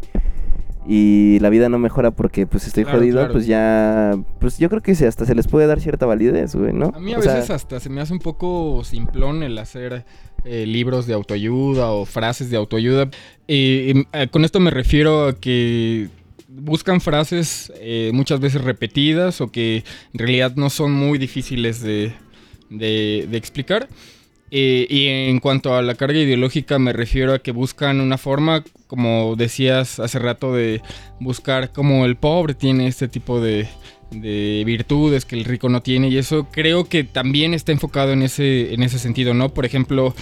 y 0.90 1.38
la 1.40 1.50
vida 1.50 1.68
no 1.68 1.78
mejora 1.78 2.10
porque 2.12 2.46
pues 2.46 2.66
estoy 2.66 2.84
Claro, 2.84 2.98
jodido, 3.00 3.18
claro. 3.18 3.32
pues 3.34 3.46
ya, 3.46 4.18
pues 4.40 4.58
yo 4.58 4.70
creo 4.70 4.80
que 4.82 4.92
hasta 4.92 5.26
se 5.26 5.34
les 5.34 5.46
puede 5.46 5.66
dar 5.66 5.80
cierta 5.80 6.06
validez, 6.06 6.54
güey, 6.54 6.72
¿no? 6.72 6.92
A 6.94 6.98
mí 6.98 7.12
a 7.12 7.18
O 7.18 7.22
sea, 7.22 7.34
veces 7.34 7.50
hasta 7.50 7.78
se 7.78 7.90
me 7.90 8.00
hace 8.00 8.14
un 8.14 8.20
poco 8.20 8.82
simplón 8.84 9.42
el 9.42 9.58
hacer 9.58 10.04
eh, 10.44 10.64
libros 10.66 11.06
de 11.06 11.12
autoayuda 11.12 11.90
o 11.92 12.06
frases 12.06 12.48
de 12.50 12.56
autoayuda. 12.56 13.10
Eh, 13.48 14.04
con 14.30 14.44
esto 14.46 14.60
me 14.60 14.70
refiero 14.70 15.26
a 15.28 15.34
que 15.38 16.08
buscan 16.48 17.00
frases 17.02 17.70
eh, 17.76 18.10
muchas 18.14 18.40
veces 18.40 18.62
repetidas 18.64 19.40
o 19.42 19.52
que 19.52 19.84
en 20.14 20.18
realidad 20.18 20.54
no 20.56 20.70
son 20.70 20.92
muy 20.92 21.18
difíciles 21.18 21.82
de, 21.82 22.12
de- 22.70 23.26
de 23.30 23.36
explicar. 23.36 23.88
Eh, 24.50 24.86
y 24.88 25.06
en 25.28 25.40
cuanto 25.40 25.74
a 25.74 25.82
la 25.82 25.94
carga 25.94 26.18
ideológica 26.18 26.78
me 26.78 26.94
refiero 26.94 27.34
a 27.34 27.38
que 27.40 27.52
buscan 27.52 28.00
una 28.00 28.16
forma, 28.16 28.64
como 28.88 29.36
decías 29.36 30.00
hace 30.00 30.18
rato, 30.18 30.54
de 30.54 30.82
buscar 31.20 31.70
como 31.70 32.04
el 32.04 32.16
pobre 32.16 32.54
tiene 32.54 32.88
este 32.88 33.06
tipo 33.06 33.40
de, 33.40 33.68
de 34.10 34.62
virtudes 34.66 35.24
que 35.24 35.36
el 35.36 35.44
rico 35.44 35.68
no 35.68 35.82
tiene 35.82 36.08
y 36.08 36.18
eso 36.18 36.48
creo 36.50 36.84
que 36.84 37.04
también 37.04 37.54
está 37.54 37.70
enfocado 37.72 38.12
en 38.12 38.22
ese, 38.22 38.74
en 38.74 38.82
ese 38.82 38.98
sentido, 38.98 39.34
¿no? 39.34 39.50
Por 39.50 39.66
ejemplo, 39.66 40.14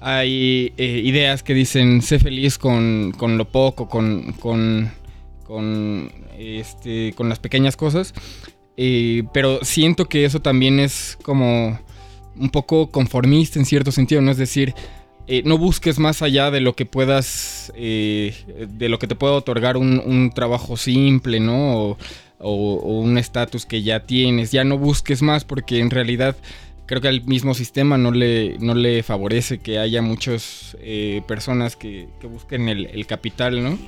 hay 0.00 0.72
eh, 0.76 1.02
ideas 1.04 1.42
que 1.42 1.54
dicen 1.54 2.02
sé 2.02 2.18
feliz 2.18 2.58
con, 2.58 3.12
con 3.16 3.38
lo 3.38 3.46
poco, 3.46 3.88
con, 3.88 4.32
con, 4.32 4.90
con, 5.44 6.10
este, 6.38 7.12
con 7.14 7.28
las 7.28 7.38
pequeñas 7.38 7.76
cosas, 7.76 8.14
eh, 8.76 9.24
pero 9.32 9.60
siento 9.62 10.06
que 10.06 10.24
eso 10.24 10.40
también 10.40 10.80
es 10.80 11.18
como 11.22 11.78
un 12.36 12.50
poco 12.50 12.90
conformista 12.90 13.58
en 13.58 13.66
cierto 13.66 13.92
sentido, 13.92 14.20
¿no? 14.20 14.30
Es 14.30 14.38
decir, 14.38 14.74
eh, 15.26 15.42
no 15.44 15.58
busques 15.58 15.98
más 15.98 16.22
allá 16.22 16.50
de 16.50 16.60
lo 16.60 16.74
que 16.74 16.86
puedas, 16.86 17.72
eh, 17.76 18.34
de 18.68 18.88
lo 18.88 18.98
que 18.98 19.06
te 19.06 19.14
pueda 19.14 19.34
otorgar 19.34 19.76
un, 19.76 19.98
un 20.04 20.30
trabajo 20.30 20.76
simple, 20.76 21.40
¿no? 21.40 21.76
O, 21.76 21.98
o- 22.38 22.74
o 22.82 23.00
un 23.00 23.16
estatus 23.18 23.64
que 23.66 23.82
ya 23.82 24.00
tienes. 24.06 24.52
Ya 24.52 24.64
no 24.64 24.76
busques 24.78 25.22
más 25.22 25.44
porque 25.44 25.78
en 25.80 25.90
realidad 25.90 26.36
creo 26.86 27.00
que 27.00 27.08
al 27.08 27.24
mismo 27.24 27.54
sistema 27.54 27.96
no 27.96 28.12
le, 28.12 28.58
no 28.60 28.74
le 28.74 29.02
favorece 29.02 29.58
que 29.58 29.78
haya 29.78 30.02
muchas 30.02 30.76
eh, 30.80 31.22
personas 31.26 31.76
que, 31.76 32.08
que 32.20 32.26
busquen 32.26 32.68
el, 32.68 32.86
el 32.86 33.06
capital, 33.06 33.62
¿no? 33.64 33.78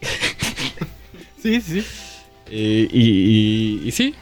sí, 1.42 1.60
sí. 1.60 1.82
Eh, 2.52 2.88
y, 2.92 3.02
y- 3.02 3.88
y 3.88 3.90
sí, 3.92 4.14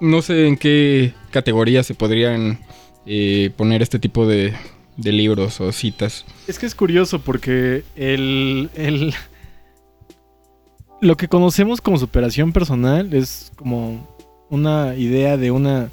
no 0.00 0.22
sé 0.22 0.46
en 0.46 0.56
qué 0.56 1.12
categoría 1.30 1.82
se 1.82 1.94
podrían 1.94 2.60
eh, 3.06 3.50
poner 3.56 3.82
este 3.82 3.98
tipo 3.98 4.26
de, 4.26 4.52
de 4.96 5.12
libros 5.12 5.60
o 5.60 5.70
citas. 5.72 6.24
Es 6.46 6.58
que 6.58 6.66
es 6.66 6.74
curioso 6.74 7.20
porque 7.20 7.84
el, 7.96 8.70
el- 8.74 9.14
lo 11.00 11.16
que 11.16 11.28
conocemos 11.28 11.80
como 11.80 11.98
superación 11.98 12.52
personal 12.52 13.12
es 13.12 13.52
como 13.56 14.06
una 14.48 14.94
idea 14.96 15.36
de 15.36 15.50
una 15.50 15.90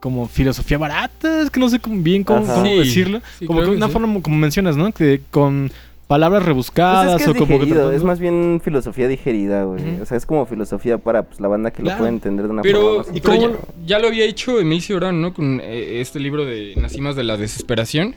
como 0.00 0.28
filosofía 0.28 0.78
barata, 0.78 1.42
es 1.42 1.50
que 1.50 1.58
no 1.58 1.68
sé 1.68 1.80
bien 1.84 2.22
cómo, 2.22 2.46
cómo 2.46 2.64
Sí, 2.64 2.78
decirlo, 2.78 3.20
sí, 3.38 3.46
como 3.46 3.60
que 3.60 3.66
que 3.66 3.72
una 3.72 3.86
sí. 3.86 3.92
forma 3.92 4.20
como 4.22 4.36
mencionas, 4.36 4.76
¿no? 4.76 4.92
Que 4.92 5.22
con 5.30 5.72
palabras 6.08 6.40
Pues 6.40 6.46
rebuscadas 6.48 7.20
es 7.20 7.24
que 7.26 7.30
o 7.30 7.34
como 7.36 7.60
que 7.60 7.94
es 7.94 8.02
más 8.02 8.18
bien 8.18 8.60
filosofía 8.64 9.06
digerida, 9.06 9.62
güey. 9.64 10.00
O 10.00 10.06
sea, 10.06 10.16
es 10.16 10.26
como 10.26 10.44
filosofía 10.46 10.98
para 10.98 11.22
pues, 11.22 11.38
la 11.40 11.46
banda 11.48 11.70
que 11.70 11.82
Claro. 11.82 11.96
lo 11.96 11.98
puede 12.02 12.10
entender 12.14 12.46
de 12.46 12.50
una 12.52 12.62
Pero, 12.62 12.80
forma 12.80 12.98
más 13.04 13.16
¿y 13.16 13.20
pero 13.20 13.34
ya, 13.40 13.56
ya 13.86 13.98
lo 14.00 14.08
había 14.08 14.24
hecho 14.24 14.58
Emilio 14.58 14.96
Orán, 14.96 15.20
¿no? 15.22 15.32
Con 15.32 15.60
eh, 15.62 16.00
este 16.00 16.18
libro 16.18 16.44
de 16.44 16.74
Nacimas 16.76 17.14
de 17.14 17.22
la 17.22 17.36
Desesperación. 17.36 18.16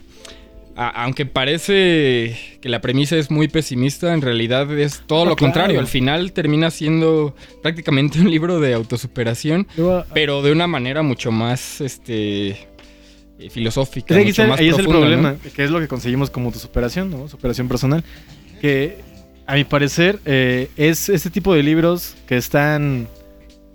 A- 0.78 1.04
aunque 1.04 1.26
parece 1.26 2.36
que 2.62 2.70
la 2.70 2.80
premisa 2.80 3.18
es 3.18 3.30
muy 3.30 3.50
pesimista, 3.50 4.14
en 4.14 4.22
realidad 4.22 4.72
es 4.80 5.04
todo 5.06 5.24
Ah, 5.24 5.30
lo 5.30 5.36
contrario. 5.36 5.80
Al 5.82 5.88
final 5.88 6.32
termina 6.32 6.72
siendo 6.72 7.36
prácticamente 7.62 8.22
un 8.22 8.32
libro 8.32 8.62
de 8.62 8.74
autosuperación, 8.74 9.68
Yo- 9.76 10.06
pero 10.14 10.42
de 10.42 10.54
una 10.54 10.68
manera 10.68 11.02
mucho 11.02 11.30
más 11.32 11.82
este 11.82 12.68
eh, 13.42 13.50
filosófica. 13.50 14.16
Que 14.16 14.26
mucho 14.26 14.48
más 14.48 14.60
ahí 14.60 14.70
es 14.70 14.78
el 14.78 14.88
problema, 14.88 15.36
que 15.56 15.64
es 15.64 15.72
lo 15.72 15.80
que 15.80 15.88
conseguimos 15.88 16.30
como 16.30 16.52
tu 16.52 16.60
superación, 16.60 17.10
¿no? 17.10 17.28
Superación 17.28 17.68
personal. 17.68 18.04
Que 18.60 19.00
a 19.48 19.56
mi 19.56 19.64
parecer 19.64 20.20
eh, 20.26 20.70
es 20.78 21.10
este 21.10 21.30
tipo 21.30 21.54
de 21.54 21.64
libros 21.64 22.16
que 22.28 22.38
están 22.38 23.08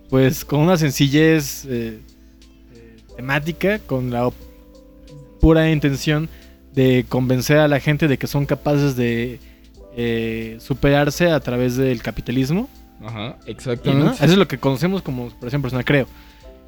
pues 0.08 0.44
con 0.44 0.60
una 0.60 0.76
sencillez 0.76 1.66
eh, 1.68 2.00
temática, 3.16 3.78
con 3.80 4.10
la 4.10 4.30
pura 5.40 5.70
intención 5.70 6.28
de 6.72 7.06
convencer 7.08 7.58
a 7.58 7.68
la 7.68 7.80
gente 7.80 8.08
de 8.08 8.18
que 8.18 8.26
son 8.26 8.46
capaces 8.46 8.96
de 8.96 9.40
eh, 9.96 10.58
superarse 10.60 11.30
a 11.30 11.40
través 11.40 11.76
del 11.76 12.02
capitalismo. 12.02 12.68
Ajá, 13.04 13.28
¿no? 13.28 13.36
exactamente. 13.46 14.14
Eso 14.14 14.24
es 14.24 14.36
lo 14.36 14.48
que 14.48 14.58
conocemos 14.58 15.02
como 15.02 15.30
superación 15.30 15.62
personal, 15.62 15.84
creo. 15.84 16.06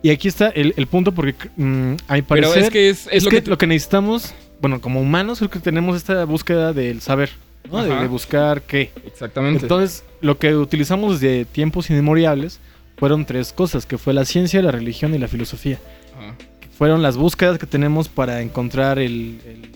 Y 0.02 0.10
aquí 0.10 0.28
está 0.28 0.48
el, 0.48 0.74
el 0.76 0.86
punto 0.86 1.12
porque 1.12 1.34
mm, 1.56 1.94
a 2.06 2.14
mi 2.14 2.22
Pero 2.22 2.26
parecer 2.26 2.62
es 2.64 2.70
que 2.70 2.88
es, 2.88 3.06
es 3.06 3.12
es 3.12 3.24
lo 3.24 3.30
que, 3.30 3.42
que, 3.42 3.50
lo 3.50 3.58
que 3.58 3.66
necesitamos, 3.66 4.34
bueno, 4.60 4.80
como 4.80 5.00
humanos, 5.00 5.38
creo 5.38 5.50
que 5.50 5.58
tenemos 5.58 5.96
esta 5.96 6.24
búsqueda 6.24 6.72
del 6.72 7.00
saber, 7.00 7.30
¿no? 7.70 7.82
De, 7.82 7.94
de 7.94 8.06
buscar 8.06 8.62
qué. 8.62 8.90
Exactamente. 9.04 9.64
Entonces, 9.64 10.04
lo 10.20 10.38
que 10.38 10.54
utilizamos 10.54 11.20
desde 11.20 11.44
tiempos 11.44 11.90
inmemoriales 11.90 12.60
fueron 12.96 13.24
tres 13.24 13.52
cosas, 13.52 13.86
que 13.86 13.98
fue 13.98 14.14
la 14.14 14.24
ciencia, 14.24 14.62
la 14.62 14.70
religión 14.70 15.14
y 15.14 15.18
la 15.18 15.28
filosofía. 15.28 15.78
Ajá. 16.16 16.34
Fueron 16.76 17.02
las 17.02 17.16
búsquedas 17.16 17.58
que 17.58 17.66
tenemos 17.66 18.08
para 18.08 18.40
encontrar 18.40 19.00
el, 19.00 19.40
el, 19.44 19.70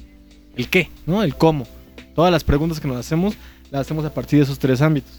el 0.56 0.68
qué, 0.68 0.88
¿no? 1.04 1.24
El 1.24 1.34
cómo. 1.34 1.66
Todas 2.14 2.30
las 2.30 2.44
preguntas 2.44 2.78
que 2.78 2.86
nos 2.86 2.96
hacemos, 2.96 3.34
las 3.72 3.80
hacemos 3.80 4.04
a 4.04 4.14
partir 4.14 4.38
de 4.38 4.44
esos 4.44 4.60
tres 4.60 4.80
ámbitos. 4.82 5.12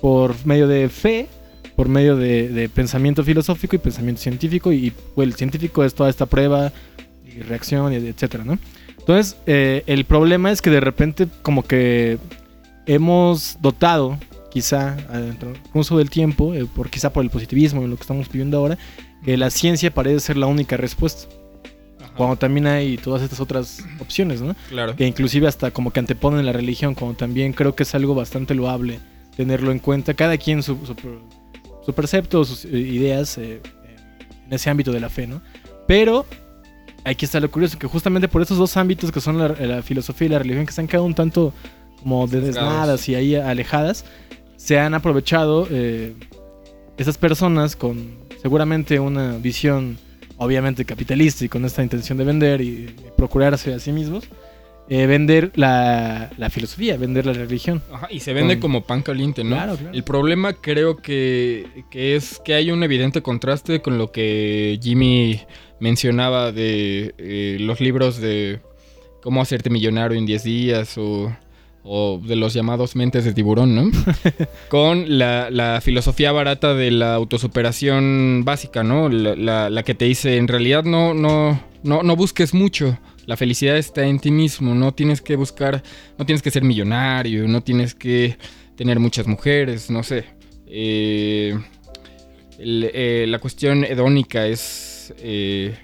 Por 0.00 0.34
medio 0.46 0.66
de 0.66 0.88
fe, 0.88 1.28
por 1.76 1.88
medio 1.88 2.16
de, 2.16 2.48
de 2.48 2.68
pensamiento 2.68 3.22
filosófico 3.22 3.76
y 3.76 3.78
pensamiento 3.78 4.20
científico. 4.20 4.72
Y 4.72 4.92
pues, 5.14 5.28
el 5.28 5.34
científico 5.34 5.84
es 5.84 5.94
toda 5.94 6.10
esta 6.10 6.26
prueba 6.26 6.72
y 7.24 7.42
reacción, 7.42 7.92
y 7.92 7.96
etcétera, 7.96 8.44
¿no? 8.44 8.58
Entonces, 8.98 9.36
eh, 9.46 9.84
el 9.86 10.04
problema 10.04 10.50
es 10.50 10.60
que 10.60 10.70
de 10.70 10.80
repente 10.80 11.28
como 11.42 11.62
que 11.62 12.18
hemos 12.86 13.58
dotado, 13.60 14.18
quizá 14.50 14.96
al 15.10 15.36
transcurso 15.38 15.98
del 15.98 16.10
tiempo, 16.10 16.54
eh, 16.54 16.66
por, 16.66 16.90
quizá 16.90 17.12
por 17.12 17.22
el 17.22 17.30
positivismo 17.30 17.82
en 17.82 17.90
lo 17.90 17.96
que 17.96 18.02
estamos 18.02 18.28
viviendo 18.28 18.58
ahora, 18.58 18.78
que 19.24 19.36
la 19.36 19.50
ciencia 19.50 19.92
parece 19.92 20.20
ser 20.20 20.36
la 20.36 20.46
única 20.46 20.76
respuesta. 20.76 21.28
Cuando 22.16 22.36
también 22.36 22.66
hay 22.66 22.96
todas 22.96 23.22
estas 23.22 23.40
otras 23.40 23.84
opciones, 24.00 24.40
¿no? 24.40 24.56
Claro. 24.70 24.96
Que 24.96 25.06
inclusive 25.06 25.46
hasta 25.46 25.70
como 25.70 25.90
que 25.90 26.00
anteponen 26.00 26.46
la 26.46 26.52
religión, 26.52 26.94
como 26.94 27.12
también 27.12 27.52
creo 27.52 27.74
que 27.76 27.82
es 27.82 27.94
algo 27.94 28.14
bastante 28.14 28.54
loable 28.54 29.00
tenerlo 29.36 29.70
en 29.70 29.78
cuenta. 29.78 30.14
Cada 30.14 30.38
quien 30.38 30.62
su, 30.62 30.78
su, 30.86 30.94
su 31.86 31.94
percepto, 31.94 32.44
sus 32.44 32.64
eh, 32.64 32.68
ideas 32.76 33.38
eh, 33.38 33.62
eh, 33.62 33.96
en 34.46 34.52
ese 34.52 34.68
ámbito 34.68 34.92
de 34.92 35.00
la 35.00 35.08
fe, 35.08 35.26
¿no? 35.26 35.40
Pero 35.86 36.26
aquí 37.04 37.24
está 37.24 37.40
lo 37.40 37.50
curioso, 37.50 37.78
que 37.78 37.86
justamente 37.86 38.28
por 38.28 38.42
esos 38.42 38.58
dos 38.58 38.76
ámbitos 38.76 39.12
que 39.12 39.20
son 39.20 39.38
la, 39.38 39.48
la 39.48 39.82
filosofía 39.82 40.26
y 40.26 40.30
la 40.30 40.38
religión, 40.40 40.66
que 40.66 40.70
están 40.70 40.88
cada 40.88 41.04
un 41.04 41.14
tanto 41.14 41.54
como 42.02 42.26
desnadas 42.26 43.08
y 43.08 43.14
ahí 43.14 43.34
alejadas, 43.36 44.04
se 44.56 44.78
han 44.78 44.94
aprovechado 44.94 45.66
eh, 45.70 46.14
esas 46.96 47.18
personas 47.18 47.76
con 47.76 48.18
seguramente 48.42 48.98
una 49.00 49.38
visión 49.38 49.98
obviamente 50.38 50.84
capitalista 50.84 51.44
y 51.44 51.48
con 51.48 51.64
esta 51.64 51.82
intención 51.82 52.18
de 52.18 52.24
vender 52.24 52.60
y 52.60 52.94
procurarse 53.16 53.72
a 53.72 53.78
sí 53.78 53.92
mismos, 53.92 54.24
eh, 54.88 55.06
vender 55.06 55.50
la, 55.56 56.30
la 56.38 56.50
filosofía, 56.50 56.96
vender 56.96 57.26
la 57.26 57.32
religión. 57.32 57.82
Ajá, 57.92 58.08
y 58.10 58.20
se 58.20 58.32
vende 58.32 58.54
Con- 58.54 58.60
como 58.72 58.84
pan 58.84 59.02
caliente, 59.02 59.42
¿no? 59.44 59.56
Claro, 59.56 59.76
claro. 59.76 59.94
El 59.94 60.04
problema 60.04 60.52
creo 60.52 60.96
que, 60.96 61.66
que 61.90 62.14
es 62.16 62.40
que 62.44 62.54
hay 62.54 62.70
un 62.70 62.82
evidente 62.82 63.20
contraste 63.22 63.80
con 63.82 63.98
lo 63.98 64.12
que 64.12 64.78
Jimmy 64.82 65.40
mencionaba 65.80 66.52
de 66.52 67.14
eh, 67.18 67.56
los 67.60 67.80
libros 67.80 68.18
de 68.18 68.60
cómo 69.22 69.42
hacerte 69.42 69.70
millonario 69.70 70.16
en 70.16 70.24
10 70.24 70.44
días 70.44 70.96
o, 70.98 71.36
o 71.82 72.20
de 72.24 72.36
los 72.36 72.54
llamados 72.54 72.94
mentes 72.96 73.24
de 73.24 73.32
tiburón, 73.34 73.74
¿no? 73.74 73.90
con 74.68 75.18
la, 75.18 75.50
la 75.50 75.80
filosofía 75.80 76.30
barata 76.32 76.74
de 76.74 76.90
la 76.92 77.14
autosuperación 77.14 78.42
básica, 78.44 78.82
¿no? 78.84 79.08
La, 79.08 79.34
la- 79.34 79.70
la 79.70 79.82
que 79.82 79.94
te 79.94 80.04
dice, 80.04 80.36
en 80.36 80.48
realidad 80.48 80.84
no, 80.84 81.12
no, 81.14 81.60
no, 81.82 82.02
no 82.02 82.16
busques 82.16 82.54
mucho. 82.54 82.98
La 83.26 83.36
felicidad 83.36 83.76
está 83.76 84.06
en 84.06 84.20
ti 84.20 84.30
mismo, 84.30 84.74
no 84.74 84.94
tienes 84.94 85.20
que 85.20 85.34
buscar, 85.34 85.82
no 86.16 86.24
tienes 86.24 86.42
que 86.42 86.50
ser 86.52 86.62
millonario, 86.62 87.48
no 87.48 87.60
tienes 87.60 87.94
que 87.94 88.38
tener 88.76 89.00
muchas 89.00 89.26
mujeres, 89.26 89.90
no 89.90 90.04
sé. 90.04 90.24
Eh, 90.68 91.58
eh, 92.58 93.26
la 93.28 93.38
cuestión 93.40 93.84
hedónica 93.84 94.46
es 94.46 95.12
eh, 95.18 95.74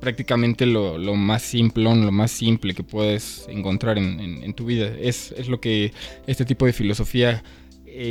prácticamente 0.00 0.66
lo, 0.66 0.98
más 1.16 1.42
simplón, 1.42 2.06
lo 2.06 2.12
más 2.12 2.30
simple 2.30 2.74
que 2.74 2.84
puedes 2.84 3.46
encontrar 3.48 3.98
en, 3.98 4.54
tu 4.54 4.64
vida. 4.64 4.92
Es, 5.00 5.34
lo 5.48 5.60
que 5.60 5.92
este 6.28 6.44
tipo 6.44 6.64
de 6.64 6.72
filosofía 6.72 7.42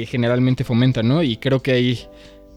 generalmente 0.08 0.66
fomenta, 0.66 1.02
¿no? 1.02 1.24
Y 1.24 1.38
creo 1.38 1.62
que 1.62 1.72
ahí 1.72 2.00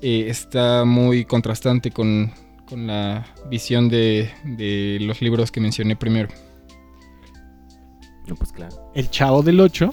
está 0.02 0.84
muy 0.84 1.24
contrastante 1.24 1.92
con, 1.92 2.32
con 2.70 2.86
la 2.86 3.26
visión 3.50 3.88
de, 3.90 4.30
de 4.44 4.98
los 5.02 5.20
libros 5.20 5.50
que 5.50 5.60
mencioné 5.60 5.96
primero. 5.96 6.28
No, 8.26 8.36
pues 8.36 8.52
claro. 8.52 8.90
El 8.94 9.10
chavo 9.10 9.42
del 9.42 9.60
8 9.60 9.92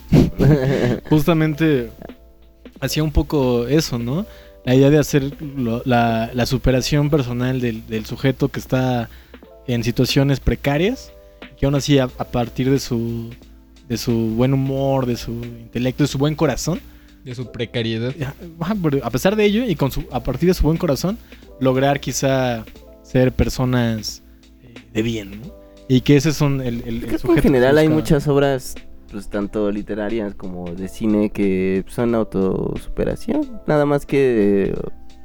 justamente 1.09 1.89
hacía 2.79 3.03
un 3.03 3.11
poco 3.11 3.67
eso, 3.67 3.97
¿no? 3.97 4.25
La 4.63 4.75
idea 4.75 4.89
de 4.89 4.99
hacer 4.99 5.41
lo- 5.41 5.81
la, 5.85 6.29
la 6.33 6.45
superación 6.45 7.09
personal 7.09 7.59
del, 7.61 7.87
del 7.87 8.05
sujeto 8.05 8.49
que 8.49 8.59
está 8.59 9.09
en 9.67 9.83
situaciones 9.83 10.39
precarias, 10.39 11.11
que 11.57 11.65
aún 11.65 11.75
así 11.75 11.97
a, 11.99 12.03
a 12.05 12.25
partir 12.25 12.69
de 12.69 12.79
su, 12.79 13.31
de 13.87 13.97
su 13.97 14.13
buen 14.35 14.53
humor, 14.53 15.05
de 15.05 15.17
su 15.17 15.31
intelecto, 15.31 16.03
de 16.03 16.07
su 16.07 16.17
buen 16.17 16.35
corazón, 16.35 16.79
De 17.27 17.35
su 17.35 17.51
precariedad. 17.51 18.13
a 19.03 19.09
pesar 19.09 19.35
de 19.35 19.43
ello 19.43 19.65
y 19.65 19.75
con 19.75 19.91
su, 19.91 20.05
a 20.13 20.23
partir 20.23 20.47
de 20.47 20.53
su 20.53 20.63
buen 20.63 20.77
corazón, 20.77 21.17
lograr 21.59 21.99
quizá 21.99 22.63
ser 23.03 23.33
personas 23.33 24.23
eh, 24.63 24.73
de 24.93 25.01
bien, 25.01 25.41
¿no? 25.41 25.53
Y 25.89 25.99
que 25.99 26.15
ese 26.15 26.31
son 26.31 26.61
el, 26.61 26.83
el, 26.85 27.03
el 27.03 27.19
sujeto 27.19 27.33
en 27.33 27.41
general 27.43 27.75
que 27.75 27.81
hay 27.81 27.89
muchas 27.89 28.29
obras, 28.29 28.75
pues 29.11 29.27
tanto 29.27 29.69
literarias 29.71 30.35
como 30.35 30.73
de 30.73 30.87
cine, 30.87 31.29
que 31.29 31.83
son 31.87 32.15
autosuperación. 32.15 33.59
Nada 33.67 33.85
más 33.85 34.05
que, 34.05 34.73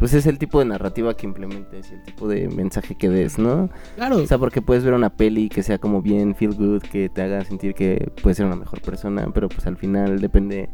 pues 0.01 0.13
es 0.13 0.27
el 0.27 0.39
tipo 0.41 0.59
de 0.59 0.65
narrativa 0.65 1.17
que 1.17 1.27
implementes 1.27 1.93
y 1.93 1.95
el 1.95 2.03
tipo 2.03 2.27
de 2.27 2.49
mensaje 2.49 2.97
que 2.97 3.11
des, 3.11 3.39
¿no? 3.39 3.71
Claro, 3.95 4.17
O 4.17 4.27
sea, 4.27 4.39
porque 4.39 4.61
puedes 4.61 4.83
ver 4.83 4.95
una 4.95 5.11
peli 5.11 5.49
que 5.49 5.63
sea 5.63 5.79
como 5.79 6.03
bien 6.03 6.35
feel 6.35 6.53
good, 6.53 6.83
que 6.83 7.09
te 7.09 7.23
haga 7.23 7.45
sentir 7.45 7.75
que 7.75 8.11
puedes 8.21 8.39
ser 8.39 8.47
una 8.47 8.57
mejor 8.57 8.81
persona, 8.81 9.31
pero 9.33 9.49
pues 9.49 9.69
al 9.69 9.77
final 9.77 10.21
depende 10.21 10.69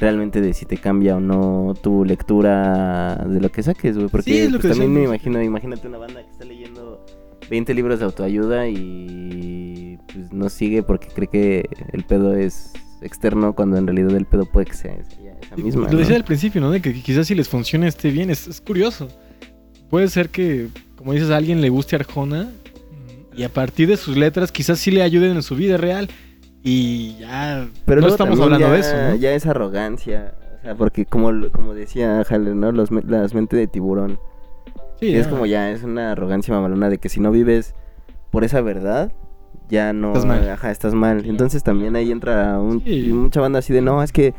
realmente 0.00 0.40
de 0.40 0.54
si 0.54 0.64
te 0.64 0.78
cambia 0.78 1.16
o 1.16 1.20
no 1.20 1.74
tu 1.80 2.04
lectura 2.04 3.16
de 3.28 3.40
lo 3.40 3.52
que 3.52 3.62
saques, 3.62 3.96
güey. 3.96 4.08
Porque 4.08 4.32
Sí, 4.32 4.38
es 4.38 4.50
lo 4.50 4.58
pues, 4.58 4.72
que 4.72 4.78
también 4.78 4.92
me 4.92 5.04
imagino, 5.04 5.42
imagínate 5.42 5.86
una 5.86 5.98
banda 5.98 6.24
que 6.24 6.30
está 6.30 6.44
leyendo 6.44 7.04
20 7.50 7.74
libros 7.74 7.98
de 7.98 8.06
autoayuda 8.06 8.66
y 8.68 9.98
pues 10.12 10.32
no 10.32 10.48
sigue 10.48 10.82
porque 10.82 11.08
cree 11.08 11.28
que 11.28 11.68
el 11.92 12.04
pedo 12.04 12.34
es 12.34 12.72
externo 13.02 13.54
cuando 13.54 13.76
en 13.76 13.86
realidad 13.86 14.16
el 14.16 14.24
pedo 14.24 14.46
puede 14.46 14.66
que 14.66 14.74
sea 14.74 14.94
esa, 14.94 15.56
misma. 15.56 15.90
Lo 15.90 15.98
decía 15.98 16.16
al 16.16 16.24
principio, 16.24 16.60
¿no? 16.60 16.70
De 16.70 16.80
que 16.80 16.94
quizás 16.94 17.26
si 17.26 17.34
les 17.34 17.48
funcione 17.48 17.86
esté 17.86 18.10
bien. 18.10 18.30
Es, 18.30 18.48
es 18.48 18.60
curioso. 18.60 19.08
Puede 19.90 20.08
ser 20.08 20.30
que, 20.30 20.68
como 20.96 21.12
dices, 21.12 21.30
a 21.30 21.36
alguien 21.36 21.60
le 21.60 21.68
guste 21.68 21.96
Arjona 21.96 22.50
y 23.36 23.42
a 23.42 23.48
partir 23.48 23.88
de 23.88 23.96
sus 23.96 24.16
letras 24.16 24.52
quizás 24.52 24.78
sí 24.78 24.90
le 24.90 25.02
ayuden 25.02 25.32
en 25.32 25.42
su 25.42 25.56
vida 25.56 25.76
real. 25.76 26.08
Y 26.62 27.16
ya 27.18 27.66
Pero 27.86 28.00
no 28.02 28.08
estamos 28.08 28.38
hablando 28.40 28.66
ya, 28.66 28.72
de 28.72 28.80
eso, 28.80 28.96
¿no? 28.96 29.14
Ya 29.16 29.32
es 29.32 29.46
arrogancia. 29.46 30.34
O 30.58 30.62
sea, 30.62 30.74
porque 30.74 31.06
como, 31.06 31.30
como 31.52 31.74
decía 31.74 32.22
Haller, 32.28 32.54
¿no? 32.54 32.70
Los, 32.72 32.90
las 32.90 33.32
mentes 33.34 33.58
de 33.58 33.66
tiburón. 33.66 34.18
Sí, 35.00 35.06
Y 35.06 35.16
es 35.16 35.26
como 35.26 35.46
ya, 35.46 35.70
es 35.70 35.82
una 35.82 36.12
arrogancia 36.12 36.52
mamalona 36.54 36.90
de 36.90 36.98
que 36.98 37.08
si 37.08 37.20
no 37.20 37.30
vives 37.30 37.74
por 38.30 38.44
esa 38.44 38.60
verdad, 38.60 39.10
ya 39.70 39.94
no. 39.94 40.08
Estás 40.08 40.26
mal. 40.26 40.50
Ajá, 40.50 40.70
estás 40.70 40.92
mal. 40.92 41.24
Entonces 41.24 41.62
también 41.62 41.96
ahí 41.96 42.12
entra 42.12 42.58
un, 42.60 42.82
Sí. 42.84 43.10
mucha 43.12 43.40
banda 43.40 43.60
así 43.60 43.72
de 43.72 43.80
no, 43.80 44.02
es 44.02 44.12
que 44.12 44.34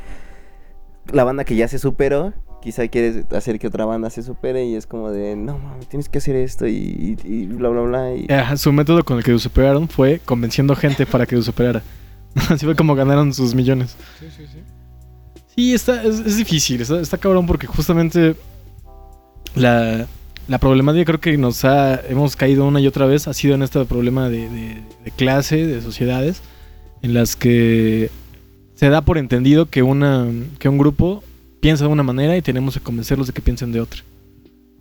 la 1.11 1.23
banda 1.23 1.43
que 1.43 1.55
ya 1.55 1.67
se 1.67 1.79
superó, 1.79 2.33
quizá 2.61 2.87
quieres 2.87 3.25
hacer 3.31 3.57
que 3.57 3.65
otra 3.65 3.85
banda 3.85 4.11
se 4.11 4.21
supere 4.21 4.63
y 4.65 4.75
es 4.75 4.85
como 4.85 5.09
de 5.09 5.35
no 5.35 5.57
mames, 5.57 5.87
tienes 5.87 6.07
que 6.09 6.19
hacer 6.19 6.35
esto 6.35 6.67
y, 6.67 7.17
y- 7.23 7.27
y 7.27 7.45
bla 7.47 7.69
bla 7.69 7.81
bla. 7.81 8.13
Y... 8.13 8.31
Ajá, 8.31 8.55
su 8.57 8.71
método 8.71 9.03
con 9.03 9.17
el 9.17 9.23
que 9.23 9.31
lo 9.31 9.39
superaron 9.39 9.87
fue 9.89 10.21
convenciendo 10.23 10.75
gente 10.75 11.07
para 11.07 11.25
que 11.25 11.35
lo 11.35 11.41
superara. 11.41 11.81
Así 12.49 12.65
fue 12.65 12.75
como 12.75 12.95
ganaron 12.95 13.33
sus 13.33 13.53
millones. 13.55 13.95
Sí, 14.19 14.27
sí, 14.35 14.43
sí. 14.51 14.59
Sí, 15.55 15.73
está, 15.73 16.03
es, 16.03 16.19
es 16.19 16.37
difícil, 16.37 16.81
está, 16.81 17.01
está 17.01 17.17
cabrón 17.17 17.45
porque 17.45 17.67
justamente 17.67 18.35
la, 19.55 20.07
la 20.47 20.57
problemática 20.59 21.05
creo 21.05 21.19
que 21.19 21.37
nos 21.37 21.65
ha, 21.65 21.95
hemos 22.07 22.35
caído 22.35 22.65
una 22.65 22.79
y 22.79 22.87
otra 22.87 23.05
vez 23.05 23.27
ha 23.27 23.33
sido 23.33 23.55
en 23.55 23.63
este 23.63 23.83
problema 23.85 24.29
de, 24.29 24.49
de- 24.49 24.81
de 25.03 25.11
clase, 25.11 25.65
de 25.67 25.81
sociedades, 25.81 26.41
en 27.01 27.13
las 27.13 27.35
que 27.35 28.09
se 28.75 28.89
da 28.89 29.01
por 29.01 29.17
entendido 29.17 29.65
que, 29.67 29.83
una, 29.83 30.25
que 30.59 30.69
un 30.69 30.77
grupo 30.77 31.23
piensa 31.59 31.83
de 31.85 31.91
una 31.91 32.03
manera 32.03 32.37
y 32.37 32.41
tenemos 32.41 32.75
que 32.75 32.79
convencerlos 32.79 33.27
de 33.27 33.33
que 33.33 33.41
piensen 33.41 33.71
de 33.71 33.81
otra. 33.81 34.01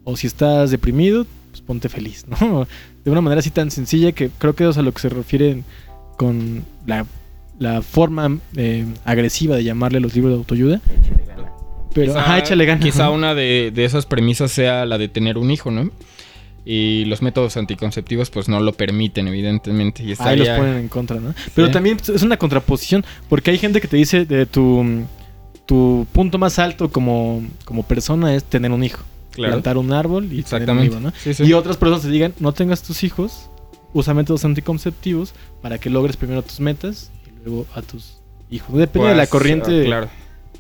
O 0.04 0.16
si 0.16 0.26
estás 0.26 0.70
deprimido, 0.70 1.26
pues 1.50 1.60
ponte 1.62 1.88
feliz, 1.88 2.24
¿no? 2.28 2.66
De 3.04 3.10
una 3.10 3.20
manera 3.22 3.40
así 3.40 3.50
tan 3.50 3.70
sencilla 3.70 4.12
que 4.12 4.28
creo 4.38 4.54
que 4.54 4.68
es 4.68 4.76
a 4.78 4.82
lo 4.82 4.92
que 4.92 5.00
se 5.00 5.08
refieren 5.08 5.64
con 6.18 6.64
la, 6.86 7.06
la 7.60 7.80
forma 7.82 8.38
eh, 8.56 8.84
agresiva 9.04 9.54
de 9.54 9.62
llamarle 9.62 10.00
los 10.00 10.14
libros 10.16 10.32
de 10.32 10.38
autoayuda. 10.38 10.80
Pero, 11.94 12.12
Quizá- 12.12 12.20
ajá, 12.20 12.38
échale 12.38 12.64
ganas. 12.66 12.84
Quizá 12.84 13.10
una 13.10 13.34
de, 13.34 13.70
de 13.72 13.84
esas 13.84 14.06
premisas 14.06 14.50
sea 14.50 14.84
la 14.86 14.96
de 14.98 15.08
tener 15.08 15.38
un 15.38 15.50
hijo, 15.52 15.70
¿no? 15.70 15.90
Y 16.64 17.04
los 17.06 17.20
métodos 17.22 17.56
anticonceptivos 17.56 18.30
pues 18.30 18.48
no 18.48 18.60
lo 18.60 18.72
permiten, 18.72 19.28
evidentemente. 19.28 20.02
Y 20.02 20.14
Ahí 20.18 20.36
los 20.38 20.48
ponen 20.48 20.76
en 20.76 20.88
contra, 20.88 21.18
¿no? 21.20 21.34
Pero 21.54 21.66
Sí. 21.68 21.72
también 21.72 21.98
es 22.14 22.22
una 22.22 22.36
contraposición, 22.36 23.04
porque 23.28 23.50
hay 23.50 23.58
gente 23.58 23.80
que 23.80 23.88
te 23.88 23.96
dice 23.96 24.24
de 24.24 24.46
tu, 24.46 25.04
tu 25.66 26.06
punto 26.12 26.38
más 26.38 26.58
alto 26.58 26.90
como, 26.90 27.42
como 27.64 27.82
persona 27.82 28.34
es 28.34 28.44
tener 28.44 28.70
un 28.72 28.84
hijo, 28.84 29.02
Claro. 29.32 29.52
plantar 29.54 29.78
un 29.78 29.92
árbol 29.92 30.32
y 30.32 30.42
tener 30.44 30.70
un 30.70 30.84
hijo, 30.84 31.00
¿no? 31.00 31.12
Sí, 31.22 31.34
sí. 31.34 31.44
Y 31.44 31.52
otras 31.54 31.76
personas 31.76 32.02
te 32.02 32.08
digan, 32.10 32.34
no 32.40 32.52
tengas 32.52 32.82
tus 32.82 33.02
hijos, 33.04 33.48
usa 33.92 34.14
métodos 34.14 34.44
anticonceptivos 34.44 35.34
para 35.62 35.78
que 35.78 35.90
logres 35.90 36.16
primero 36.16 36.42
tus 36.42 36.60
metas 36.60 37.10
luego 37.44 37.66
a 37.74 37.82
tus 37.82 38.18
hijos. 38.50 38.76
Depende 38.76 39.08
de 39.08 39.14
la 39.14 39.20
Pues, 39.22 39.30
corriente 39.30 39.80
ah, 39.82 39.84
claro. 39.84 40.08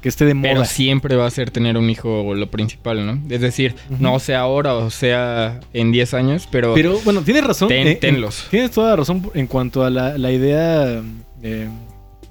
que 0.00 0.08
esté 0.08 0.24
de 0.24 0.34
Pero 0.34 0.54
moda. 0.54 0.64
siempre 0.64 1.16
va 1.16 1.26
a 1.26 1.30
ser 1.30 1.50
tener 1.50 1.76
un 1.76 1.90
hijo 1.90 2.34
lo 2.34 2.50
principal, 2.50 3.04
¿no? 3.06 3.20
Es 3.34 3.40
decir, 3.40 3.74
Ujú. 3.90 4.02
no 4.02 4.18
sea 4.18 4.40
ahora 4.40 4.74
o 4.74 4.90
sea 4.90 5.60
en 5.72 5.92
10 5.92 6.14
años, 6.14 6.48
pero, 6.50 6.72
Pero 6.74 6.98
bueno, 7.04 7.22
tienes 7.22 7.44
razón. 7.44 7.68
ten- 7.68 7.86
eh, 7.86 7.92
en- 7.92 8.00
tenlos. 8.00 8.46
Tienes 8.50 8.70
toda 8.70 8.90
la 8.90 8.96
razón 8.96 9.30
en 9.34 9.46
cuanto 9.46 9.84
a 9.84 9.90
la, 9.90 10.16
la 10.16 10.32
idea 10.32 11.02
eh, 11.42 11.68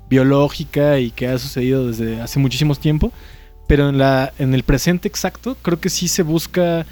biológica 0.10 1.00
y 1.00 1.12
que 1.12 1.28
ha 1.28 1.38
sucedido 1.38 1.88
desde 1.88 2.22
hace 2.22 2.40
muchísimos 2.40 2.80
tiempo. 2.80 3.12
Pero 3.68 3.90
en, 3.90 3.98
la, 4.00 4.34
en 4.40 4.54
el 4.56 4.64
presente 4.64 5.08
exacto, 5.08 5.56
creo 5.62 5.80
que 5.80 5.90
sí 5.90 6.08
se 6.08 6.24
busca. 6.24 6.86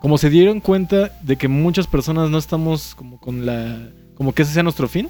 Como 0.00 0.18
se 0.18 0.30
dieron 0.30 0.60
cuenta 0.60 1.12
de 1.22 1.36
que 1.36 1.46
muchas 1.46 1.86
personas 1.86 2.30
no 2.30 2.38
estamos 2.38 2.94
como 2.94 3.20
con 3.20 3.44
la. 3.46 3.78
como 4.14 4.32
que 4.34 4.42
ese 4.42 4.52
sea 4.54 4.62
nuestro 4.62 4.88
fin. 4.88 5.08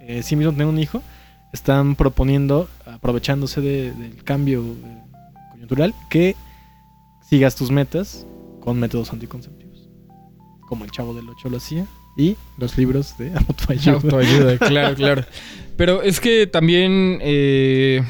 Eh, 0.00 0.22
sí 0.22 0.34
mismo 0.34 0.52
tener 0.52 0.66
un 0.66 0.78
hijo. 0.78 1.02
Están 1.52 1.96
proponiendo, 1.96 2.68
aprovechándose 2.86 3.60
de- 3.60 3.92
del 3.92 4.22
cambio 4.24 4.62
eh, 4.62 4.98
coyuntural, 5.52 5.94
que 6.08 6.34
sigas 7.28 7.56
tus 7.56 7.70
metas 7.70 8.26
con 8.60 8.78
métodos 8.78 9.12
anticonceptivos. 9.12 9.88
Como 10.68 10.84
el 10.84 10.90
chavo 10.90 11.12
del 11.14 11.28
8 11.28 11.48
lo 11.50 11.56
hacía. 11.58 11.86
Y 12.16 12.36
los 12.58 12.76
libros 12.76 13.16
de 13.18 13.32
autoayuda. 13.48 13.94
Autoayuda, 13.96 14.58
claro, 14.58 14.94
claro. 14.94 15.24
Pero 15.76 16.02
es 16.02 16.20
que 16.20 16.46
también 16.46 17.18
eh, 17.22 18.02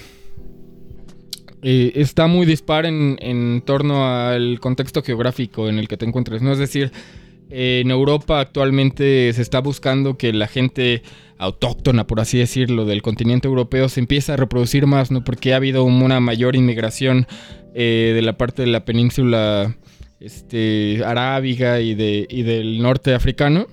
eh, 1.63 1.93
está 1.95 2.27
muy 2.27 2.45
dispar 2.47 2.87
en, 2.87 3.17
en 3.21 3.63
torno 3.65 4.05
al 4.07 4.59
contexto 4.61 5.03
geográfico 5.03 5.69
en 5.69 5.79
el 5.79 5.87
que 5.89 5.97
te 5.97 6.05
encuentres, 6.05 6.43
¿no? 6.43 6.53
Es 6.53 6.59
decir, 6.59 6.91
en 7.55 7.91
Europa 7.91 8.41
actualmente 8.41 9.31
se 9.35 9.43
está 9.43 9.61
buscando 9.61 10.17
que 10.17 10.33
la 10.33 10.47
gente 10.49 11.03
autóctona, 11.39 12.07
por 12.07 12.21
así 12.21 12.39
decirlo, 12.39 12.85
del 12.87 13.03
continente 13.03 13.49
europeo 13.49 13.89
se 13.89 14.01
empiece 14.01 14.33
a 14.33 14.37
reproducir 14.37 14.87
más, 14.87 15.11
¿no? 15.11 15.23
Porque 15.25 15.53
ha 15.53 15.57
habido 15.57 15.85
una 15.85 16.21
mayor 16.21 16.57
inmigración 16.57 17.27
eh, 17.75 18.13
de 18.15 18.23
la 18.23 18.39
parte 18.39 18.63
de 18.63 18.69
la 18.69 18.85
península 18.85 19.77
este, 20.21 21.03
arábiga 21.05 21.81
y, 21.81 21.95
de, 21.95 22.27
y 22.31 22.43
del 22.43 22.81
norte 22.81 23.13
africano 23.13 23.67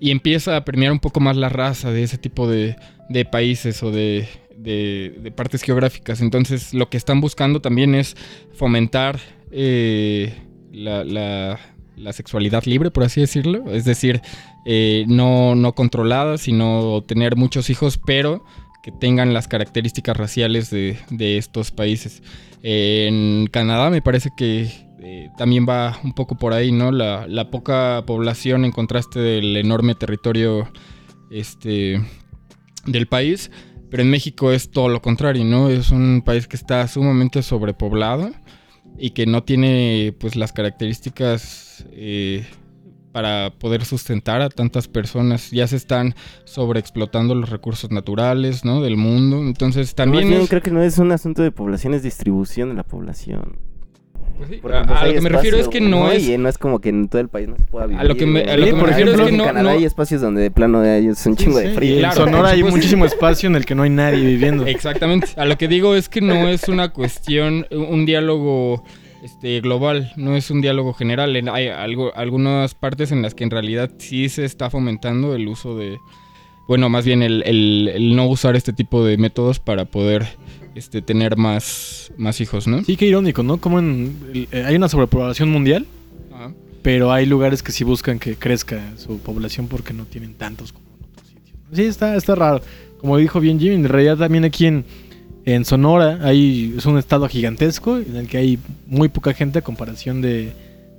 y 0.00 0.10
empieza 0.10 0.56
a 0.56 0.64
premiar 0.64 0.92
un 0.92 0.98
poco 1.00 1.20
más 1.20 1.36
la 1.36 1.48
raza 1.48 1.92
de 1.92 2.02
ese 2.02 2.18
tipo 2.18 2.48
de, 2.48 2.76
de 3.08 3.24
países 3.24 3.82
o 3.82 3.90
de, 3.90 4.26
de, 4.56 5.14
de 5.22 5.30
partes 5.30 5.62
geográficas. 5.62 6.20
Entonces 6.20 6.74
lo 6.74 6.90
que 6.90 6.96
están 6.96 7.20
buscando 7.20 7.60
también 7.60 7.94
es 7.94 8.16
fomentar 8.54 9.20
eh, 9.52 10.34
la- 10.72 11.04
la 11.96 12.12
sexualidad 12.12 12.64
libre, 12.64 12.90
por 12.90 13.04
así 13.04 13.20
decirlo. 13.20 13.70
Es 13.70 13.84
decir, 13.84 14.20
eh, 14.64 15.04
no, 15.08 15.54
no 15.54 15.74
controlada, 15.74 16.38
sino 16.38 17.02
tener 17.06 17.36
muchos 17.36 17.70
hijos, 17.70 17.98
pero 18.04 18.44
que 18.82 18.92
tengan 18.92 19.32
las 19.32 19.48
características 19.48 20.16
raciales 20.16 20.70
de, 20.70 20.98
de 21.10 21.38
estos 21.38 21.70
países. 21.70 22.22
En 22.62 23.46
Canadá 23.46 23.90
me 23.90 24.02
parece 24.02 24.30
que 24.36 24.68
eh, 25.00 25.30
también 25.36 25.66
va 25.68 25.98
un 26.02 26.12
poco 26.14 26.36
por 26.36 26.52
ahí, 26.52 26.72
¿no? 26.72 26.92
La, 26.92 27.26
la 27.26 27.50
poca 27.50 28.04
población 28.06 28.64
en 28.64 28.72
contraste 28.72 29.20
del 29.20 29.56
enorme 29.56 29.94
territorio 29.94 30.70
este, 31.30 32.00
del 32.86 33.06
país. 33.06 33.50
Pero 33.90 34.02
en 34.02 34.10
México 34.10 34.50
es 34.50 34.70
todo 34.70 34.88
lo 34.88 35.00
contrario, 35.00 35.44
¿no? 35.44 35.68
Es 35.68 35.90
un 35.90 36.22
país 36.22 36.48
que 36.48 36.56
está 36.56 36.88
sumamente 36.88 37.42
sobrepoblado 37.42 38.32
y 38.98 39.10
que 39.10 39.26
no 39.26 39.42
tiene 39.42 40.14
pues 40.18 40.36
las 40.36 40.52
características 40.52 41.84
eh, 41.90 42.46
para 43.12 43.50
poder 43.58 43.84
sustentar 43.84 44.42
a 44.42 44.48
tantas 44.48 44.88
personas. 44.88 45.50
Ya 45.50 45.66
se 45.66 45.76
están 45.76 46.14
sobreexplotando 46.44 47.34
los 47.34 47.50
recursos 47.50 47.90
naturales, 47.90 48.64
¿no? 48.64 48.80
Del 48.82 48.96
mundo. 48.96 49.38
Entonces 49.38 49.94
también... 49.94 50.32
Es- 50.32 50.48
creo 50.48 50.62
que 50.62 50.70
no 50.70 50.82
es 50.82 50.98
un 50.98 51.12
asunto 51.12 51.42
de 51.42 51.50
población, 51.52 51.94
es 51.94 52.02
distribución 52.02 52.70
de 52.70 52.74
la 52.76 52.82
población. 52.84 53.58
Pues 54.36 54.48
sí, 54.50 54.58
Porque, 54.60 54.76
a, 54.78 54.84
pues, 54.84 55.02
lo 55.02 55.12
que 55.14 55.20
me 55.20 55.28
refiero 55.28 55.56
es 55.58 55.68
que 55.68 55.80
no 55.80 56.10
es... 56.10 56.28
Y 56.28 56.36
no 56.38 56.48
es 56.48 56.58
como 56.58 56.80
que 56.80 56.88
en 56.88 57.08
todo 57.08 57.20
el 57.20 57.28
país 57.28 57.48
no 57.48 57.56
se 57.56 57.64
pueda 57.64 57.86
vivir. 57.86 58.00
A 58.00 58.04
lo 58.04 58.16
que 58.16 58.26
me- 58.26 58.40
güey. 58.42 58.52
a 58.52 58.56
lo 58.56 58.64
que 58.66 58.72
me 58.72 58.78
Por 58.80 58.88
refiero 58.88 59.12
es 59.12 59.20
que 59.20 59.28
en 59.28 59.36
no- 59.36 59.44
Canadá 59.44 59.62
no- 59.72 59.78
hay 59.78 59.84
espacios 59.84 60.20
donde 60.20 60.42
de 60.42 60.50
plano 60.50 60.80
hay 60.80 61.06
un 61.08 61.14
chingo 61.36 61.58
de 61.58 61.68
Sí, 61.70 61.74
frío. 61.74 61.90
y 61.90 61.94
en 61.94 61.98
Claro, 62.00 62.14
Sonora 62.16 62.48
hay 62.50 62.58
supuesto. 62.58 62.76
muchísimo 62.76 63.04
espacio 63.06 63.48
en 63.48 63.56
el 63.56 63.64
que 63.64 63.74
no 63.74 63.82
hay 63.84 63.90
nadie 63.90 64.24
viviendo. 64.24 64.66
Exactamente. 64.66 65.28
A 65.36 65.44
lo 65.44 65.56
que 65.58 65.68
digo 65.68 65.94
es 65.94 66.08
que 66.08 66.20
no 66.20 66.48
es 66.48 66.68
una 66.68 66.88
cuestión, 66.90 67.66
un 67.70 68.06
diálogo 68.06 68.84
este, 69.22 69.60
global, 69.60 70.12
no 70.16 70.36
es 70.36 70.50
un 70.50 70.60
diálogo 70.60 70.92
general. 70.92 71.34
En- 71.36 71.48
Hay 71.48 71.68
algo, 71.68 72.12
algunas 72.14 72.74
partes 72.74 73.10
en 73.12 73.22
las 73.22 73.34
que 73.34 73.44
en 73.44 73.50
realidad 73.50 73.90
sí 73.98 74.28
se 74.28 74.44
está 74.44 74.68
fomentando 74.68 75.34
el 75.34 75.48
uso 75.48 75.76
de, 75.76 75.98
bueno, 76.68 76.88
más 76.90 77.04
bien 77.06 77.22
el, 77.22 77.42
el- 77.46 77.90
el 77.94 78.16
no 78.16 78.26
usar 78.26 78.56
este 78.56 78.72
tipo 78.72 79.04
de 79.04 79.16
métodos 79.16 79.60
para 79.60 79.84
poder 79.86 80.26
este, 80.74 81.02
tener 81.02 81.36
más, 81.36 82.12
más 82.16 82.40
hijos, 82.40 82.66
¿no? 82.66 82.82
Sí, 82.84 82.96
qué 82.96 83.06
irónico, 83.06 83.42
¿no? 83.42 83.58
Como 83.58 83.78
en, 83.78 84.16
eh, 84.52 84.64
hay 84.66 84.76
una 84.76 84.88
sobrepoblación 84.88 85.50
mundial, 85.50 85.86
Ajá. 86.32 86.52
pero 86.82 87.12
hay 87.12 87.26
lugares 87.26 87.62
que 87.62 87.72
sí 87.72 87.84
buscan 87.84 88.18
que 88.18 88.36
crezca 88.36 88.80
su 88.96 89.18
población 89.18 89.68
porque 89.68 89.92
no 89.92 90.04
tienen 90.04 90.34
tantos 90.34 90.72
como 90.72 90.86
en 90.98 91.04
otros 91.10 91.28
sitios. 91.28 91.56
Sí, 91.72 91.82
está, 91.84 92.16
está 92.16 92.34
raro. 92.34 92.60
Como 92.98 93.16
dijo 93.18 93.40
bien 93.40 93.58
Jimmy, 93.60 93.74
en 93.74 93.88
realidad 93.88 94.16
también 94.16 94.44
aquí 94.44 94.66
en, 94.66 94.84
en 95.44 95.64
Sonora 95.64 96.20
hay, 96.22 96.74
es 96.76 96.86
un 96.86 96.98
estado 96.98 97.28
gigantesco 97.28 97.98
en 97.98 98.16
el 98.16 98.28
que 98.28 98.38
hay 98.38 98.58
muy 98.86 99.08
poca 99.08 99.34
gente 99.34 99.58
a 99.58 99.62
comparación 99.62 100.22
de, 100.22 100.52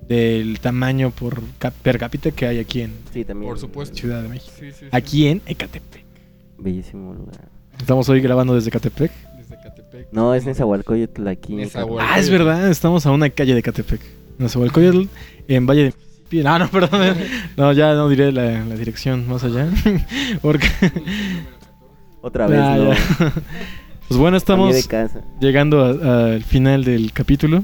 del 0.07 0.59
tamaño 0.59 1.09
por 1.11 1.41
cap- 1.57 1.73
per 1.81 1.97
cápita 1.97 2.29
que 2.31 2.45
hay 2.45 2.59
aquí 2.59 2.81
en 2.81 2.91
Sí, 3.11 3.25
también. 3.25 3.49
Por 3.49 3.57
supuesto. 3.59 3.95
Ciudad 3.97 4.21
de 4.21 4.29
México. 4.29 4.53
Sí, 4.59 4.67
sí, 4.71 4.77
sí. 4.81 4.85
Aquí 4.91 5.27
en 5.27 5.41
Ecatepec. 5.47 6.03
Bellísimo 6.59 7.13
lugar. 7.13 7.49
Estamos 7.79 8.07
hoy 8.07 8.21
grabando 8.21 8.53
desde 8.53 8.69
Ecatepec. 8.69 9.11
Catepec. 9.61 10.07
No, 10.11 10.33
es 10.33 10.45
Nezahualcóyotl 10.45 11.27
aquí. 11.27 11.55
Nezahualcóyotl. 11.55 12.07
Ah, 12.13 12.19
es 12.19 12.29
verdad, 12.29 12.69
estamos 12.69 13.05
a 13.05 13.11
una 13.11 13.29
calle 13.29 13.53
de 13.53 13.59
Ecatepec. 13.59 14.01
En 14.01 14.43
Nezahualcóyotl, 14.45 15.03
en 15.47 15.65
Valle 15.65 15.93
de... 16.31 16.43
No, 16.43 16.59
no, 16.59 16.67
perdón. 16.69 17.15
No, 17.55 17.71
ya 17.71 17.93
no 17.93 18.09
diré 18.09 18.31
la, 18.31 18.63
la 18.65 18.75
dirección 18.75 19.27
más 19.27 19.43
allá. 19.43 19.67
Porque... 20.41 20.67
Otra 22.21 22.47
vez, 22.47 22.59
Ya, 22.59 22.75
¿no? 22.77 22.93
ya. 22.93 23.33
Pues 24.07 24.19
bueno, 24.19 24.37
estamos 24.37 24.87
llegando 25.41 25.83
a- 25.83 26.33
al 26.33 26.43
final 26.43 26.83
del 26.83 27.11
capítulo. 27.11 27.63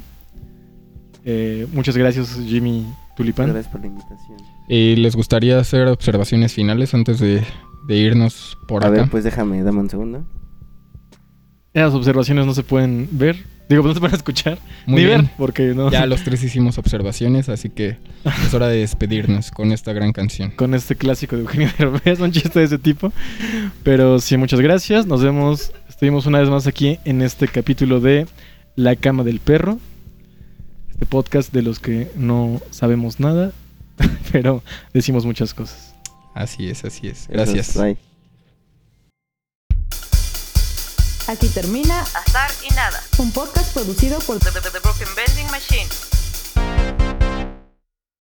Eh, 1.23 1.67
muchas 1.71 1.95
gracias, 1.95 2.35
Jimmy 2.47 2.83
Tulipán. 3.15 3.49
Gracias 3.51 3.71
por 3.71 3.81
la 3.81 3.87
invitación. 3.87 4.37
¿Y 4.67 4.95
les 4.95 5.15
gustaría 5.15 5.59
hacer 5.59 5.87
observaciones 5.87 6.53
finales 6.53 6.95
antes 6.95 7.19
de, 7.19 7.43
de 7.87 7.95
irnos 7.95 8.57
por 8.67 8.83
A 8.83 8.87
acá? 8.87 9.01
ver, 9.01 9.09
pues 9.11 9.23
déjame, 9.23 9.61
dame 9.61 9.81
un 9.81 9.89
segundo. 9.91 10.23
Las 11.74 11.93
observaciones 11.93 12.45
no 12.45 12.53
se 12.53 12.63
pueden 12.63 13.07
ver. 13.11 13.38
Digo, 13.69 13.84
no 13.84 13.93
se 13.93 14.01
pueden 14.01 14.15
escuchar. 14.15 14.59
Muy 14.86 15.01
ni 15.01 15.07
bien. 15.07 15.22
ver, 15.22 15.32
porque 15.38 15.63
no. 15.74 15.89
Ya 15.89 16.05
los 16.05 16.24
tres 16.24 16.43
hicimos 16.43 16.78
observaciones, 16.78 17.47
así 17.47 17.69
que 17.69 17.97
es 18.45 18.53
hora 18.53 18.67
de 18.67 18.80
despedirnos 18.80 19.51
con 19.51 19.72
esta 19.72 19.93
gran 19.93 20.11
canción. 20.11 20.51
con 20.57 20.74
este 20.74 20.97
clásico 20.97 21.38
de 21.38 21.43
Eugenio 21.43 21.69
Derbez, 21.78 22.19
un 22.19 22.34
chiste 22.34 22.59
de 22.59 22.65
ese 22.65 22.78
tipo. 22.78 23.13
Pero 23.84 24.19
sí, 24.19 24.36
muchas 24.36 24.59
gracias. 24.59 25.05
Nos 25.05 25.24
vemos, 25.24 25.72
estuvimos 25.88 26.26
una 26.26 26.39
vez 26.39 26.49
más 26.49 26.67
aquí 26.67 26.99
en 27.05 27.22
este 27.22 27.47
capítulo 27.47 28.01
de 28.01 28.28
La 28.76 28.97
cama 28.97 29.24
del 29.24 29.39
perro. 29.39 29.80
Este 30.89 31.05
podcast 31.05 31.53
de 31.53 31.61
los 31.61 31.80
que 31.80 32.11
no 32.17 32.61
sabemos 32.72 33.22
nada, 33.22 33.53
pero 34.34 34.61
decimos 34.93 35.26
muchas 35.26 35.53
cosas. 35.53 35.95
Así 36.36 36.69
es, 36.69 36.84
así 36.84 37.07
es. 37.07 37.28
Gracias. 37.30 37.69
es, 37.69 37.82
bye. 37.82 38.11
Aquí 41.32 41.47
termina 41.47 42.01
Azar 42.13 42.51
y 42.61 42.73
nada. 42.73 43.01
un 43.17 43.32
podcast 43.32 43.71
producido 43.73 44.19
por 44.19 44.38
The, 44.39 44.51
the- 44.51 44.69
the 44.69 44.79
Broken 44.79 45.07
Bending 45.15 45.49
Machine. 45.49 45.88